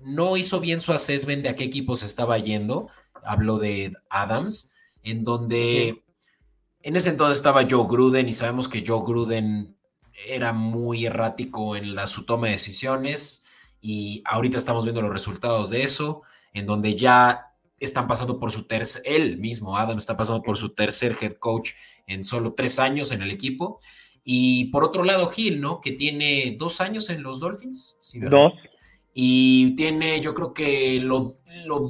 no 0.00 0.36
hizo 0.36 0.58
bien 0.58 0.80
su 0.80 0.92
assessment 0.92 1.44
de 1.44 1.50
a 1.50 1.54
qué 1.54 1.62
equipo 1.62 1.94
se 1.94 2.06
estaba 2.06 2.38
yendo. 2.38 2.88
Hablo 3.22 3.58
de 3.58 3.92
Adams, 4.10 4.72
en 5.04 5.22
donde 5.22 6.02
en 6.82 6.96
ese 6.96 7.10
entonces 7.10 7.36
estaba 7.36 7.68
Joe 7.70 7.86
Gruden 7.88 8.28
y 8.28 8.34
sabemos 8.34 8.66
que 8.66 8.82
Joe 8.84 9.04
Gruden 9.06 9.76
era 10.26 10.52
muy 10.52 11.06
errático 11.06 11.76
en 11.76 11.94
la, 11.94 12.08
su 12.08 12.24
toma 12.24 12.48
de 12.48 12.54
decisiones 12.54 13.44
y 13.80 14.22
ahorita 14.24 14.58
estamos 14.58 14.84
viendo 14.84 15.02
los 15.02 15.12
resultados 15.12 15.70
de 15.70 15.82
eso, 15.82 16.22
en 16.52 16.66
donde 16.66 16.94
ya 16.94 17.52
están 17.78 18.08
pasando 18.08 18.38
por 18.38 18.52
su 18.52 18.66
tercer, 18.66 19.02
él 19.04 19.38
mismo, 19.38 19.76
Adams 19.76 20.02
está 20.02 20.16
pasando 20.16 20.42
por 20.42 20.56
su 20.56 20.70
tercer 20.70 21.16
head 21.20 21.34
coach 21.34 21.72
en 22.06 22.24
solo 22.24 22.54
tres 22.54 22.78
años 22.78 23.12
en 23.12 23.22
el 23.22 23.30
equipo 23.30 23.80
y 24.28 24.64
por 24.66 24.82
otro 24.82 25.04
lado, 25.04 25.30
Hill, 25.34 25.60
¿no? 25.60 25.80
Que 25.80 25.92
tiene 25.92 26.56
dos 26.58 26.80
años 26.80 27.10
en 27.10 27.22
los 27.22 27.38
Dolphins. 27.38 27.96
dos. 28.28 28.54
Y 29.14 29.76
tiene, 29.76 30.20
yo 30.20 30.34
creo 30.34 30.52
que 30.52 31.00
lo, 31.00 31.38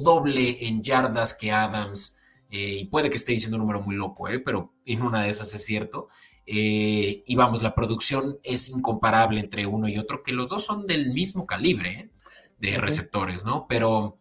doble 0.03 0.67
en 0.67 0.83
yardas 0.83 1.33
que 1.33 1.51
Adams. 1.51 2.19
Eh, 2.51 2.77
y 2.81 2.85
puede 2.85 3.09
que 3.09 3.17
esté 3.17 3.31
diciendo 3.31 3.57
un 3.57 3.61
número 3.61 3.81
muy 3.81 3.95
loco, 3.95 4.29
¿eh? 4.29 4.39
pero 4.39 4.71
en 4.85 5.01
una 5.01 5.23
de 5.23 5.29
esas 5.29 5.51
es 5.55 5.65
cierto. 5.65 6.09
Eh, 6.47 7.23
y 7.25 7.35
vamos, 7.35 7.61
la 7.61 7.75
producción 7.75 8.39
es 8.43 8.69
incomparable 8.69 9.39
entre 9.39 9.65
uno 9.65 9.87
y 9.87 9.97
otro, 9.97 10.23
que 10.23 10.31
los 10.31 10.49
dos 10.49 10.65
son 10.65 10.87
del 10.87 11.11
mismo 11.11 11.45
calibre 11.45 11.89
¿eh? 11.91 12.09
de 12.57 12.77
receptores, 12.77 13.45
¿no? 13.45 13.67
Pero 13.67 14.17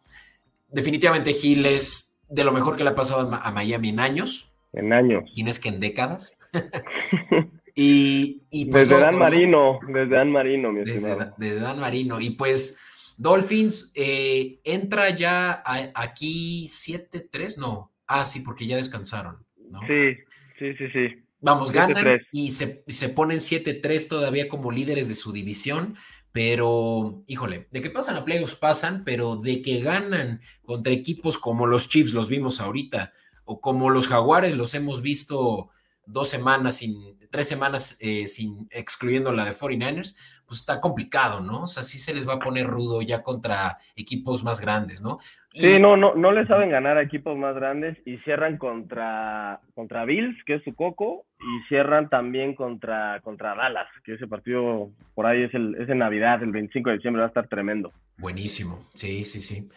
definitivamente 0.69 1.31
Hill 1.31 1.65
es 1.67 2.19
de 2.29 2.45
lo 2.45 2.53
mejor 2.53 2.77
que 2.77 2.85
le 2.85 2.91
ha 2.91 2.95
pasado 2.95 3.31
a 3.33 3.51
Miami 3.53 3.91
en 3.91 4.01
años. 4.01 4.53
En 4.73 4.93
años. 4.93 5.33
Tienes 5.33 5.61
que 5.61 5.69
en 5.69 5.81
décadas. 5.81 6.39
Y, 7.79 8.71
pues, 8.71 8.89
desde 8.89 9.03
Dan 9.03 9.19
Marino, 9.19 9.81
desde 9.87 10.09
Dan 10.09 10.33
Marino, 10.33 10.73
mi 10.73 10.83
desde, 10.83 11.15
desde 11.37 11.61
Dan 11.61 11.79
Marino. 11.79 12.19
Y 12.21 12.31
pues 12.31 12.79
Dolphins 13.19 13.93
eh, 13.95 14.61
entra 14.65 15.11
ya 15.11 15.63
aquí 15.95 16.67
7-3, 16.69 17.59
no. 17.59 17.93
Ah, 18.07 18.25
sí, 18.25 18.41
porque 18.41 18.67
ya 18.67 18.77
descansaron. 18.77 19.45
¿no? 19.71 19.81
Sí, 19.81 20.15
sí, 20.59 20.75
sí, 20.79 20.89
sí. 20.91 21.23
Vamos, 21.41 21.71
ganan 21.71 22.19
y 22.33 22.51
se, 22.53 22.83
se 22.87 23.09
ponen 23.09 23.39
7-3 23.39 24.09
todavía 24.09 24.49
como 24.49 24.71
líderes 24.71 25.09
de 25.09 25.15
su 25.15 25.33
división. 25.33 25.97
Pero, 26.33 27.25
híjole, 27.27 27.67
de 27.71 27.81
que 27.81 27.89
pasan 27.89 28.17
a 28.17 28.25
playoffs 28.25 28.57
pasan, 28.57 29.05
pero 29.05 29.37
de 29.37 29.63
que 29.63 29.81
ganan 29.81 30.43
contra 30.67 30.93
equipos 30.93 31.39
como 31.39 31.67
los 31.67 31.89
Chiefs, 31.89 32.13
los 32.13 32.29
vimos 32.29 32.61
ahorita, 32.61 33.15
o 33.47 33.59
como 33.61 33.89
los 33.89 34.09
Jaguares, 34.09 34.55
los 34.55 34.75
hemos 34.75 35.01
visto 35.01 35.71
dos 36.05 36.29
semanas 36.29 36.77
sin, 36.77 37.16
tres 37.31 37.49
semanas 37.49 37.99
eh, 38.01 38.27
sin, 38.27 38.69
excluyendo 38.71 39.33
la 39.33 39.45
de 39.45 39.53
49ers, 39.53 40.17
pues 40.47 40.61
está 40.61 40.81
complicado, 40.81 41.41
¿no? 41.41 41.63
O 41.63 41.67
sea, 41.67 41.83
sí 41.83 41.99
se 41.99 42.15
les 42.15 42.29
va 42.29 42.35
a 42.35 42.39
poner 42.39 42.67
rudo 42.67 43.03
ya 43.03 43.23
contra 43.23 43.79
equipos 43.97 44.45
más 44.45 44.61
grandes, 44.61 45.03
¿no? 45.03 45.19
Sí, 45.53 45.81
no, 45.81 45.97
no, 45.97 46.15
no 46.15 46.33
le 46.33 46.47
saben 46.47 46.71
ganar 46.71 46.99
a 46.99 47.03
equipos 47.03 47.37
más 47.37 47.55
grandes 47.55 47.97
y 48.05 48.19
cierran 48.19 48.59
contra, 48.59 49.61
contra 49.75 50.05
Bills, 50.05 50.37
que 50.45 50.57
es 50.57 50.65
su 50.65 50.75
coco, 50.75 51.25
y 51.41 51.69
cierran 51.69 52.09
también 52.09 52.55
contra, 52.55 53.21
contra 53.23 53.55
Dallas, 53.55 53.89
que 54.05 54.15
ese 54.15 54.27
partido 54.27 54.91
por 55.15 55.27
ahí 55.27 55.43
es, 55.43 55.55
el, 55.55 55.75
es 55.77 55.89
en 55.89 55.99
Navidad, 55.99 56.43
el 56.43 56.53
25 56.53 56.91
de 56.91 56.97
diciembre 56.97 57.21
va 57.21 57.27
a 57.27 57.29
estar 57.29 57.49
tremendo. 57.49 57.93
Buenísimo, 58.19 58.87
sí, 58.95 59.25
sí, 59.25 59.41
sí. 59.41 59.69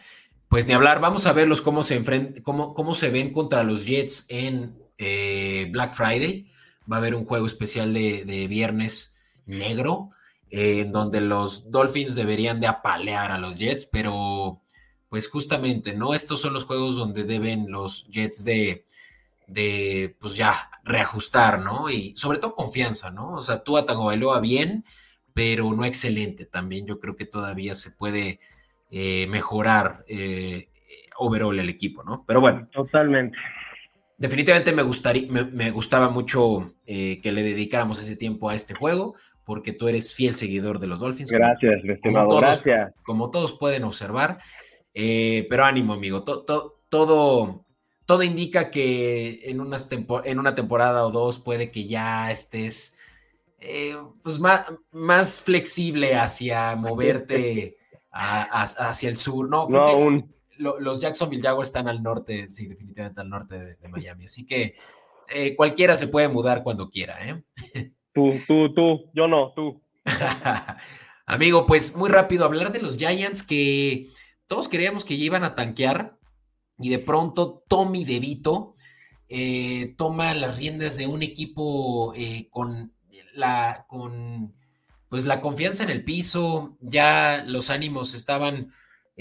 Pues 0.48 0.66
ni 0.66 0.74
hablar, 0.74 1.00
vamos 1.00 1.26
a 1.26 1.32
verlos 1.32 1.62
cómo 1.62 1.82
se 1.82 1.96
enfrentan, 1.96 2.42
cómo, 2.42 2.74
cómo 2.74 2.94
se 2.94 3.10
ven 3.10 3.32
contra 3.32 3.62
los 3.62 3.86
Jets 3.86 4.26
en 4.28 4.74
eh, 4.98 5.68
Black 5.70 5.94
Friday. 5.94 6.49
Va 6.90 6.96
a 6.96 6.98
haber 6.98 7.14
un 7.14 7.24
juego 7.24 7.46
especial 7.46 7.94
de, 7.94 8.46
viernes 8.48 9.16
negro, 9.46 10.10
eh, 10.50 10.80
en 10.80 10.92
donde 10.92 11.20
los 11.20 11.70
Dolphins 11.70 12.14
deberían 12.14 12.60
de 12.60 12.66
apalear 12.66 13.30
a 13.30 13.38
los 13.38 13.56
Jets, 13.56 13.86
pero 13.86 14.60
pues 15.08 15.28
justamente, 15.28 15.94
¿no? 15.94 16.14
Estos 16.14 16.40
son 16.40 16.52
los 16.52 16.64
juegos 16.64 16.96
donde 16.96 17.24
deben 17.24 17.70
los 17.70 18.06
Jets 18.08 18.44
de, 18.44 18.86
de 19.46 20.16
pues 20.20 20.36
ya, 20.36 20.70
reajustar, 20.84 21.60
¿no? 21.60 21.90
Y 21.90 22.14
sobre 22.16 22.38
todo 22.38 22.54
confianza, 22.54 23.10
¿no? 23.10 23.34
O 23.34 23.42
sea, 23.42 23.62
tú 23.62 23.80
Tagovailoa 23.84 24.40
bien, 24.40 24.84
pero 25.34 25.72
no 25.72 25.84
excelente 25.84 26.46
también. 26.46 26.86
Yo 26.86 27.00
creo 27.00 27.16
que 27.16 27.26
todavía 27.26 27.74
se 27.74 27.90
puede 27.90 28.40
eh, 28.90 29.26
mejorar 29.28 30.04
overall 31.18 31.58
el 31.58 31.68
equipo, 31.68 32.02
¿no? 32.02 32.24
Pero 32.26 32.40
bueno. 32.40 32.68
Totalmente 32.72 33.36
definitivamente 34.20 34.72
me, 34.72 34.82
gustaría, 34.82 35.26
me, 35.30 35.70
gustaba 35.70 36.10
mucho 36.10 36.74
eh, 36.86 37.20
que 37.22 37.32
le 37.32 37.42
dedicáramos 37.42 38.00
ese 38.00 38.16
tiempo 38.16 38.50
a 38.50 38.54
este 38.54 38.74
juego, 38.74 39.14
porque 39.44 39.72
tú 39.72 39.88
eres 39.88 40.14
fiel 40.14 40.36
seguidor 40.36 40.78
de 40.78 40.86
los 40.86 41.00
Dolphins. 41.00 41.32
Gracias, 41.32 41.82
como, 42.02 42.28
todos, 42.28 42.40
gracias. 42.40 42.94
Como 43.02 43.30
todos 43.30 43.54
pueden 43.54 43.82
observar. 43.84 44.38
Eh, 44.92 45.46
pero 45.48 45.64
ánimo, 45.64 45.94
amigo. 45.94 46.22
todo, 46.22 46.76
todo 46.90 48.22
indica 48.22 48.70
que 48.70 49.40
en, 49.44 49.60
unas 49.60 49.88
en 50.24 50.38
una 50.38 50.54
temporada 50.54 51.06
o 51.06 51.10
dos 51.10 51.38
puede 51.38 51.70
que 51.70 51.86
ya 51.86 52.30
estés 52.30 52.98
eh, 53.58 53.96
pues 54.22 54.38
más, 54.38 54.66
más, 54.92 55.40
flexible 55.40 56.14
hacia 56.14 56.76
moverte 56.76 57.78
hacia 58.12 59.08
el 59.08 59.16
sur. 59.16 59.48
No, 59.48 59.66
no 59.66 59.80
aún. 59.80 60.34
Los 60.60 61.00
Jacksonville 61.00 61.42
Jaguars 61.42 61.70
están 61.70 61.88
al 61.88 62.02
norte, 62.02 62.48
sí, 62.48 62.66
definitivamente 62.66 63.20
al 63.20 63.30
norte 63.30 63.76
de, 63.76 63.88
Miami. 63.88 64.26
Así 64.26 64.46
que 64.46 64.76
eh, 65.28 65.56
cualquiera 65.56 65.96
se 65.96 66.08
puede 66.08 66.28
mudar 66.28 66.62
cuando 66.62 66.88
quiera, 66.88 67.18
¿eh? 67.26 67.42
Tú, 68.12 68.28
tú, 68.44 68.74
tú, 68.74 69.08
yo 69.14 69.28
no, 69.28 69.52
tú. 69.54 69.80
Amigo, 71.26 71.64
pues 71.64 71.94
muy 71.94 72.10
rápido, 72.10 72.44
hablar 72.44 72.72
de 72.72 72.80
los 72.80 72.96
Giants 72.96 73.44
que 73.44 74.08
todos 74.48 74.68
creíamos 74.68 75.04
que 75.04 75.16
ya 75.16 75.24
iban 75.26 75.44
a 75.44 75.54
tanquear 75.54 76.18
y 76.76 76.88
de 76.88 76.98
pronto 76.98 77.62
Tommy 77.68 78.04
DeVito 78.04 78.74
eh, 79.28 79.94
toma 79.96 80.34
las 80.34 80.56
riendas 80.56 80.96
de 80.96 81.06
un 81.06 81.22
equipo 81.22 82.12
eh, 82.16 82.48
con 82.50 82.92
la 83.32 83.86
con 83.88 84.54
pues 85.08 85.24
la 85.24 85.40
confianza 85.40 85.84
en 85.84 85.90
el 85.90 86.02
piso, 86.02 86.76
ya 86.80 87.44
los 87.46 87.70
ánimos 87.70 88.14
estaban 88.14 88.72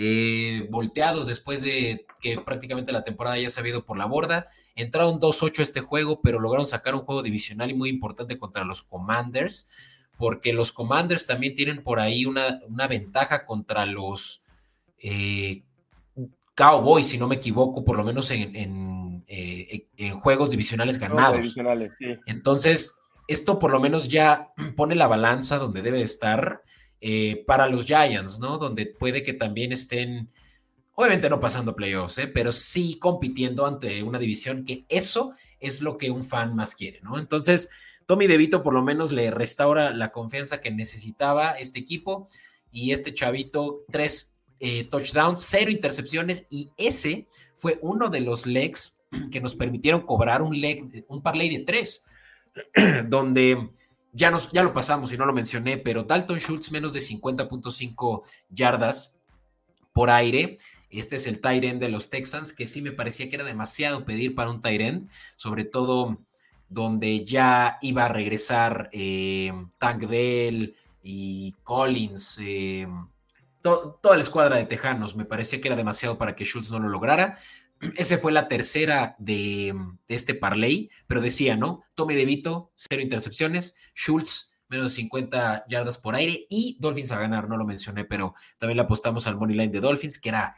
eh, 0.01 0.65
volteados 0.71 1.27
después 1.27 1.61
de 1.61 2.05
que 2.21 2.39
prácticamente 2.39 2.93
la 2.93 3.03
temporada 3.03 3.37
ya 3.37 3.49
se 3.49 3.59
ha 3.59 3.67
ido 3.67 3.83
por 3.83 3.97
la 3.97 4.05
borda. 4.05 4.47
Entraron 4.73 5.19
2-8 5.19 5.59
este 5.59 5.81
juego, 5.81 6.21
pero 6.21 6.39
lograron 6.39 6.65
sacar 6.65 6.95
un 6.95 7.01
juego 7.01 7.21
divisional 7.21 7.69
y 7.69 7.73
muy 7.73 7.89
importante 7.89 8.37
contra 8.37 8.63
los 8.63 8.81
Commanders, 8.81 9.69
porque 10.17 10.53
los 10.53 10.71
Commanders 10.71 11.27
también 11.27 11.53
tienen 11.53 11.83
por 11.83 11.99
ahí 11.99 12.25
una, 12.25 12.59
una 12.69 12.87
ventaja 12.87 13.45
contra 13.45 13.85
los 13.85 14.41
Cowboys, 16.55 17.07
si 17.07 17.17
no 17.17 17.27
me 17.27 17.35
equivoco, 17.35 17.83
por 17.83 17.97
lo 17.97 18.05
menos 18.05 18.31
en, 18.31 18.55
en, 18.55 19.25
eh, 19.27 20.11
juegos 20.21 20.49
divisionales 20.49 20.97
ganados. 20.97 21.57
Entonces, 22.25 22.99
esto 23.27 23.59
por 23.59 23.71
lo 23.71 23.81
menos 23.81 24.07
ya 24.07 24.53
pone 24.77 24.95
la 24.95 25.07
balanza 25.07 25.57
donde 25.57 25.81
debe 25.81 26.01
estar 26.01 26.63
eh, 27.01 27.43
para 27.47 27.67
los 27.67 27.85
Giants, 27.85 28.39
¿no? 28.39 28.57
Donde 28.57 28.85
puede 28.85 29.23
que 29.23 29.33
también 29.33 29.71
estén, 29.71 30.29
obviamente 30.95 31.29
no 31.29 31.39
pasando 31.39 31.75
playoffs, 31.75 32.17
¿eh? 32.17 32.27
pero 32.27 32.51
sí 32.51 32.97
compitiendo 32.99 33.65
ante 33.65 34.03
una 34.03 34.19
división 34.19 34.65
que 34.65 34.85
eso 34.89 35.33
es 35.59 35.81
lo 35.81 35.97
que 35.97 36.11
un 36.11 36.25
fan 36.25 36.55
más 36.55 36.75
quiere, 36.75 36.99
¿no? 37.01 37.17
Entonces, 37.17 37.69
Tommy 38.05 38.27
DeVito 38.27 38.63
por 38.63 38.73
lo 38.73 38.81
menos 38.81 39.11
le 39.11 39.31
restaura 39.31 39.91
la 39.91 40.11
confianza 40.11 40.61
que 40.61 40.71
necesitaba 40.71 41.51
este 41.51 41.79
equipo 41.79 42.27
y 42.71 42.91
este 42.91 43.13
chavito, 43.13 43.85
tres 43.89 44.35
eh, 44.59 44.83
touchdowns, 44.85 45.41
cero 45.41 45.71
intercepciones 45.71 46.47
y 46.49 46.69
ese 46.75 47.27
fue 47.55 47.79
uno 47.81 48.09
de 48.09 48.21
los 48.21 48.45
legs 48.45 49.01
que 49.31 49.41
nos 49.41 49.55
permitieron 49.55 50.01
cobrar 50.01 50.41
un 50.41 50.59
leg, 50.59 51.05
un 51.07 51.21
parlay 51.21 51.49
de 51.49 51.63
tres, 51.63 52.07
donde 53.07 53.69
ya, 54.13 54.31
nos, 54.31 54.51
ya 54.51 54.63
lo 54.63 54.73
pasamos 54.73 55.11
y 55.11 55.17
no 55.17 55.25
lo 55.25 55.33
mencioné, 55.33 55.77
pero 55.77 56.03
Dalton 56.03 56.39
Schultz 56.39 56.71
menos 56.71 56.93
de 56.93 56.99
50.5 56.99 58.23
yardas 58.49 59.19
por 59.93 60.09
aire. 60.09 60.57
Este 60.89 61.17
es 61.17 61.27
el 61.27 61.39
tight 61.39 61.63
end 61.63 61.81
de 61.81 61.89
los 61.89 62.09
Texans, 62.09 62.53
que 62.53 62.65
sí 62.65 62.81
me 62.81 62.91
parecía 62.91 63.29
que 63.29 63.35
era 63.35 63.45
demasiado 63.45 64.05
pedir 64.05 64.33
para 64.33 64.49
un 64.49 64.61
tight 64.61 64.81
end, 64.81 65.09
sobre 65.35 65.65
todo 65.65 66.17
donde 66.67 67.25
ya 67.25 67.77
iba 67.81 68.05
a 68.05 68.09
regresar 68.09 68.89
eh, 68.91 69.51
Tank 69.77 70.03
Dell 70.03 70.75
y 71.03 71.55
Collins. 71.63 72.39
Eh, 72.41 72.87
toda 73.61 74.15
la 74.15 74.21
escuadra 74.21 74.57
de 74.57 74.65
Tejanos. 74.65 75.15
Me 75.15 75.25
parecía 75.25 75.59
que 75.59 75.67
era 75.67 75.75
demasiado 75.77 76.17
para 76.17 76.35
que 76.35 76.45
Schultz 76.45 76.71
no 76.71 76.79
lo 76.79 76.89
lograra. 76.89 77.37
Esa 77.95 78.17
fue 78.17 78.31
la 78.31 78.47
tercera 78.47 79.15
de, 79.19 79.73
este 80.07 80.35
parlay, 80.35 80.89
pero 81.07 81.21
decía, 81.21 81.55
¿no? 81.55 81.83
Tome 81.95 82.15
DeVito, 82.15 82.71
cero 82.75 83.01
intercepciones, 83.01 83.75
Schultz, 83.95 84.51
menos 84.67 84.91
de 84.91 84.95
50 84.97 85.65
yardas 85.69 85.97
por 85.97 86.15
aire 86.15 86.45
y 86.49 86.77
Dolphins 86.79 87.11
a 87.11 87.19
ganar, 87.19 87.49
no 87.49 87.57
lo 87.57 87.65
mencioné, 87.65 88.05
pero 88.05 88.35
también 88.57 88.77
le 88.77 88.83
apostamos 88.83 89.27
al 89.27 89.37
money 89.37 89.55
line 89.55 89.71
de 89.71 89.79
Dolphins, 89.79 90.19
que 90.19 90.29
era 90.29 90.55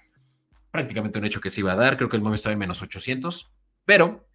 prácticamente 0.72 1.19
un 1.19 1.26
hecho 1.26 1.41
que 1.41 1.49
se 1.49 1.61
iba 1.61 1.74
a 1.74 1.78
dar, 1.78 1.97
creo 1.97 2.09
que 2.09 2.17
el 2.17 2.22
momento 2.22 2.36
estaba 2.36 2.53
en 2.53 2.59
menos 2.59 2.82
800, 2.82 3.51
pero 3.86 4.28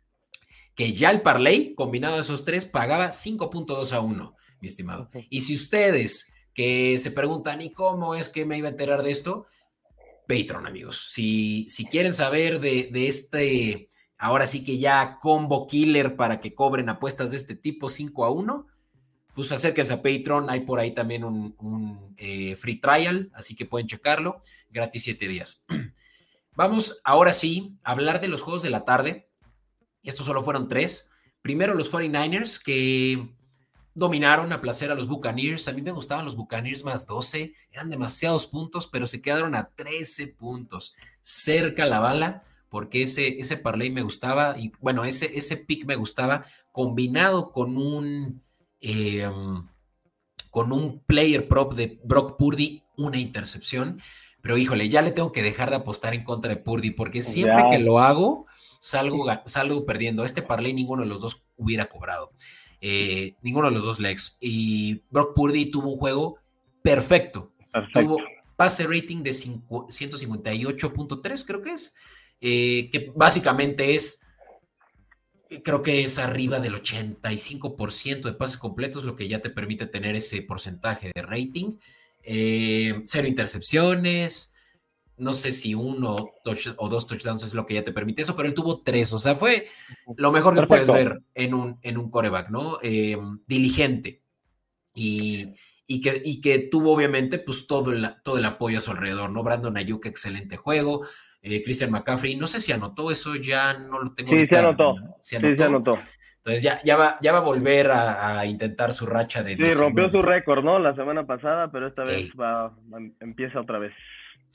que 0.74 0.92
ya 0.92 1.10
el 1.10 1.22
parlay, 1.22 1.74
combinado 1.74 2.16
de 2.16 2.20
esos 2.20 2.44
tres, 2.44 2.66
pagaba 2.66 3.08
5.2 3.08 3.92
a 3.92 4.00
1, 4.00 4.36
mi 4.60 4.68
estimado. 4.68 5.10
Y 5.30 5.40
si 5.40 5.54
ustedes 5.54 6.34
que 6.52 6.98
se 6.98 7.10
preguntan, 7.10 7.62
¿y 7.62 7.72
cómo 7.72 8.14
es 8.14 8.28
que 8.28 8.44
me 8.44 8.58
iba 8.58 8.68
a 8.68 8.70
enterar 8.70 9.02
de 9.02 9.10
esto? 9.10 9.46
Patreon, 10.28 10.66
amigos. 10.66 11.10
Si, 11.10 11.66
si 11.68 11.86
quieren 11.86 12.12
saber 12.12 12.60
de, 12.60 12.90
este, 13.06 13.88
ahora 14.18 14.46
sí 14.46 14.64
que 14.64 14.78
ya 14.78 15.18
combo 15.20 15.66
killer 15.66 16.16
para 16.16 16.40
que 16.40 16.54
cobren 16.54 16.88
apuestas 16.88 17.30
de 17.30 17.36
este 17.36 17.54
tipo 17.54 17.88
5 17.88 18.24
a 18.24 18.30
1, 18.30 18.66
pues 19.34 19.52
acérquense 19.52 19.92
a 19.92 20.02
Patreon. 20.02 20.50
Hay 20.50 20.60
por 20.60 20.80
ahí 20.80 20.92
también 20.92 21.24
un, 21.24 22.14
eh, 22.16 22.56
free 22.56 22.80
trial, 22.80 23.30
así 23.34 23.54
que 23.54 23.66
pueden 23.66 23.86
checarlo. 23.86 24.42
Gratis 24.70 25.04
7 25.04 25.28
días. 25.28 25.64
Vamos 26.56 27.00
ahora 27.04 27.32
sí 27.32 27.76
a 27.84 27.92
hablar 27.92 28.20
de 28.20 28.28
los 28.28 28.40
juegos 28.42 28.62
de 28.62 28.70
la 28.70 28.84
tarde. 28.84 29.28
Estos 30.02 30.24
solo 30.24 30.42
fueron 30.42 30.68
tres. 30.68 31.10
Primero 31.42 31.74
los 31.74 31.92
49ers, 31.92 32.62
que 32.62 33.35
dominaron 33.96 34.52
a 34.52 34.60
placer 34.60 34.90
a 34.90 34.94
los 34.94 35.08
Buccaneers. 35.08 35.66
A 35.66 35.72
mí 35.72 35.82
me 35.82 35.90
gustaban 35.90 36.26
los 36.26 36.36
Buccaneers 36.36 36.84
más 36.84 37.06
12. 37.06 37.54
Eran 37.72 37.88
demasiados 37.88 38.46
puntos, 38.46 38.86
pero 38.86 39.06
se 39.06 39.22
quedaron 39.22 39.54
a 39.54 39.70
13 39.74 40.28
puntos. 40.38 40.94
Cerca 41.22 41.86
la 41.86 41.98
bala, 41.98 42.44
porque 42.68 43.02
ese, 43.02 43.40
ese 43.40 43.56
parlay 43.56 43.90
me 43.90 44.02
gustaba. 44.02 44.58
Y 44.58 44.70
bueno, 44.80 45.04
ese, 45.04 45.36
ese 45.36 45.56
pick 45.56 45.86
me 45.86 45.96
gustaba, 45.96 46.44
combinado 46.70 47.50
con 47.50 47.76
un. 47.78 48.42
Em, 48.80 49.66
con 50.50 50.72
un 50.72 51.00
player 51.00 51.48
prop 51.48 51.74
de 51.74 51.98
Brock 52.04 52.38
Purdy, 52.38 52.84
una 52.96 53.18
intercepción. 53.18 54.00
Pero 54.42 54.58
híjole, 54.58 54.88
ya 54.88 55.02
le 55.02 55.10
tengo 55.10 55.32
que 55.32 55.42
dejar 55.42 55.70
de 55.70 55.76
apostar 55.76 56.14
en 56.14 56.22
contra 56.22 56.50
de 56.50 56.60
Purdy, 56.60 56.90
porque 56.90 57.20
siempre 57.22 57.64
que 57.70 57.78
lo 57.78 57.98
hago, 57.98 58.46
salgo, 58.78 59.26
salgo 59.46 59.86
perdiendo. 59.86 60.24
Este 60.24 60.42
parlay 60.42 60.72
ninguno 60.72 61.02
de 61.02 61.08
los 61.08 61.20
dos 61.20 61.42
hubiera 61.56 61.86
cobrado. 61.86 62.32
Eh, 62.88 63.34
ninguno 63.42 63.68
de 63.68 63.74
los 63.74 63.82
dos 63.82 63.98
legs. 63.98 64.38
Y 64.40 65.02
Brock 65.10 65.34
Purdy 65.34 65.72
tuvo 65.72 65.94
un 65.94 65.98
juego 65.98 66.38
perfecto. 66.82 67.52
Tuvo 67.92 68.18
pase 68.54 68.86
rating 68.86 69.24
de 69.24 69.30
158.3, 69.30 71.44
creo 71.44 71.62
que 71.62 71.72
es, 71.72 71.96
eh, 72.40 72.88
que 72.90 73.10
básicamente 73.12 73.96
es, 73.96 74.20
creo 75.64 75.82
que 75.82 76.04
es 76.04 76.20
arriba 76.20 76.60
del 76.60 76.80
85% 76.80 78.22
de 78.22 78.34
pases 78.34 78.56
completos, 78.56 79.02
lo 79.02 79.16
que 79.16 79.26
ya 79.26 79.42
te 79.42 79.50
permite 79.50 79.86
tener 79.86 80.14
ese 80.14 80.42
porcentaje 80.42 81.10
de 81.12 81.22
rating. 81.22 81.78
Eh, 82.22 83.00
cero 83.04 83.26
intercepciones, 83.26 84.54
no 85.18 85.32
sé 85.32 85.50
si 85.50 85.74
uno 85.74 86.32
o 86.76 86.88
dos 86.88 87.06
touchdowns 87.06 87.42
es 87.42 87.54
lo 87.54 87.64
que 87.64 87.74
ya 87.74 87.84
te 87.84 87.92
permite 87.92 88.22
eso, 88.22 88.36
pero 88.36 88.48
él 88.48 88.54
tuvo 88.54 88.82
tres, 88.82 89.12
o 89.12 89.18
sea, 89.18 89.34
fue 89.34 89.68
lo 90.16 90.30
mejor 90.32 90.54
que 90.54 90.66
puedes 90.66 90.90
ver 90.90 91.22
en 91.34 91.54
un, 91.54 91.78
en 91.82 91.98
un 91.98 92.10
coreback, 92.10 92.50
¿no? 92.50 92.78
Em, 92.82 93.40
diligente 93.46 94.22
y, 94.94 95.54
que, 96.02 96.20
y 96.24 96.40
que 96.40 96.58
tuvo 96.58 96.92
obviamente 96.92 97.38
pues 97.38 97.66
todo 97.66 97.92
el, 97.92 98.06
todo 98.22 98.38
el 98.38 98.44
apoyo 98.44 98.78
a 98.78 98.80
su 98.80 98.90
alrededor, 98.90 99.30
¿no? 99.30 99.42
Brandon 99.42 99.76
Ayuk, 99.76 100.06
excelente 100.06 100.56
juego, 100.56 101.06
eh, 101.42 101.62
Christian 101.62 101.90
McCaffrey, 101.90 102.36
no 102.36 102.46
sé 102.46 102.60
si 102.60 102.72
anotó 102.72 103.10
eso, 103.10 103.36
ya 103.36 103.74
no 103.74 104.00
lo 104.00 104.12
tengo. 104.12 104.32
Sí, 104.32 104.46
se 104.46 104.56
anotó. 104.58 104.94
Sí, 105.20 105.36
se 105.56 105.64
anotó. 105.64 105.98
Entonces 106.46 106.62
ya, 106.62 106.78
ya, 106.84 106.96
va, 106.96 107.18
ya 107.20 107.32
va 107.32 107.38
a 107.38 107.42
volver 107.42 107.90
a, 107.90 108.46
intentar 108.46 108.92
su 108.92 109.04
racha 109.04 109.42
de... 109.42 109.56
Sí, 109.56 109.70
rompió 109.70 110.08
su 110.10 110.22
récord, 110.22 110.62
¿no? 110.62 110.78
La 110.78 110.94
semana 110.94 111.26
pasada, 111.26 111.72
pero 111.72 111.88
esta 111.88 112.04
vez 112.04 112.30
va, 112.38 112.72
empieza 113.20 113.60
otra 113.60 113.80
vez. 113.80 113.92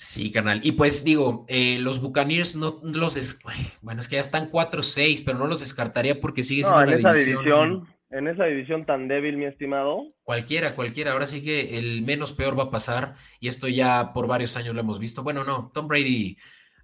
Sí, 0.03 0.31
canal. 0.31 0.61
Y 0.63 0.71
pues 0.71 1.03
digo, 1.03 1.45
eh, 1.47 1.77
los 1.79 2.01
Buccaneers 2.01 2.55
no 2.55 2.79
los 2.83 3.37
bueno, 3.83 4.01
es 4.01 4.09
que 4.09 4.15
ya 4.15 4.19
están 4.19 4.49
4-6, 4.49 5.21
pero 5.23 5.37
no 5.37 5.45
los 5.45 5.59
descartaría 5.59 6.19
porque 6.19 6.41
sigue 6.41 6.63
siendo 6.63 6.81
en 6.81 6.97
esa 6.97 7.13
división. 7.13 7.87
En 8.09 8.27
esa 8.27 8.45
división 8.45 8.83
tan 8.87 9.07
débil, 9.07 9.37
mi 9.37 9.45
estimado. 9.45 10.07
Cualquiera, 10.23 10.73
cualquiera. 10.73 11.11
Ahora 11.11 11.27
sí 11.27 11.43
que 11.43 11.77
el 11.77 12.01
menos 12.01 12.33
peor 12.33 12.57
va 12.57 12.63
a 12.63 12.71
pasar. 12.71 13.13
Y 13.39 13.47
esto 13.47 13.67
ya 13.67 14.11
por 14.11 14.25
varios 14.25 14.57
años 14.57 14.73
lo 14.73 14.81
hemos 14.81 14.97
visto. 14.97 15.21
Bueno, 15.21 15.43
no, 15.43 15.69
Tom 15.71 15.87
Brady 15.87 16.35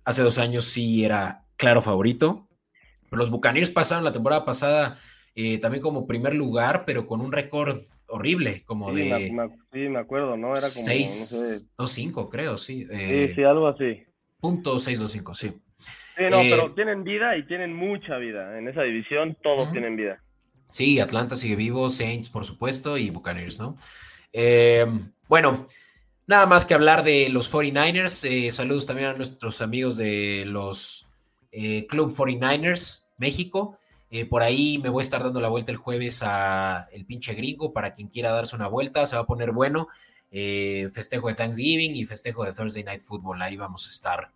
hace 0.05 0.21
dos 0.21 0.37
años 0.37 0.65
sí 0.65 1.03
era 1.03 1.43
claro 1.55 1.81
favorito. 1.81 2.47
Pero 3.09 3.17
los 3.17 3.31
Buccaneers 3.31 3.71
pasaron 3.71 4.03
la 4.03 4.11
temporada 4.11 4.45
pasada 4.45 4.99
eh, 5.33 5.57
también 5.57 5.81
como 5.81 6.05
primer 6.05 6.35
lugar, 6.35 6.83
pero 6.85 7.07
con 7.07 7.21
un 7.21 7.31
récord 7.31 7.79
horrible, 8.07 8.63
como 8.65 8.93
de... 8.93 9.31
sí, 9.71 9.79
me 9.89 9.99
acuerdo, 9.99 10.37
¿no? 10.37 10.53
Era 10.53 10.69
como... 10.69 10.85
6, 10.85 11.71
2, 11.77 11.91
5, 11.91 12.29
creo, 12.29 12.57
sí. 12.57 12.85
sí, 12.85 12.89
eh, 12.91 13.33
sí, 13.35 13.43
algo 13.43 13.67
así. 13.67 14.03
Punto 14.39 14.79
6, 14.79 14.99
2, 14.99 15.11
5, 15.11 15.33
sí. 15.33 15.53
Sí, 16.17 16.23
no, 16.31 16.39
pero 16.41 16.67
eh, 16.67 16.71
tienen 16.75 17.03
vida 17.03 17.37
y 17.37 17.45
tienen 17.45 17.75
mucha 17.75 18.17
vida. 18.17 18.57
En 18.57 18.67
esa 18.67 18.81
división 18.81 19.37
todos 19.43 19.71
tienen 19.71 19.95
vida. 19.95 20.21
Sí, 20.71 20.99
Atlanta 20.99 21.35
sigue 21.35 21.55
vivo, 21.55 21.89
Saints, 21.89 22.29
por 22.29 22.45
supuesto, 22.45 22.97
y 22.97 23.09
Buccaneers, 23.09 23.59
¿no? 23.59 23.77
bueno, 25.27 25.65
nada 26.27 26.45
más 26.45 26.65
que 26.65 26.75
hablar 26.75 27.03
de 27.03 27.29
los 27.29 27.51
49ers. 27.51 28.51
saludos 28.51 28.85
también 28.85 29.09
a 29.09 29.13
nuestros 29.13 29.61
amigos 29.61 29.97
de 29.97 30.43
los 30.45 31.07
Club 31.89 32.15
49ers 32.15 33.09
México 33.17 33.79
Eh, 34.09 34.25
por 34.25 34.41
ahí 34.41 34.79
me 34.81 34.89
voy 34.89 35.01
a 35.01 35.03
estar 35.03 35.21
dando 35.21 35.41
la 35.41 35.49
vuelta 35.49 35.71
el 35.71 35.77
jueves 35.77 36.23
a 36.23 36.87
el 36.93 37.05
pinche 37.05 37.33
gringo 37.33 37.73
para 37.73 37.93
quien 37.93 38.07
quiera 38.07 38.31
darse 38.31 38.55
una 38.55 38.67
vuelta, 38.67 39.05
se 39.05 39.15
va 39.15 39.23
a 39.23 39.27
poner 39.27 39.51
bueno. 39.51 39.87
Eh, 40.31 40.89
festejo 40.93 41.29
de 41.29 41.35
Thanksgiving 41.35 41.95
y 41.95 42.05
festejo 42.05 42.43
de 42.43 42.53
Thursday 42.53 42.83
Night 42.83 43.01
Football, 43.01 43.41
ahí 43.41 43.55
vamos 43.55 43.85
a 43.85 43.89
estar. 43.89 44.29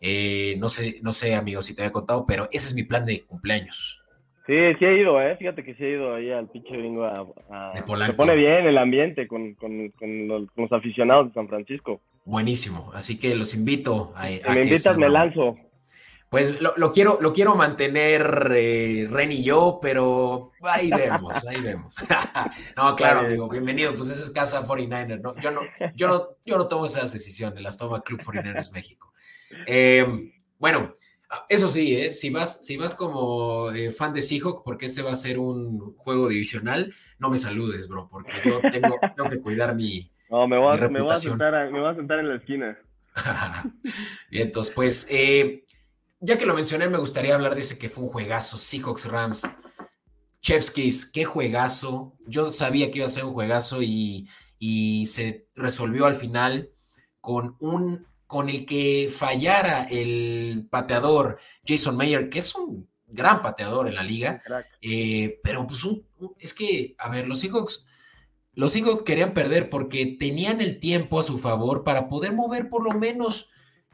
Eh, 0.00 0.56
no 0.58 0.68
sé, 0.68 0.96
no 1.02 1.12
sé, 1.12 1.34
amigos, 1.34 1.66
si 1.66 1.74
te 1.74 1.82
había 1.82 1.92
contado, 1.92 2.24
pero 2.26 2.48
ese 2.52 2.68
es 2.68 2.74
mi 2.74 2.84
plan 2.84 3.04
de 3.04 3.24
cumpleaños. 3.24 4.00
Sí, 4.46 4.54
sí 4.78 4.84
he 4.84 5.00
ido, 5.00 5.20
¿eh? 5.20 5.36
Fíjate 5.36 5.62
que 5.62 5.74
sí 5.74 5.84
he 5.84 5.90
ido 5.90 6.14
ahí 6.14 6.30
al 6.30 6.48
pinche 6.48 6.74
gringo 6.74 7.04
a... 7.04 7.72
se 7.74 8.12
pone 8.14 8.34
bien 8.34 8.66
el 8.66 8.78
ambiente 8.78 9.28
con, 9.28 9.56
los, 9.60 10.72
aficionados 10.72 11.28
de 11.28 11.34
San 11.34 11.48
Francisco. 11.48 12.00
Buenísimo, 12.24 12.90
así 12.94 13.18
que 13.18 13.34
los 13.34 13.54
invito 13.54 14.12
a... 14.16 14.26
Si 14.26 14.40
me 14.50 14.62
invitas, 14.62 14.96
me 14.96 15.08
lanzo. 15.08 15.56
Pues 16.28 16.60
lo, 16.60 16.92
quiero, 16.92 17.18
lo 17.22 17.32
quiero 17.32 17.54
mantener 17.54 18.52
eh, 18.54 19.06
Ren 19.10 19.32
y 19.32 19.42
yo, 19.42 19.78
pero 19.80 20.52
ahí 20.60 20.90
vemos, 20.90 21.32
ahí 21.48 21.62
vemos. 21.62 21.96
no, 22.76 22.94
claro, 22.96 23.20
amigo, 23.20 23.48
bienvenido. 23.48 23.94
Pues 23.94 24.10
esa 24.10 24.22
es 24.22 24.30
casa 24.30 24.62
49ers, 24.62 25.22
¿no? 25.22 25.34
Yo 25.40 25.50
no, 25.50 25.62
yo 25.94 26.06
no, 26.06 26.36
yo 26.44 26.58
no 26.58 26.68
tomo 26.68 26.84
esas 26.84 27.12
decisiones, 27.12 27.62
las 27.62 27.78
toma 27.78 28.02
Club 28.02 28.20
49ers 28.20 28.72
México. 28.72 29.14
Eh, 29.66 30.06
bueno, 30.58 30.92
eso 31.48 31.68
sí, 31.68 31.96
¿eh? 31.96 32.12
si, 32.12 32.28
vas, 32.28 32.64
si 32.64 32.76
vas 32.76 32.94
como 32.94 33.70
eh, 33.72 33.90
fan 33.90 34.12
de 34.12 34.20
Seahawk, 34.20 34.62
porque 34.64 34.84
ese 34.84 35.02
va 35.02 35.12
a 35.12 35.14
ser 35.14 35.38
un 35.38 35.94
juego 35.96 36.28
divisional, 36.28 36.92
no 37.18 37.30
me 37.30 37.38
saludes, 37.38 37.88
bro, 37.88 38.08
porque 38.10 38.32
yo 38.44 38.60
tengo, 38.70 38.96
tengo 39.16 39.30
que 39.30 39.40
cuidar 39.40 39.74
mi. 39.74 40.10
No, 40.30 40.46
me 40.46 40.58
voy, 40.58 40.76
a, 40.76 40.88
me 40.88 41.00
voy 41.00 41.12
a 41.12 41.16
sentar, 41.16 41.70
me 41.70 41.80
voy 41.80 41.90
a 41.90 41.94
sentar 41.94 42.18
en 42.18 42.28
la 42.28 42.36
esquina. 42.36 42.78
Bien, 44.30 44.46
entonces, 44.48 44.74
pues. 44.74 45.06
Eh, 45.10 45.64
ya 46.20 46.36
que 46.36 46.46
lo 46.46 46.54
mencioné, 46.54 46.88
me 46.88 46.98
gustaría 46.98 47.34
hablar 47.34 47.54
de 47.54 47.60
ese 47.60 47.78
que 47.78 47.88
fue 47.88 48.04
un 48.04 48.10
juegazo, 48.10 48.56
Seahawks 48.56 49.06
Rams. 49.06 49.42
Chevskis, 50.40 51.06
qué 51.06 51.24
juegazo. 51.24 52.16
Yo 52.26 52.50
sabía 52.50 52.90
que 52.90 52.98
iba 52.98 53.06
a 53.06 53.10
ser 53.10 53.24
un 53.24 53.34
juegazo 53.34 53.82
y, 53.82 54.28
se 55.06 55.46
resolvió 55.54 56.06
al 56.06 56.16
final 56.16 56.70
con 57.20 57.56
un 57.60 58.06
con 58.26 58.50
el 58.50 58.66
que 58.66 59.10
fallara 59.10 59.84
el 59.84 60.66
pateador 60.70 61.38
Jason 61.66 61.96
Mayer, 61.96 62.28
que 62.28 62.40
es 62.40 62.54
un 62.54 62.86
gran 63.06 63.40
pateador 63.40 63.88
en 63.88 63.94
la 63.94 64.02
liga, 64.02 64.42
eh, 64.82 65.40
pero 65.42 65.66
pues 65.66 65.86
es 66.38 66.52
que, 66.52 66.94
a 66.98 67.08
ver, 67.08 67.26
los 67.26 67.40
Seahawks, 67.40 67.86
los 68.52 68.72
Seahawks 68.72 69.04
querían 69.04 69.32
perder 69.32 69.70
porque 69.70 70.16
tenían 70.18 70.60
el 70.60 70.78
tiempo 70.78 71.18
a 71.18 71.22
su 71.22 71.38
favor 71.38 71.84
para 71.84 72.10
poder 72.10 72.34
mover 72.34 72.68
por 72.68 72.84
lo 72.84 72.90
menos 72.90 73.48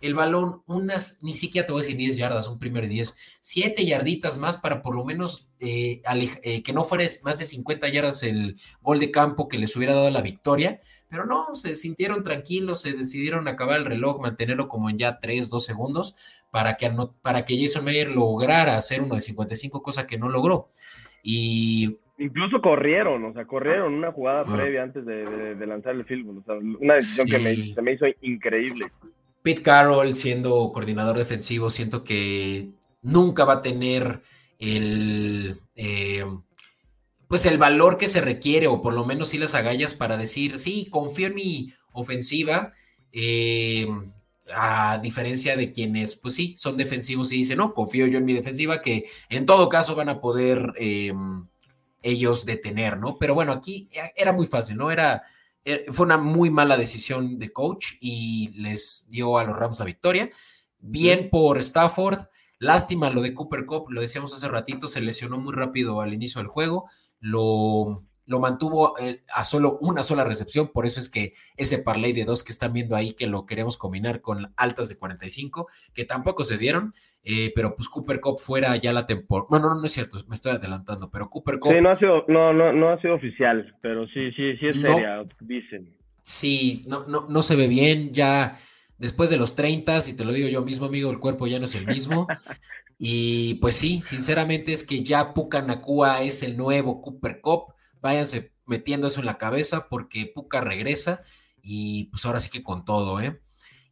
el 0.05 0.15
balón 0.15 0.63
unas, 0.67 1.23
ni 1.23 1.35
siquiera 1.35 1.67
te 1.67 1.73
voy 1.73 1.81
a 1.81 1.85
decir 1.85 1.97
10 1.97 2.17
yardas, 2.17 2.49
un 2.49 2.59
primer 2.59 2.89
10, 2.89 3.39
7 3.41 3.85
yarditas 3.87 4.39
más 4.39 4.59
para 4.59 4.83
por 4.83 4.95
lo 4.95 5.05
menos 5.05 5.49
eh, 5.61 6.03
eh, 6.43 6.63
que 6.63 6.73
no 6.73 6.85
fuera 6.85 7.05
más 7.25 7.39
de 7.39 7.45
50 7.45 7.89
yardas 7.89 8.23
el 8.23 8.61
gol 8.83 8.99
de 8.99 9.11
campo 9.11 9.49
que 9.49 9.59
les 9.59 9.75
hubiera 9.77 9.95
dado 9.95 10.11
la 10.11 10.21
victoria, 10.21 10.81
pero 11.09 11.25
no, 11.25 11.55
se 11.55 11.75
sintieron 11.75 12.23
tranquilos, 12.23 12.83
se 12.83 12.93
decidieron 12.93 13.49
acabar 13.49 13.79
el 13.79 13.87
reloj, 13.87 14.21
mantenerlo 14.21 14.69
como 14.69 14.91
en 14.91 14.99
ya 14.99 15.21
3, 15.21 15.49
2 15.49 15.65
segundos 15.65 16.17
para 16.51 16.77
que, 16.77 16.91
para 17.23 17.45
que 17.45 17.59
Jason 17.59 17.85
Mayer 17.85 18.11
lograra 18.11 18.77
hacer 18.77 19.01
uno 19.01 19.15
de 19.15 19.21
55, 19.21 19.83
cosa 19.83 20.07
que 20.07 20.19
no 20.19 20.29
logró. 20.29 20.69
Y 21.23 21.97
Incluso 22.17 22.61
corrieron, 22.61 23.25
o 23.25 23.33
sea, 23.33 23.45
corrieron 23.45 23.93
una 23.93 24.13
jugada 24.13 24.45
ah. 24.47 24.57
previa 24.57 24.85
antes 24.85 25.05
de, 25.05 25.67
lanzar 25.67 25.95
el 25.95 26.05
film. 26.05 26.39
O 26.39 26.43
sea, 26.43 26.55
una 26.57 26.95
decisión 26.95 27.27
que 27.27 27.39
me, 27.39 27.75
se 27.75 27.83
me 27.83 27.93
hizo 27.93 28.07
increíble. 28.21 28.87
Pete 29.45 29.61
Carroll 29.61 30.15
siendo 30.15 30.73
coordinador 30.73 31.19
defensivo, 31.19 31.69
siento 31.69 32.03
que 32.03 32.71
nunca 33.03 33.45
va 33.45 33.57
a 33.57 33.63
tener 33.63 34.23
el, 34.59 35.61
eh, 35.77 36.25
pues 37.29 37.45
el 37.45 37.59
valor 37.59 37.99
que 37.99 38.09
se 38.09 38.23
requiere, 38.23 38.69
o 38.69 38.81
por 38.81 38.95
lo 38.95 39.05
menos 39.05 39.29
sí 39.29 39.37
las 39.37 39.55
agallas 39.55 39.93
para 39.93 40.17
decir, 40.17 40.57
sí, 40.57 40.89
confío 40.91 41.27
en 41.27 41.35
mi 41.35 41.75
ofensiva, 41.93 42.73
eh, 43.13 43.87
a 44.57 44.99
diferencia 45.03 45.59
de 45.59 45.73
quienes, 45.73 46.17
pues 46.17 46.33
sí, 46.33 46.55
son 46.57 46.79
defensivos 46.79 47.31
y 47.31 47.37
dicen, 47.37 47.59
no, 47.59 47.75
confío 47.75 48.07
yo 48.07 48.17
en 48.17 48.25
mi 48.25 48.33
defensiva, 48.33 48.81
que 48.81 49.05
en 49.29 49.45
todo 49.45 49.69
caso 49.69 49.95
van 49.95 50.09
a 50.09 50.23
poder 50.23 50.73
eh, 50.79 51.13
ellos 52.03 52.47
detener, 52.47 52.97
¿no? 52.97 53.19
Pero 53.19 53.35
bueno, 53.35 53.53
aquí 53.53 53.91
era 54.17 54.33
muy 54.33 54.47
fácil, 54.47 54.79
¿no? 54.79 54.91
Era 54.91 55.23
fue 55.91 56.07
una 56.07 56.19
muy 56.19 56.51
mala 56.51 56.77
decisión 56.77 57.39
de 57.39 57.53
coach 57.53 57.93
y 58.01 58.51
les 58.61 59.09
dio 59.11 59.39
a 59.39 59.45
los 59.45 59.57
Rams 59.57 59.79
la 59.79 59.85
victoria. 59.85 60.31
Bien 60.79 61.31
por 61.31 61.59
Stafford. 61.59 62.27
Lástima 62.59 63.11
lo 63.11 63.23
de 63.23 63.35
Cooper 63.35 63.67
Cup, 63.67 63.91
lo 63.91 64.01
decíamos 64.01 64.35
hace 64.35 64.49
ratito, 64.49 64.89
se 64.89 65.01
lesionó 65.01 65.39
muy 65.39 65.53
rápido 65.53 66.01
al 66.01 66.15
inicio 66.15 66.41
del 66.41 66.49
juego. 66.49 66.89
Lo 67.21 68.05
lo 68.27 68.41
mantuvo 68.41 68.99
eh, 68.99 69.21
a 69.35 69.45
solo 69.45 69.79
una 69.81 70.03
sola 70.03 70.25
recepción, 70.25 70.69
por 70.69 70.87
eso 70.87 71.01
es 71.01 71.09
que 71.09 71.33
ese 71.57 71.79
parlay 71.79 72.13
de 72.13 72.25
dos 72.25 72.43
que 72.43 72.53
están 72.53 72.73
viendo 72.73 72.97
ahí, 72.97 73.13
que 73.13 73.27
lo 73.27 73.47
queremos 73.47 73.77
combinar 73.77 74.21
con 74.21 74.53
altas 74.57 74.89
de 74.89 74.99
45, 74.99 75.69
que 75.93 76.05
tampoco 76.05 76.45
se 76.45 76.59
dieron, 76.59 76.95
eh, 77.23 77.53
pero 77.55 77.75
pues 77.77 77.89
Cooper 77.89 78.21
Cup 78.21 78.39
fuera 78.39 78.77
ya 78.77 78.93
la 78.93 79.07
temporada. 79.07 79.49
No, 79.51 79.59
no, 79.59 79.75
no 79.75 79.85
es 79.85 79.93
cierto, 79.93 80.19
me 80.29 80.35
estoy 80.35 80.53
adelantando, 80.53 81.11
pero 81.11 81.29
Cooper 81.29 81.59
Cup. 81.59 81.73
Sí, 81.73 81.81
no 81.81 81.91
ha 81.91 81.97
sido, 81.97 82.25
no, 82.29 82.53
no, 82.53 82.73
no 82.73 82.89
ha 82.89 83.01
sido 83.01 83.15
oficial, 83.15 83.77
pero 83.83 84.07
sí, 84.09 84.31
sí, 84.33 84.57
sí 84.59 84.69
es 84.69 84.77
seria, 84.77 85.25
dicen. 85.41 85.97
Sí, 86.23 86.85
no, 86.87 87.07
no, 87.07 87.27
no 87.29 87.43
se 87.43 87.57
ve 87.57 87.69
bien, 87.69 88.13
ya 88.15 88.57
después 88.97 89.29
de 89.29 89.37
los 89.37 89.55
30, 89.55 89.99
y 90.09 90.17
te 90.17 90.25
lo 90.25 90.33
digo 90.33 90.49
yo 90.49 90.63
mismo, 90.63 90.87
amigo, 90.87 91.11
el 91.11 91.19
cuerpo 91.19 91.47
ya 91.47 91.59
no 91.59 91.67
es 91.67 91.75
el 91.75 91.87
mismo. 91.87 92.27
y 92.99 93.55
pues 93.55 93.75
sí, 93.75 94.01
sinceramente 94.01 94.73
es 94.73 94.83
que 94.83 95.03
ya 95.03 95.35
Pucanacua 95.35 96.23
es 96.23 96.43
el 96.43 96.57
nuevo 96.57 97.03
Cooper 97.03 97.41
Cup 97.43 97.74
váyanse 98.05 98.53
metiendo 98.67 99.07
eso 99.07 99.21
en 99.21 99.27
la 99.27 99.39
cabeza 99.39 99.89
porque 99.89 100.31
Puka 100.33 100.61
regresa 100.61 101.23
y 101.63 102.11
pues 102.11 102.25
ahora 102.27 102.39
sí 102.39 102.51
que 102.51 102.63
con 102.63 102.85
todo, 102.85 103.21
¿eh? 103.21 103.41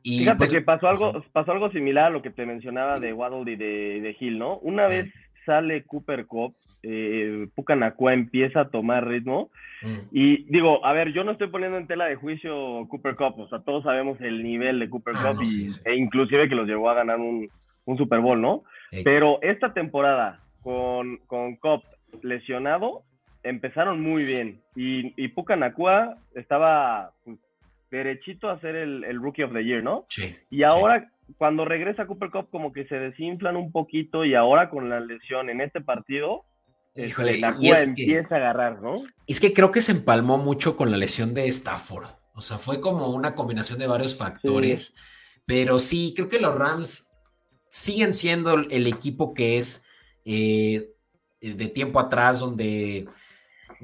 Y 0.03 0.19
Fíjate 0.19 0.39
pues, 0.39 0.51
que 0.51 0.61
pasó 0.61 0.89
algo, 0.89 1.25
pasó 1.33 1.53
algo 1.53 1.71
similar 1.71 2.07
a 2.07 2.11
lo 2.11 2.23
que 2.23 2.31
te 2.31 2.45
mencionaba 2.45 3.01
de 3.01 3.13
Waddle 3.13 3.51
y 3.53 3.57
de, 3.57 4.01
de 4.01 4.17
Hill, 4.19 4.39
¿no? 4.39 4.59
Una 4.59 4.87
vez 4.87 5.13
sale 5.47 5.85
Cooper 5.85 6.27
Cup, 6.27 6.55
eh, 6.83 7.47
Puka 7.55 7.75
Nakua 7.77 8.13
empieza 8.13 8.61
a 8.63 8.69
tomar 8.69 9.07
ritmo. 9.07 9.51
Mm. 9.83 9.99
Y 10.11 10.45
digo, 10.53 10.85
a 10.85 10.93
ver, 10.93 11.13
yo 11.13 11.25
no 11.25 11.33
estoy 11.33 11.49
poniendo 11.49 11.79
en 11.79 11.87
tela 11.87 12.07
de 12.07 12.17
juicio 12.17 12.87
Cooper 12.89 13.17
Cup, 13.17 13.39
o 13.39 13.49
sea, 13.49 13.61
todos 13.61 13.85
sabemos 13.85 14.21
el 14.21 14.43
nivel 14.43 14.79
de 14.79 14.91
Cooper 14.91 15.15
ah, 15.17 15.33
Cup 15.33 15.43
e 15.85 15.95
inclusive 15.95 16.49
que 16.49 16.55
los 16.55 16.67
llevó 16.67 16.91
a 16.91 16.95
ganar 16.95 17.19
un, 17.19 17.49
Super 17.97 18.21
Bowl, 18.21 18.41
¿no? 18.41 18.65
Pero 19.05 19.41
esta 19.43 19.73
temporada 19.73 20.41
con, 20.61 21.19
con 21.27 21.57
Cup 21.57 21.83
lesionado, 22.23 23.05
empezaron 23.43 24.01
muy 24.01 24.25
bien. 24.25 24.63
Y, 24.77 25.13
y 25.23 25.29
Puka 25.29 25.57
Nakua 25.57 26.19
estaba 26.35 27.13
pues, 27.25 27.39
derechito 27.91 28.49
a 28.49 28.61
ser 28.61 28.77
el, 28.77 29.21
Rookie 29.21 29.43
of 29.43 29.53
the 29.53 29.65
Year, 29.65 29.83
¿no? 29.83 30.07
Sí. 30.09 30.35
Y 30.51 30.63
ahora, 30.63 31.11
cuando 31.39 31.65
regresa 31.65 32.03
a 32.03 32.07
Cooper 32.07 32.31
Cup, 32.31 32.49
como 32.51 32.73
que 32.73 32.87
se 32.87 32.97
desinflan 32.97 33.57
un 33.57 33.73
poquito. 33.73 34.25
Y 34.25 34.35
ahora 34.35 34.71
con 34.71 34.89
la 34.89 35.01
lesión 35.01 35.51
en 35.51 35.61
este 35.61 35.81
partido, 35.81 36.45
este, 36.95 37.09
Híjole, 37.09 37.41
Nakua 37.41 37.81
empieza 37.81 38.35
a 38.35 38.39
agarrar, 38.39 38.83
¿no? 38.83 38.97
Es 39.27 39.41
que 39.41 39.53
creo 39.53 39.71
que 39.71 39.81
se 39.81 39.93
empalmó 39.93 40.39
mucho 40.39 40.77
con 40.77 40.91
la 40.91 40.97
lesión 40.97 41.33
de 41.35 41.47
Stafford. 41.47 42.07
O 42.35 42.41
sea, 42.41 42.59
fue 42.59 42.81
como 42.81 43.09
una 43.09 43.35
combinación 43.35 43.79
de 43.79 43.87
varios 43.87 44.17
factores. 44.17 44.95
Pero 45.47 45.79
sí, 45.79 46.13
creo 46.15 46.29
que 46.29 46.41
los 46.41 46.55
Rams 46.55 47.15
siguen 47.69 48.13
siendo 48.13 48.55
el 48.55 48.87
equipo 48.87 49.35
que 49.35 49.59
es 49.59 49.87
eh, 50.25 50.91
de 51.41 51.69
tiempo 51.69 51.99
atrás, 51.99 52.39
donde 52.39 53.09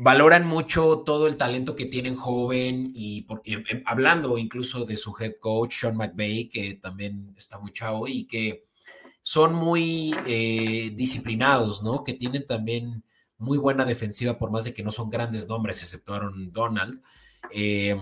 valoran 0.01 0.47
mucho 0.47 1.01
todo 1.05 1.27
el 1.27 1.37
talento 1.37 1.75
que 1.75 1.85
tienen 1.87 2.15
joven 2.15 2.93
y, 2.95 3.27
em, 3.45 3.83
hablando 3.85 4.39
incluso 4.39 4.85
de 4.85 4.97
su 4.97 5.13
head 5.19 5.35
coach, 5.41 5.81
Sean 5.81 5.97
McVay, 5.97 6.49
que 6.49 6.75
también 6.75 7.35
está 7.37 7.59
muy 7.59 7.73
chavo 7.73 8.07
y 8.07 8.27
que 8.27 8.65
son 9.23 9.55
muy 9.55 10.15
eh, 10.27 10.93
disciplinados, 10.95 11.83
¿no? 11.83 12.05
Que 12.05 12.15
tienen 12.15 12.47
también 12.47 13.03
muy 13.39 13.59
buena 13.59 13.85
defensiva, 13.85 14.39
por 14.39 14.51
más 14.53 14.65
de 14.65 14.73
que 14.73 14.85
no 14.85 14.93
son 14.93 15.11
grandes 15.11 15.49
nombres, 15.49 15.83
excepto 15.83 16.15
Aaron 16.15 16.53
Donald. 16.53 17.03
Em, 17.51 17.99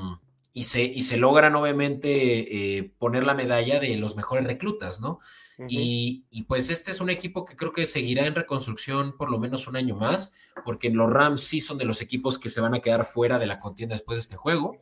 y, 0.57 0.65
se, 0.65 0.83
y 0.85 1.03
se 1.03 1.19
logran 1.19 1.55
obviamente 1.55 2.79
eh, 2.79 2.91
poner 2.99 3.27
la 3.27 3.35
medalla 3.35 3.79
de 3.79 3.95
los 3.99 4.17
mejores 4.17 4.47
reclutas, 4.47 5.03
¿no? 5.03 5.21
y, 5.69 6.25
pues 6.49 6.71
este 6.71 6.91
es 6.91 7.03
un 7.03 7.11
equipo 7.11 7.45
que 7.45 7.57
creo 7.57 7.73
que 7.73 7.85
seguirá 7.85 8.25
en 8.25 8.35
reconstrucción 8.35 9.19
por 9.19 9.31
lo 9.31 9.39
menos 9.39 9.67
un 9.67 9.77
año 9.77 9.97
más, 9.97 10.35
porque 10.65 10.89
los 10.89 11.11
Rams 11.11 11.43
sí 11.43 11.61
son 11.61 11.77
de 11.77 11.85
los 11.85 12.01
equipos 12.01 12.39
que 12.39 12.49
se 12.49 12.63
van 12.63 12.73
a 12.73 12.81
quedar 12.81 13.05
fuera 13.05 13.39
de 13.39 13.47
la 13.47 13.61
contienda 13.61 13.97
después 13.97 14.17
de 14.17 14.21
este 14.21 14.37
juego. 14.37 14.79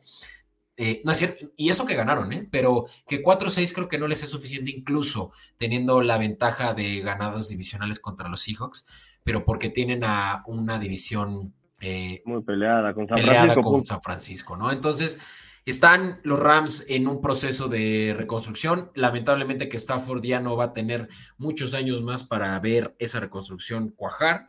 Eh, 0.77 1.01
no 1.03 1.11
es 1.11 1.17
cierto, 1.17 1.45
y 1.57 1.69
eso 1.69 1.85
que 1.85 1.95
ganaron, 1.95 2.31
¿eh? 2.31 2.47
pero 2.49 2.85
que 3.05 3.21
4-6 3.21 3.73
creo 3.73 3.89
que 3.89 3.97
no 3.97 4.07
les 4.07 4.23
es 4.23 4.29
suficiente, 4.29 4.71
incluso 4.71 5.33
teniendo 5.57 6.01
la 6.01 6.17
ventaja 6.17 6.73
de 6.73 7.01
ganadas 7.01 7.49
divisionales 7.49 7.99
contra 7.99 8.29
los 8.29 8.41
Seahawks, 8.43 8.85
pero 9.25 9.43
porque 9.43 9.69
tienen 9.69 10.05
a 10.05 10.41
una 10.47 10.79
división 10.79 11.53
eh, 11.81 12.21
muy 12.23 12.41
peleada 12.43 12.93
con 12.93 13.07
San 13.07 13.17
Francisco. 13.17 13.61
Con 13.61 13.85
San 13.85 14.01
Francisco, 14.01 14.55
¿no? 14.55 14.71
Entonces, 14.71 15.19
Están 15.65 16.19
los 16.23 16.39
Rams 16.39 16.85
en 16.89 17.07
un 17.07 17.21
proceso 17.21 17.67
de 17.67 18.13
reconstrucción. 18.15 18.91
Lamentablemente 18.93 19.67
que 19.67 19.77
Stafford 19.77 20.23
ya 20.23 20.39
no 20.39 20.55
va 20.55 20.65
a 20.65 20.73
tener 20.73 21.07
muchos 21.37 21.73
años 21.73 22.03
más 22.03 22.23
para 22.23 22.59
ver 22.59 22.95
esa 22.99 23.19
reconstrucción 23.19 23.89
cuajar, 23.89 24.47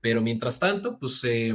pero 0.00 0.20
mientras 0.20 0.58
tanto, 0.58 0.98
pues, 0.98 1.22
eh, 1.24 1.54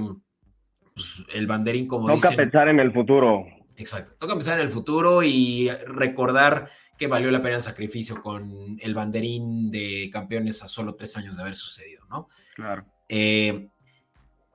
pues 0.93 1.25
el 1.33 1.45
banderín, 1.45 1.87
como 1.87 2.07
Toca 2.07 2.31
pensar 2.31 2.69
en 2.69 2.79
el 2.79 2.93
futuro. 2.93 3.45
Exacto, 3.75 4.13
toca 4.19 4.33
pensar 4.33 4.59
en 4.59 4.65
el 4.65 4.71
futuro 4.71 5.23
y 5.23 5.69
recordar 5.87 6.69
que 6.97 7.07
valió 7.07 7.31
la 7.31 7.41
pena 7.41 7.55
el 7.55 7.61
sacrificio 7.61 8.21
con 8.21 8.77
el 8.79 8.93
banderín 8.93 9.71
de 9.71 10.09
campeones 10.11 10.61
a 10.61 10.67
solo 10.67 10.95
tres 10.95 11.17
años 11.17 11.35
de 11.35 11.41
haber 11.41 11.55
sucedido, 11.55 12.05
¿no? 12.09 12.29
Claro. 12.55 12.85
Eh, 13.09 13.69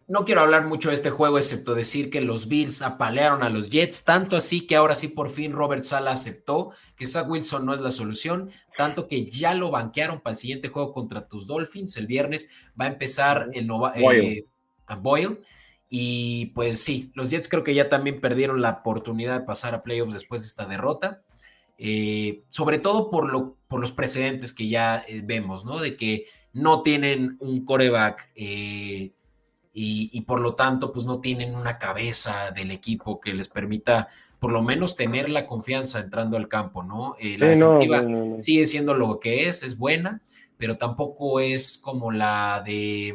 no 0.09 0.25
quiero 0.25 0.43
hablar 0.43 0.67
mucho 0.67 0.89
de 0.89 0.95
este 0.95 1.11
juego, 1.11 1.37
excepto 1.37 1.75
decir 1.75 2.11
que 2.11 2.21
los 2.21 2.47
Bills 2.47 2.83
apalearon 2.83 3.43
a 3.43 3.51
los 3.51 3.71
Jets, 3.71 4.05
tanto 4.05 4.37
así 4.37 4.67
que 4.67 4.77
ahora 4.77 4.95
sí 4.95 5.09
por 5.09 5.31
fin 5.31 5.53
Robert 5.53 5.83
Sala 5.83 6.13
aceptó 6.13 6.71
que 6.95 7.07
Zach 7.07 7.29
Wilson 7.29 7.67
no 7.67 7.75
es 7.75 7.81
la 7.81 7.91
solución, 7.91 8.51
tanto 8.77 9.09
que 9.09 9.27
ya 9.27 9.55
lo 9.55 9.71
banquearon 9.71 10.21
para 10.21 10.35
el 10.35 10.39
siguiente 10.39 10.69
juego 10.69 10.93
contra 10.93 11.27
tus 11.27 11.49
Dolphins 11.49 11.97
el 11.97 12.07
viernes. 12.07 12.49
Va 12.81 12.85
a 12.85 12.89
empezar 12.89 13.51
el 13.53 13.67
Nova, 13.67 13.95
eh, 13.97 14.47
Boyle. 15.01 15.41
Y 15.89 16.47
pues 16.47 16.81
sí, 16.83 17.11
los 17.15 17.31
Jets 17.31 17.49
creo 17.49 17.65
que 17.65 17.75
ya 17.75 17.89
también 17.89 18.21
perdieron 18.21 18.61
la 18.61 18.71
oportunidad 18.71 19.41
de 19.41 19.47
pasar 19.47 19.75
a 19.75 19.83
playoffs 19.83 20.13
después 20.13 20.43
de 20.43 20.47
esta 20.47 20.67
derrota. 20.67 21.23
Eh, 21.79 22.45
sobre 22.49 22.79
todo 22.79 23.11
por, 23.11 23.31
lo, 23.31 23.57
por 23.69 23.81
los 23.81 23.93
precedentes 23.93 24.53
que 24.53 24.69
ya 24.69 25.05
eh, 25.09 25.21
vemos, 25.25 25.65
¿no? 25.65 25.79
De 25.79 25.97
que 25.97 26.27
no 26.53 26.83
tienen 26.83 27.37
un 27.41 27.65
coreback 27.65 28.31
y, 29.79 30.23
por 30.23 30.41
lo 30.41 30.55
tanto, 30.55 30.91
pues 30.91 31.05
no 31.05 31.21
tienen 31.21 31.55
una 31.55 31.77
cabeza 31.77 32.51
del 32.51 32.71
equipo 32.71 33.21
que 33.21 33.35
les 33.35 33.49
permita 33.49 34.09
por 34.39 34.51
lo 34.51 34.63
menos 34.63 34.97
tener 34.97 35.29
la 35.29 35.47
confianza 35.47 36.01
entrando 36.01 36.39
al 36.39 36.49
campo, 36.49 36.83
¿no? 36.83 37.15
Eh, 37.21 37.37
la 37.39 37.49
defensiva 37.49 38.03
sigue 38.39 38.65
siendo 38.65 38.95
lo 38.95 39.21
que 39.21 39.49
es, 39.49 39.63
es 39.63 39.79
buena, 39.79 40.23
pero 40.57 40.79
tampoco 40.79 41.41
es 41.41 41.79
como 41.85 42.11
la 42.11 42.63
de 42.65 43.15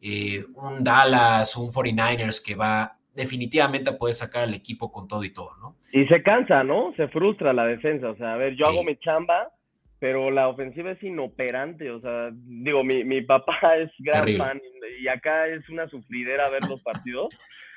eh, 0.00 0.44
un 0.56 0.82
Dallas 0.82 1.56
o 1.56 1.62
un 1.62 1.70
49ers 1.70 2.44
que 2.44 2.56
va 2.56 2.96
definitivamente 3.14 3.90
a 3.90 3.98
poder 3.98 4.16
sacar 4.16 4.42
al 4.42 4.54
equipo 4.54 4.90
con 4.90 5.06
todo 5.06 5.22
y 5.22 5.30
todo, 5.30 5.50
¿no? 5.60 5.76
Y 5.92 6.06
se 6.06 6.24
cansa, 6.24 6.64
¿no? 6.64 6.92
Se 6.96 7.06
frustra 7.06 7.52
la 7.52 7.66
defensa, 7.66 8.10
o 8.10 8.16
sea, 8.16 8.34
a 8.34 8.36
ver, 8.36 8.56
yo 8.56 8.66
hago 8.66 8.82
mi 8.82 8.96
chamba, 8.96 9.52
pero 9.98 10.30
la 10.30 10.48
ofensiva 10.48 10.92
es 10.92 11.02
inoperante, 11.02 11.90
o 11.90 12.00
sea, 12.00 12.30
digo, 12.32 12.84
mi, 12.84 13.04
mi 13.04 13.22
papá 13.22 13.58
es 13.78 13.90
gran 13.98 14.28
fan 14.36 14.60
y 15.00 15.08
acá 15.08 15.46
es 15.48 15.68
una 15.68 15.88
sufridera 15.88 16.48
ver 16.48 16.66
los 16.68 16.80
partidos. 16.82 17.28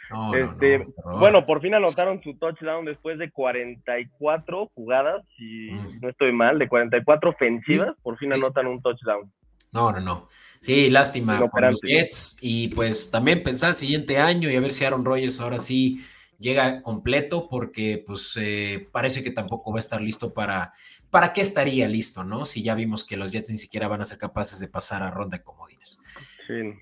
este, 0.36 0.86
bueno, 1.19 1.45
por 1.45 1.61
fin 1.61 1.74
anotaron 1.74 2.22
su 2.22 2.36
touchdown 2.36 2.86
después 2.86 3.17
de 3.17 3.32
44 3.32 4.72
jugadas, 4.74 5.24
si 5.38 5.72
mm. 5.72 5.99
no 6.01 6.09
estoy 6.09 6.32
mal, 6.32 6.59
de 6.59 6.67
44 6.67 7.30
ofensivas, 7.32 7.95
por 8.01 8.17
fin 8.17 8.34
anotan 8.34 8.67
un 8.67 8.82
touchdown. 8.82 9.32
No, 9.72 9.91
no, 9.91 10.01
no. 10.01 10.28
Sí, 10.59 10.89
lástima 10.89 11.39
por 11.49 11.61
los 11.61 11.82
Jets 11.82 12.38
y 12.41 12.67
pues 12.69 13.09
también 13.09 13.41
pensar 13.41 13.72
el 13.72 13.76
siguiente 13.78 14.19
año 14.19 14.49
y 14.49 14.55
a 14.55 14.59
ver 14.59 14.74
si 14.74 14.84
Aaron 14.84 15.05
Rodgers 15.05 15.39
ahora 15.39 15.59
sí 15.59 16.05
llega 16.38 16.82
completo 16.82 17.47
porque 17.49 18.03
pues 18.05 18.38
eh, 18.39 18.88
parece 18.91 19.24
que 19.24 19.32
tampoco 19.32 19.72
va 19.72 19.78
a 19.78 19.80
estar 19.80 20.01
listo 20.01 20.34
para 20.34 20.74
¿para 21.12 21.34
qué 21.34 21.41
estaría 21.41 21.88
listo, 21.88 22.24
no? 22.24 22.45
Si 22.45 22.64
ya 22.64 22.74
vimos 22.74 23.03
que 23.03 23.18
los 23.18 23.32
Jets 23.32 23.51
ni 23.51 23.57
siquiera 23.57 23.88
van 23.88 24.01
a 24.01 24.05
ser 24.05 24.18
capaces 24.18 24.59
de 24.59 24.68
pasar 24.68 25.03
a 25.03 25.12
ronda 25.12 25.38
de 25.38 25.43
comodines. 25.43 26.01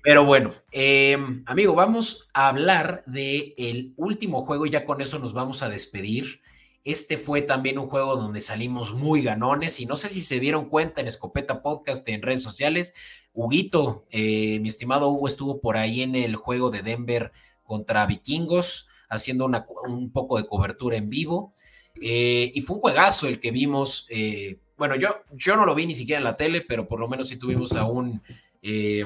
Pero 0.02 0.24
bueno, 0.24 0.52
em, 0.72 1.44
amigo, 1.46 1.74
vamos 1.74 2.28
a 2.32 2.48
hablar 2.48 3.04
del 3.06 3.54
el 3.56 3.94
último 3.96 4.42
juego 4.42 4.66
y 4.66 4.70
ya 4.70 4.84
con 4.84 5.00
eso 5.00 5.18
nos 5.18 5.32
vamos 5.32 5.62
a 5.62 5.68
despedir. 5.68 6.40
Este 6.82 7.18
fue 7.18 7.42
también 7.42 7.78
un 7.78 7.88
juego 7.88 8.16
donde 8.16 8.40
salimos 8.40 8.94
muy 8.94 9.22
ganones 9.22 9.78
y 9.80 9.86
no 9.86 9.96
sé 9.96 10.08
si 10.08 10.22
se 10.22 10.40
dieron 10.40 10.68
cuenta 10.68 11.00
en 11.00 11.08
Escopeta 11.08 11.62
Podcast, 11.62 12.08
en 12.08 12.22
redes 12.22 12.42
sociales. 12.42 12.94
Huguito, 13.32 14.06
eh, 14.10 14.58
mi 14.60 14.68
estimado 14.68 15.08
Hugo, 15.08 15.28
estuvo 15.28 15.60
por 15.60 15.76
ahí 15.76 16.02
en 16.02 16.16
el 16.16 16.36
juego 16.36 16.70
de 16.70 16.82
Denver 16.82 17.32
contra 17.62 18.06
Vikingos, 18.06 18.88
haciendo 19.08 19.48
un 19.86 20.10
poco 20.10 20.38
de 20.38 20.46
cobertura 20.46 20.96
en 20.96 21.10
vivo. 21.10 21.54
Eh, 22.00 22.50
y 22.54 22.60
fue 22.62 22.76
un 22.76 22.82
juegazo 22.82 23.26
el 23.26 23.40
que 23.40 23.50
vimos. 23.50 24.06
Eh, 24.10 24.58
bueno, 24.76 24.96
yo, 24.96 25.22
yo 25.32 25.56
no 25.56 25.64
lo 25.64 25.74
vi 25.74 25.86
ni 25.86 25.94
siquiera 25.94 26.18
en 26.18 26.24
la 26.24 26.36
tele, 26.36 26.62
pero 26.62 26.88
por 26.88 27.00
lo 27.00 27.08
menos 27.08 27.28
sí 27.28 27.36
tuvimos 27.36 27.74
a 27.74 27.84
un 27.84 28.22
eh, 28.62 29.04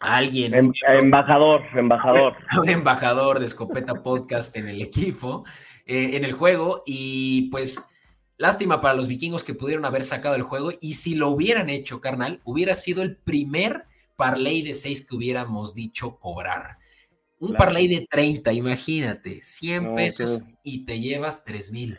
alguien. 0.00 0.54
Em, 0.54 0.72
embajador, 0.86 1.62
embajador. 1.74 2.34
Un 2.60 2.68
embajador 2.68 3.38
de 3.38 3.46
Escopeta 3.46 4.02
Podcast 4.02 4.56
en 4.56 4.68
el 4.68 4.82
equipo, 4.82 5.44
en 5.86 6.24
el 6.24 6.32
juego. 6.32 6.82
Y 6.86 7.48
pues, 7.50 7.90
lástima 8.36 8.80
para 8.80 8.94
los 8.94 9.08
vikingos 9.08 9.44
que 9.44 9.54
pudieron 9.54 9.84
haber 9.84 10.02
sacado 10.02 10.34
el 10.34 10.42
juego. 10.42 10.70
Y 10.80 10.94
si 10.94 11.14
lo 11.14 11.28
hubieran 11.28 11.68
hecho, 11.68 12.00
carnal, 12.00 12.40
hubiera 12.44 12.74
sido 12.74 13.02
el 13.02 13.16
primer 13.16 13.84
parlay 14.16 14.62
de 14.62 14.74
seis 14.74 15.06
que 15.06 15.14
hubiéramos 15.14 15.74
dicho 15.74 16.16
cobrar. 16.18 16.78
Un 17.40 17.54
parlay 17.54 17.86
de 17.86 18.06
30, 18.10 18.52
imagínate, 18.52 19.40
100 19.42 19.94
pesos 19.94 20.42
y 20.62 20.84
te 20.84 21.00
llevas 21.00 21.44
3 21.44 21.72
mil. 21.72 21.98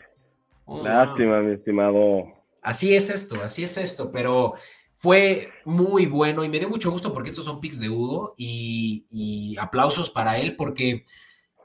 Oh, 0.66 0.82
Lástima, 0.82 1.40
mi 1.40 1.54
estimado. 1.54 2.24
Así 2.62 2.94
es 2.94 3.08
esto, 3.08 3.42
así 3.42 3.62
es 3.62 3.78
esto, 3.78 4.12
pero 4.12 4.54
fue 4.94 5.48
muy 5.64 6.04
bueno 6.04 6.44
y 6.44 6.50
me 6.50 6.58
dio 6.58 6.68
mucho 6.68 6.90
gusto 6.90 7.14
porque 7.14 7.30
estos 7.30 7.46
son 7.46 7.60
picks 7.60 7.80
de 7.80 7.88
Hugo 7.88 8.34
y, 8.36 9.56
aplausos 9.58 10.10
para 10.10 10.38
él 10.38 10.56
porque 10.56 11.04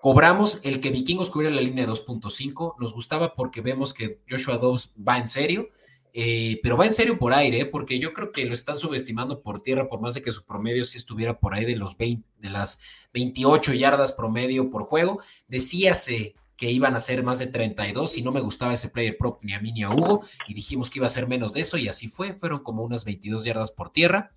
cobramos 0.01 0.61
el 0.63 0.79
que 0.79 0.91
Vikingos 0.91 1.29
cubriera 1.29 1.53
la 1.53 1.61
línea 1.61 1.85
de 1.85 1.91
2.5. 1.91 2.75
Nos 2.79 2.93
gustaba 2.93 3.35
porque 3.35 3.59
vemos 3.59 3.93
que 3.93 4.21
Joshua 4.29 4.57
Dobbs 4.57 4.93
va 4.97 5.17
en 5.17 5.27
serio 5.27 5.67
eh, 6.17 6.61
pero 6.63 6.77
va 6.77 6.85
en 6.85 6.93
serio 6.93 7.19
por 7.19 7.33
aire, 7.33 7.65
porque 7.65 7.99
yo 7.99 8.13
creo 8.13 8.31
que 8.31 8.45
lo 8.45 8.53
están 8.53 8.79
subestimando 8.79 9.41
por 9.41 9.61
tierra, 9.61 9.89
por 9.89 9.99
más 9.99 10.13
de 10.13 10.21
que 10.21 10.31
su 10.31 10.45
promedio 10.45 10.85
sí 10.85 10.97
estuviera 10.97 11.39
por 11.39 11.53
ahí 11.53 11.65
de 11.65 11.75
los 11.75 11.97
20, 11.97 12.25
de 12.37 12.49
las 12.49 12.79
28 13.13 13.73
yardas 13.73 14.13
promedio 14.13 14.69
por 14.69 14.83
juego. 14.83 15.19
Decíase 15.49 16.35
que 16.55 16.71
iban 16.71 16.95
a 16.95 17.01
ser 17.01 17.21
más 17.21 17.39
de 17.39 17.47
32 17.47 18.15
y 18.15 18.21
no 18.21 18.31
me 18.31 18.39
gustaba 18.39 18.71
ese 18.71 18.87
player 18.87 19.17
prop 19.17 19.43
ni 19.43 19.55
a 19.55 19.59
mí 19.59 19.73
ni 19.73 19.83
a 19.83 19.89
Hugo 19.89 20.21
y 20.47 20.53
dijimos 20.53 20.89
que 20.89 20.99
iba 20.99 21.05
a 21.05 21.09
ser 21.09 21.27
menos 21.27 21.51
de 21.51 21.59
eso 21.59 21.77
y 21.77 21.89
así 21.89 22.07
fue, 22.07 22.33
fueron 22.33 22.63
como 22.63 22.83
unas 22.83 23.03
22 23.03 23.43
yardas 23.43 23.71
por 23.71 23.91
tierra. 23.91 24.31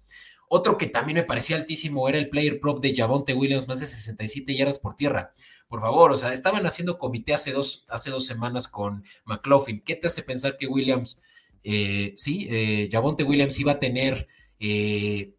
Otro 0.48 0.78
que 0.78 0.86
también 0.88 1.14
me 1.14 1.22
parecía 1.22 1.54
altísimo 1.54 2.08
era 2.08 2.18
el 2.18 2.28
player 2.28 2.58
prop 2.58 2.82
de 2.82 2.92
Javonte 2.92 3.34
Williams, 3.34 3.68
más 3.68 3.78
de 3.78 3.86
67 3.86 4.56
yardas 4.56 4.80
por 4.80 4.96
tierra. 4.96 5.32
Por 5.68 5.80
favor, 5.80 6.10
o 6.10 6.16
sea, 6.16 6.32
estaban 6.32 6.66
haciendo 6.66 6.98
comité 6.98 7.34
hace 7.34 7.52
dos, 7.52 7.84
hace 7.88 8.10
dos 8.10 8.26
semanas 8.26 8.66
con 8.66 9.04
McLaughlin. 9.26 9.80
¿Qué 9.80 9.94
te 9.94 10.08
hace 10.08 10.24
pensar 10.24 10.56
que 10.56 10.66
Williams 10.66 11.20
eh, 11.70 12.14
sí, 12.16 12.46
eh, 12.50 12.88
Javonte 12.90 13.24
Williams 13.24 13.60
iba 13.60 13.72
a 13.72 13.78
tener 13.78 14.26
eh, 14.58 15.34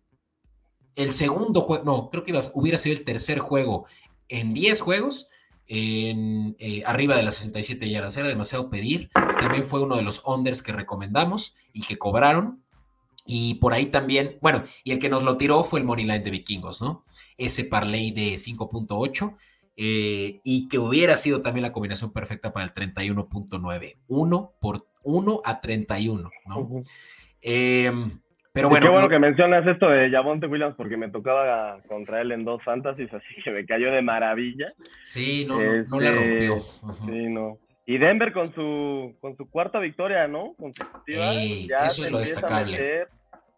el 0.94 1.10
segundo 1.10 1.62
juego, 1.62 1.84
no, 1.84 2.12
creo 2.12 2.24
que 2.24 2.38
hubiera 2.54 2.78
sido 2.78 2.96
el 2.96 3.04
tercer 3.04 3.40
juego 3.40 3.88
en 4.28 4.54
10 4.54 4.80
juegos, 4.80 5.28
en, 5.66 6.56
eh, 6.60 6.84
arriba 6.86 7.16
de 7.16 7.24
las 7.24 7.34
67 7.34 7.90
yardas. 7.90 8.16
Era 8.16 8.28
demasiado 8.28 8.70
pedir. 8.70 9.10
También 9.40 9.64
fue 9.64 9.82
uno 9.82 9.96
de 9.96 10.04
los 10.04 10.22
unders 10.24 10.62
que 10.62 10.72
recomendamos 10.72 11.56
y 11.74 11.82
que 11.82 11.98
cobraron. 11.98 12.64
Y 13.26 13.56
por 13.56 13.74
ahí 13.74 13.88
también, 13.88 14.38
bueno, 14.40 14.64
y 14.84 14.92
el 14.92 15.00
que 15.00 15.10
nos 15.10 15.24
lo 15.24 15.36
tiró 15.36 15.64
fue 15.64 15.80
el 15.80 15.86
Money 15.88 16.06
Line 16.06 16.20
de 16.20 16.30
Vikingos, 16.30 16.80
¿no? 16.80 17.06
Ese 17.40 17.64
parlay 17.64 18.12
de 18.12 18.36
5.8 18.36 19.36
y 19.76 20.68
que 20.68 20.78
hubiera 20.78 21.18
sido 21.18 21.42
también 21.42 21.64
la 21.64 21.72
combinación 21.72 22.12
perfecta 22.12 22.54
para 22.54 22.66
el 22.66 22.74
31.9. 22.74 23.98
1 24.08 24.54
por 24.62 24.90
1 25.10 25.42
a 25.44 25.60
31, 25.60 26.30
¿no? 26.46 26.84
Em, 27.42 28.12
pero 28.54 28.70
bueno. 28.70 28.86
qué 28.86 28.92
bueno 28.92 29.10
que 29.10 29.20
mencionas 29.20 29.66
esto 29.66 29.90
de 29.90 30.10
Javonte 30.10 30.48
Williams 30.48 30.76
porque 30.76 30.98
me 30.98 31.10
tocaba 31.10 31.80
contra 31.88 32.22
él 32.22 32.32
en 32.32 32.46
dos 32.46 32.64
fantasies, 32.64 33.14
así 33.14 33.42
que 33.44 33.52
me 33.52 33.66
cayó 33.66 33.92
de 33.92 34.02
maravilla. 34.02 34.74
Sí, 35.04 35.46
no, 35.48 35.60
no, 35.60 36.00
le 36.00 36.12
rompió. 36.12 36.58
Este, 36.58 37.06
sí, 37.06 37.30
no. 37.30 37.58
Y 37.86 37.98
Denver 37.98 38.32
con 38.34 38.54
su, 38.54 39.16
con 39.20 39.36
su 39.36 39.50
cuarta 39.50 39.80
victoria, 39.80 40.28
¿no? 40.28 40.56
ya 41.08 41.86
eso 41.86 42.06
es 42.06 42.12
lo 42.12 42.20
destacable. 42.20 43.08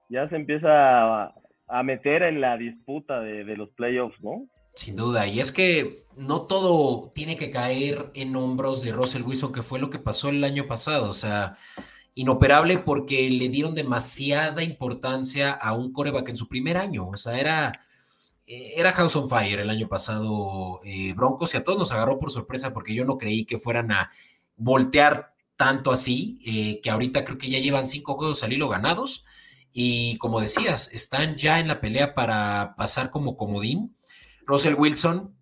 ya 0.10 0.30
se 0.30 0.36
empieza 0.38 1.34
a, 1.68 1.84
meter 1.84 2.24
en 2.24 2.40
la 2.40 2.58
disputa 2.58 3.20
de, 3.20 3.44
de 3.44 3.58
los 3.58 3.70
playoffs, 3.72 4.22
¿no? 4.22 4.48
Sin 4.76 4.96
duda, 4.96 5.28
y 5.28 5.40
es 5.40 5.52
que 5.52 6.06
no 6.16 6.44
todo 6.44 7.12
tiene 7.14 7.36
que 7.36 7.52
caer 7.52 8.12
en 8.14 8.36
hombros 8.36 8.82
de 8.82 8.92
Russell 8.92 9.24
Wilson, 9.24 9.52
que 9.52 9.64
fue 9.64 9.80
lo 9.80 9.90
que 9.90 10.00
pasó 10.00 10.30
el 10.30 10.44
año 10.44 10.68
pasado, 10.68 11.10
o 11.10 11.14
sea, 11.14 11.58
inoperable 12.16 12.78
porque 12.78 13.30
le 13.30 13.50
dieron 13.50 13.76
demasiada 13.76 14.64
importancia 14.64 15.52
a 15.52 15.74
un 15.74 15.92
coreback 15.92 16.30
en 16.30 16.38
su 16.38 16.48
primer 16.48 16.78
año, 16.78 17.08
o 17.08 17.18
sea, 17.18 17.40
era, 17.40 17.82
era 18.46 18.92
House 18.94 19.16
on 19.16 19.30
Fire 19.30 19.60
el 19.60 19.70
año 19.70 19.88
pasado 19.88 20.82
eh, 20.84 21.14
Broncos 21.14 21.54
y 21.54 21.58
a 21.58 21.64
todos 21.64 21.80
nos 21.80 21.92
agarró 21.92 22.20
por 22.20 22.32
sorpresa 22.32 22.74
porque 22.74 22.94
yo 22.94 23.06
no 23.06 23.18
creí 23.18 23.46
que 23.46 23.60
fueran 23.60 23.92
a 23.92 24.12
voltear 24.58 25.34
tanto 25.56 25.92
así, 25.92 26.40
eh, 26.46 26.82
que 26.82 26.90
ahorita 26.90 27.24
creo 27.24 27.38
que 27.38 27.50
ya 27.50 27.60
llevan 27.60 27.88
cinco 27.88 28.16
juegos 28.16 28.44
al 28.44 28.54
hilo 28.54 28.68
ganados 28.68 29.26
y 29.74 30.18
como 30.18 30.42
decías, 30.42 30.92
están 30.92 31.36
ya 31.36 31.60
en 31.60 31.68
la 31.68 31.80
pelea 31.80 32.14
para 32.14 32.76
pasar 32.78 33.10
como 33.10 33.38
comodín 33.38 33.96
Russell 34.46 34.76
Wilson, 34.76 35.36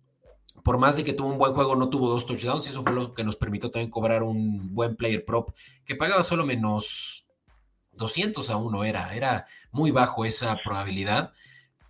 por 0.62 0.78
más 0.78 0.96
de 0.96 1.04
que 1.04 1.12
tuvo 1.12 1.28
un 1.28 1.38
buen 1.38 1.52
juego, 1.52 1.76
no 1.76 1.88
tuvo 1.88 2.08
dos 2.08 2.26
touchdowns, 2.26 2.66
y 2.66 2.70
eso 2.70 2.82
fue 2.82 2.92
lo 2.92 3.14
que 3.14 3.24
nos 3.24 3.36
permitió 3.36 3.70
también 3.70 3.90
cobrar 3.90 4.22
un 4.22 4.74
buen 4.74 4.96
player 4.96 5.24
prop, 5.24 5.50
que 5.84 5.96
pagaba 5.96 6.22
solo 6.22 6.44
menos 6.44 7.26
200 7.92 8.48
a 8.50 8.56
uno, 8.56 8.84
era, 8.84 9.14
era 9.14 9.46
muy 9.72 9.90
bajo 9.90 10.24
esa 10.24 10.56
probabilidad, 10.62 11.32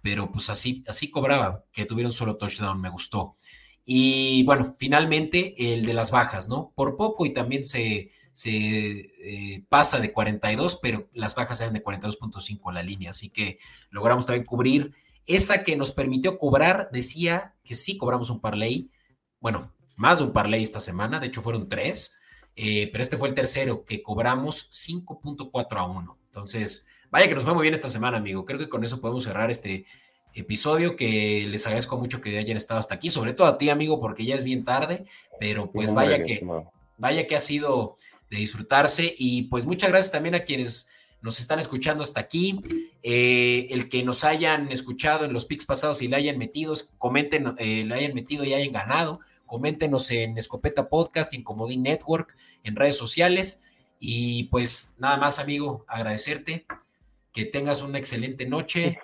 pero 0.02 0.30
pues 0.30 0.50
así, 0.50 0.82
así 0.86 1.11
cobraba, 1.11 1.64
que 1.72 1.84
tuviera 1.84 2.08
un 2.08 2.12
solo 2.12 2.36
touchdown, 2.36 2.80
me 2.80 2.90
gustó. 2.90 3.36
Y 3.84 4.44
bueno, 4.44 4.74
finalmente 4.78 5.74
el 5.74 5.84
de 5.84 5.94
las 5.94 6.11
bajas, 6.11 6.48
¿no? 6.48 6.72
Por 6.74 6.96
poco 6.96 7.26
y 7.26 7.32
también 7.32 7.64
se, 7.64 8.11
se 8.32 8.50
eh, 8.50 9.64
pasa 9.68 10.00
de 10.00 10.12
42, 10.12 10.78
pero 10.80 11.08
las 11.12 11.34
bajas 11.34 11.61
eran 11.61 11.72
de 11.72 11.82
42.5 11.82 12.72
la 12.72 12.82
línea, 12.82 13.11
así 13.11 13.30
que 13.30 13.58
logramos 13.90 14.26
también 14.26 14.46
cubrir 14.46 14.94
esa 15.27 15.62
que 15.62 15.77
nos 15.77 15.93
permitió 15.93 16.39
cobrar, 16.39 16.89
decía 16.93 17.55
que 17.62 17.75
sí 17.75 17.97
cobramos 17.97 18.31
un 18.31 18.41
parlay, 18.41 18.91
bueno, 19.41 19.73
más 19.97 20.18
de 20.18 20.25
un 20.25 20.33
parlay 20.33 20.62
esta 20.62 20.81
semana, 20.81 21.21
de 21.21 21.27
hecho 21.27 21.43
fueron 21.43 21.68
tres, 21.68 22.21
eh, 22.57 22.89
pero 22.91 23.03
este 23.03 23.16
fue 23.16 23.29
el 23.29 23.35
tercero 23.35 23.85
que 23.85 24.03
cobramos 24.03 24.71
5.4 24.71 25.79
a 25.79 25.85
1. 25.85 26.18
Entonces, 26.27 26.87
vaya 27.11 27.29
que 27.29 27.35
nos 27.35 27.45
fue 27.45 27.55
muy 27.55 27.62
bien 27.62 27.75
esta 27.75 27.89
semana, 27.89 28.18
amigo. 28.18 28.45
Creo 28.45 28.59
que 28.59 28.68
con 28.68 28.85
eso 28.85 29.01
podemos 29.01 29.25
cerrar 29.25 29.51
este 29.51 29.87
episodio 30.35 30.97
que 30.97 31.47
les 31.49 31.66
agradezco 31.66 31.99
mucho 31.99 32.21
que 32.21 32.39
hayan 32.39 32.57
estado 32.57 32.79
hasta 32.81 32.95
aquí, 32.95 33.11
sobre 33.11 33.33
todo 33.33 33.47
a 33.49 33.59
ti, 33.59 33.71
amigo, 33.71 34.01
porque 34.01 34.25
ya 34.25 34.35
es 34.35 34.45
bien 34.45 34.64
tarde, 34.64 35.05
pero 35.39 35.71
pues 35.71 35.93
vaya 35.93 36.23
que 36.23 36.47
vaya 36.99 37.27
que 37.27 37.35
ha 37.35 37.41
sido 37.41 37.97
de 38.29 38.37
disfrutarse 38.37 39.14
y 39.18 39.43
pues 39.45 39.66
muchas 39.66 39.91
gracias 39.91 40.12
también 40.12 40.35
a 40.35 40.41
quienes 40.41 40.89
nos 41.23 41.41
están 41.41 41.59
escuchando 41.59 42.03
hasta 42.03 42.21
aquí. 42.21 42.61
Eh, 43.03 43.66
el 43.71 43.89
que 43.89 44.03
nos 44.03 44.25
hayan 44.25 44.71
escuchado 44.73 45.25
en 45.25 45.33
los 45.33 45.45
picks 45.45 45.66
pasados 45.66 46.03
y 46.03 46.09
le 46.09 46.16
hayan 46.16 46.39
metido, 46.39 46.75
comenten, 46.99 47.55
eh, 47.59 47.85
le 47.85 47.95
hayan 47.95 48.14
metido 48.14 48.45
y 48.45 48.55
hayan 48.55 48.73
ganado. 48.73 49.21
Coméntenos 49.47 50.11
en 50.11 50.39
Escopeta 50.39 50.89
Podcast, 50.89 51.35
en 51.35 51.43
Comodín 51.43 51.83
Network, 51.83 52.37
en 52.62 52.77
redes 52.77 52.97
sociales. 52.97 53.64
Y 53.99 54.45
pues 54.45 54.97
nada 54.99 55.16
más, 55.16 55.39
amigo, 55.39 55.85
agradecerte. 55.89 56.66
Que 57.33 57.45
tengas 57.45 57.83
una 57.83 57.99
excelente 57.99 58.47
noche 58.47 58.99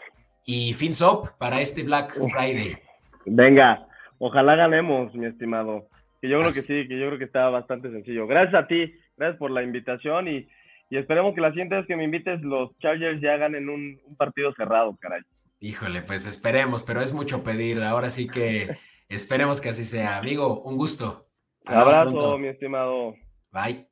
y 0.45 0.75
fins 0.75 1.03
up 1.03 1.33
para 1.39 1.61
este 1.61 1.83
Black 1.83 2.14
Friday. 2.14 2.79
Venga, 3.25 3.87
ojalá 4.19 4.57
ganemos, 4.57 5.14
mi 5.14 5.27
estimado. 5.27 5.89
Que 6.21 6.29
yo 6.29 6.39
creo 6.39 6.49
que 6.49 6.62
sí, 6.62 6.89
que 6.89 6.99
yo 6.99 7.07
creo 7.07 7.19
que 7.19 7.25
está 7.25 7.49
bastante 7.51 7.91
sencillo. 7.91 8.27
Gracias 8.27 8.55
a 8.55 8.67
ti, 8.67 8.95
gracias 9.17 9.39
por 9.39 9.51
la 9.51 9.62
invitación 9.62 10.29
y 10.29 10.49
y 10.89 10.99
esperemos 10.99 11.34
que 11.34 11.41
la 11.41 11.51
siguiente 11.51 11.76
vez 11.76 11.87
que 11.87 11.97
me 11.97 12.05
invites, 12.05 12.41
los 12.43 12.76
Chargers 12.78 13.20
ya 13.20 13.37
ganen 13.37 13.68
un, 13.68 14.01
un 14.05 14.16
partido 14.16 14.53
cerrado, 14.55 14.97
caray. 15.01 15.22
Híjole, 15.61 16.03
pues 16.03 16.26
esperemos, 16.26 16.82
pero 16.82 17.01
es 17.01 17.12
mucho 17.12 17.43
pedir. 17.43 17.82
Ahora 17.82 18.11
sí 18.11 18.28
que 18.28 18.76
esperemos 19.09 19.61
que 19.61 19.70
así 19.70 19.84
sea. 19.84 20.18
Amigo, 20.18 20.62
un 20.62 20.76
gusto. 20.76 21.26
Un 21.66 21.74
abrazo, 21.74 22.39
mi 22.39 22.49
estimado. 22.49 23.14
Bye. 23.51 23.89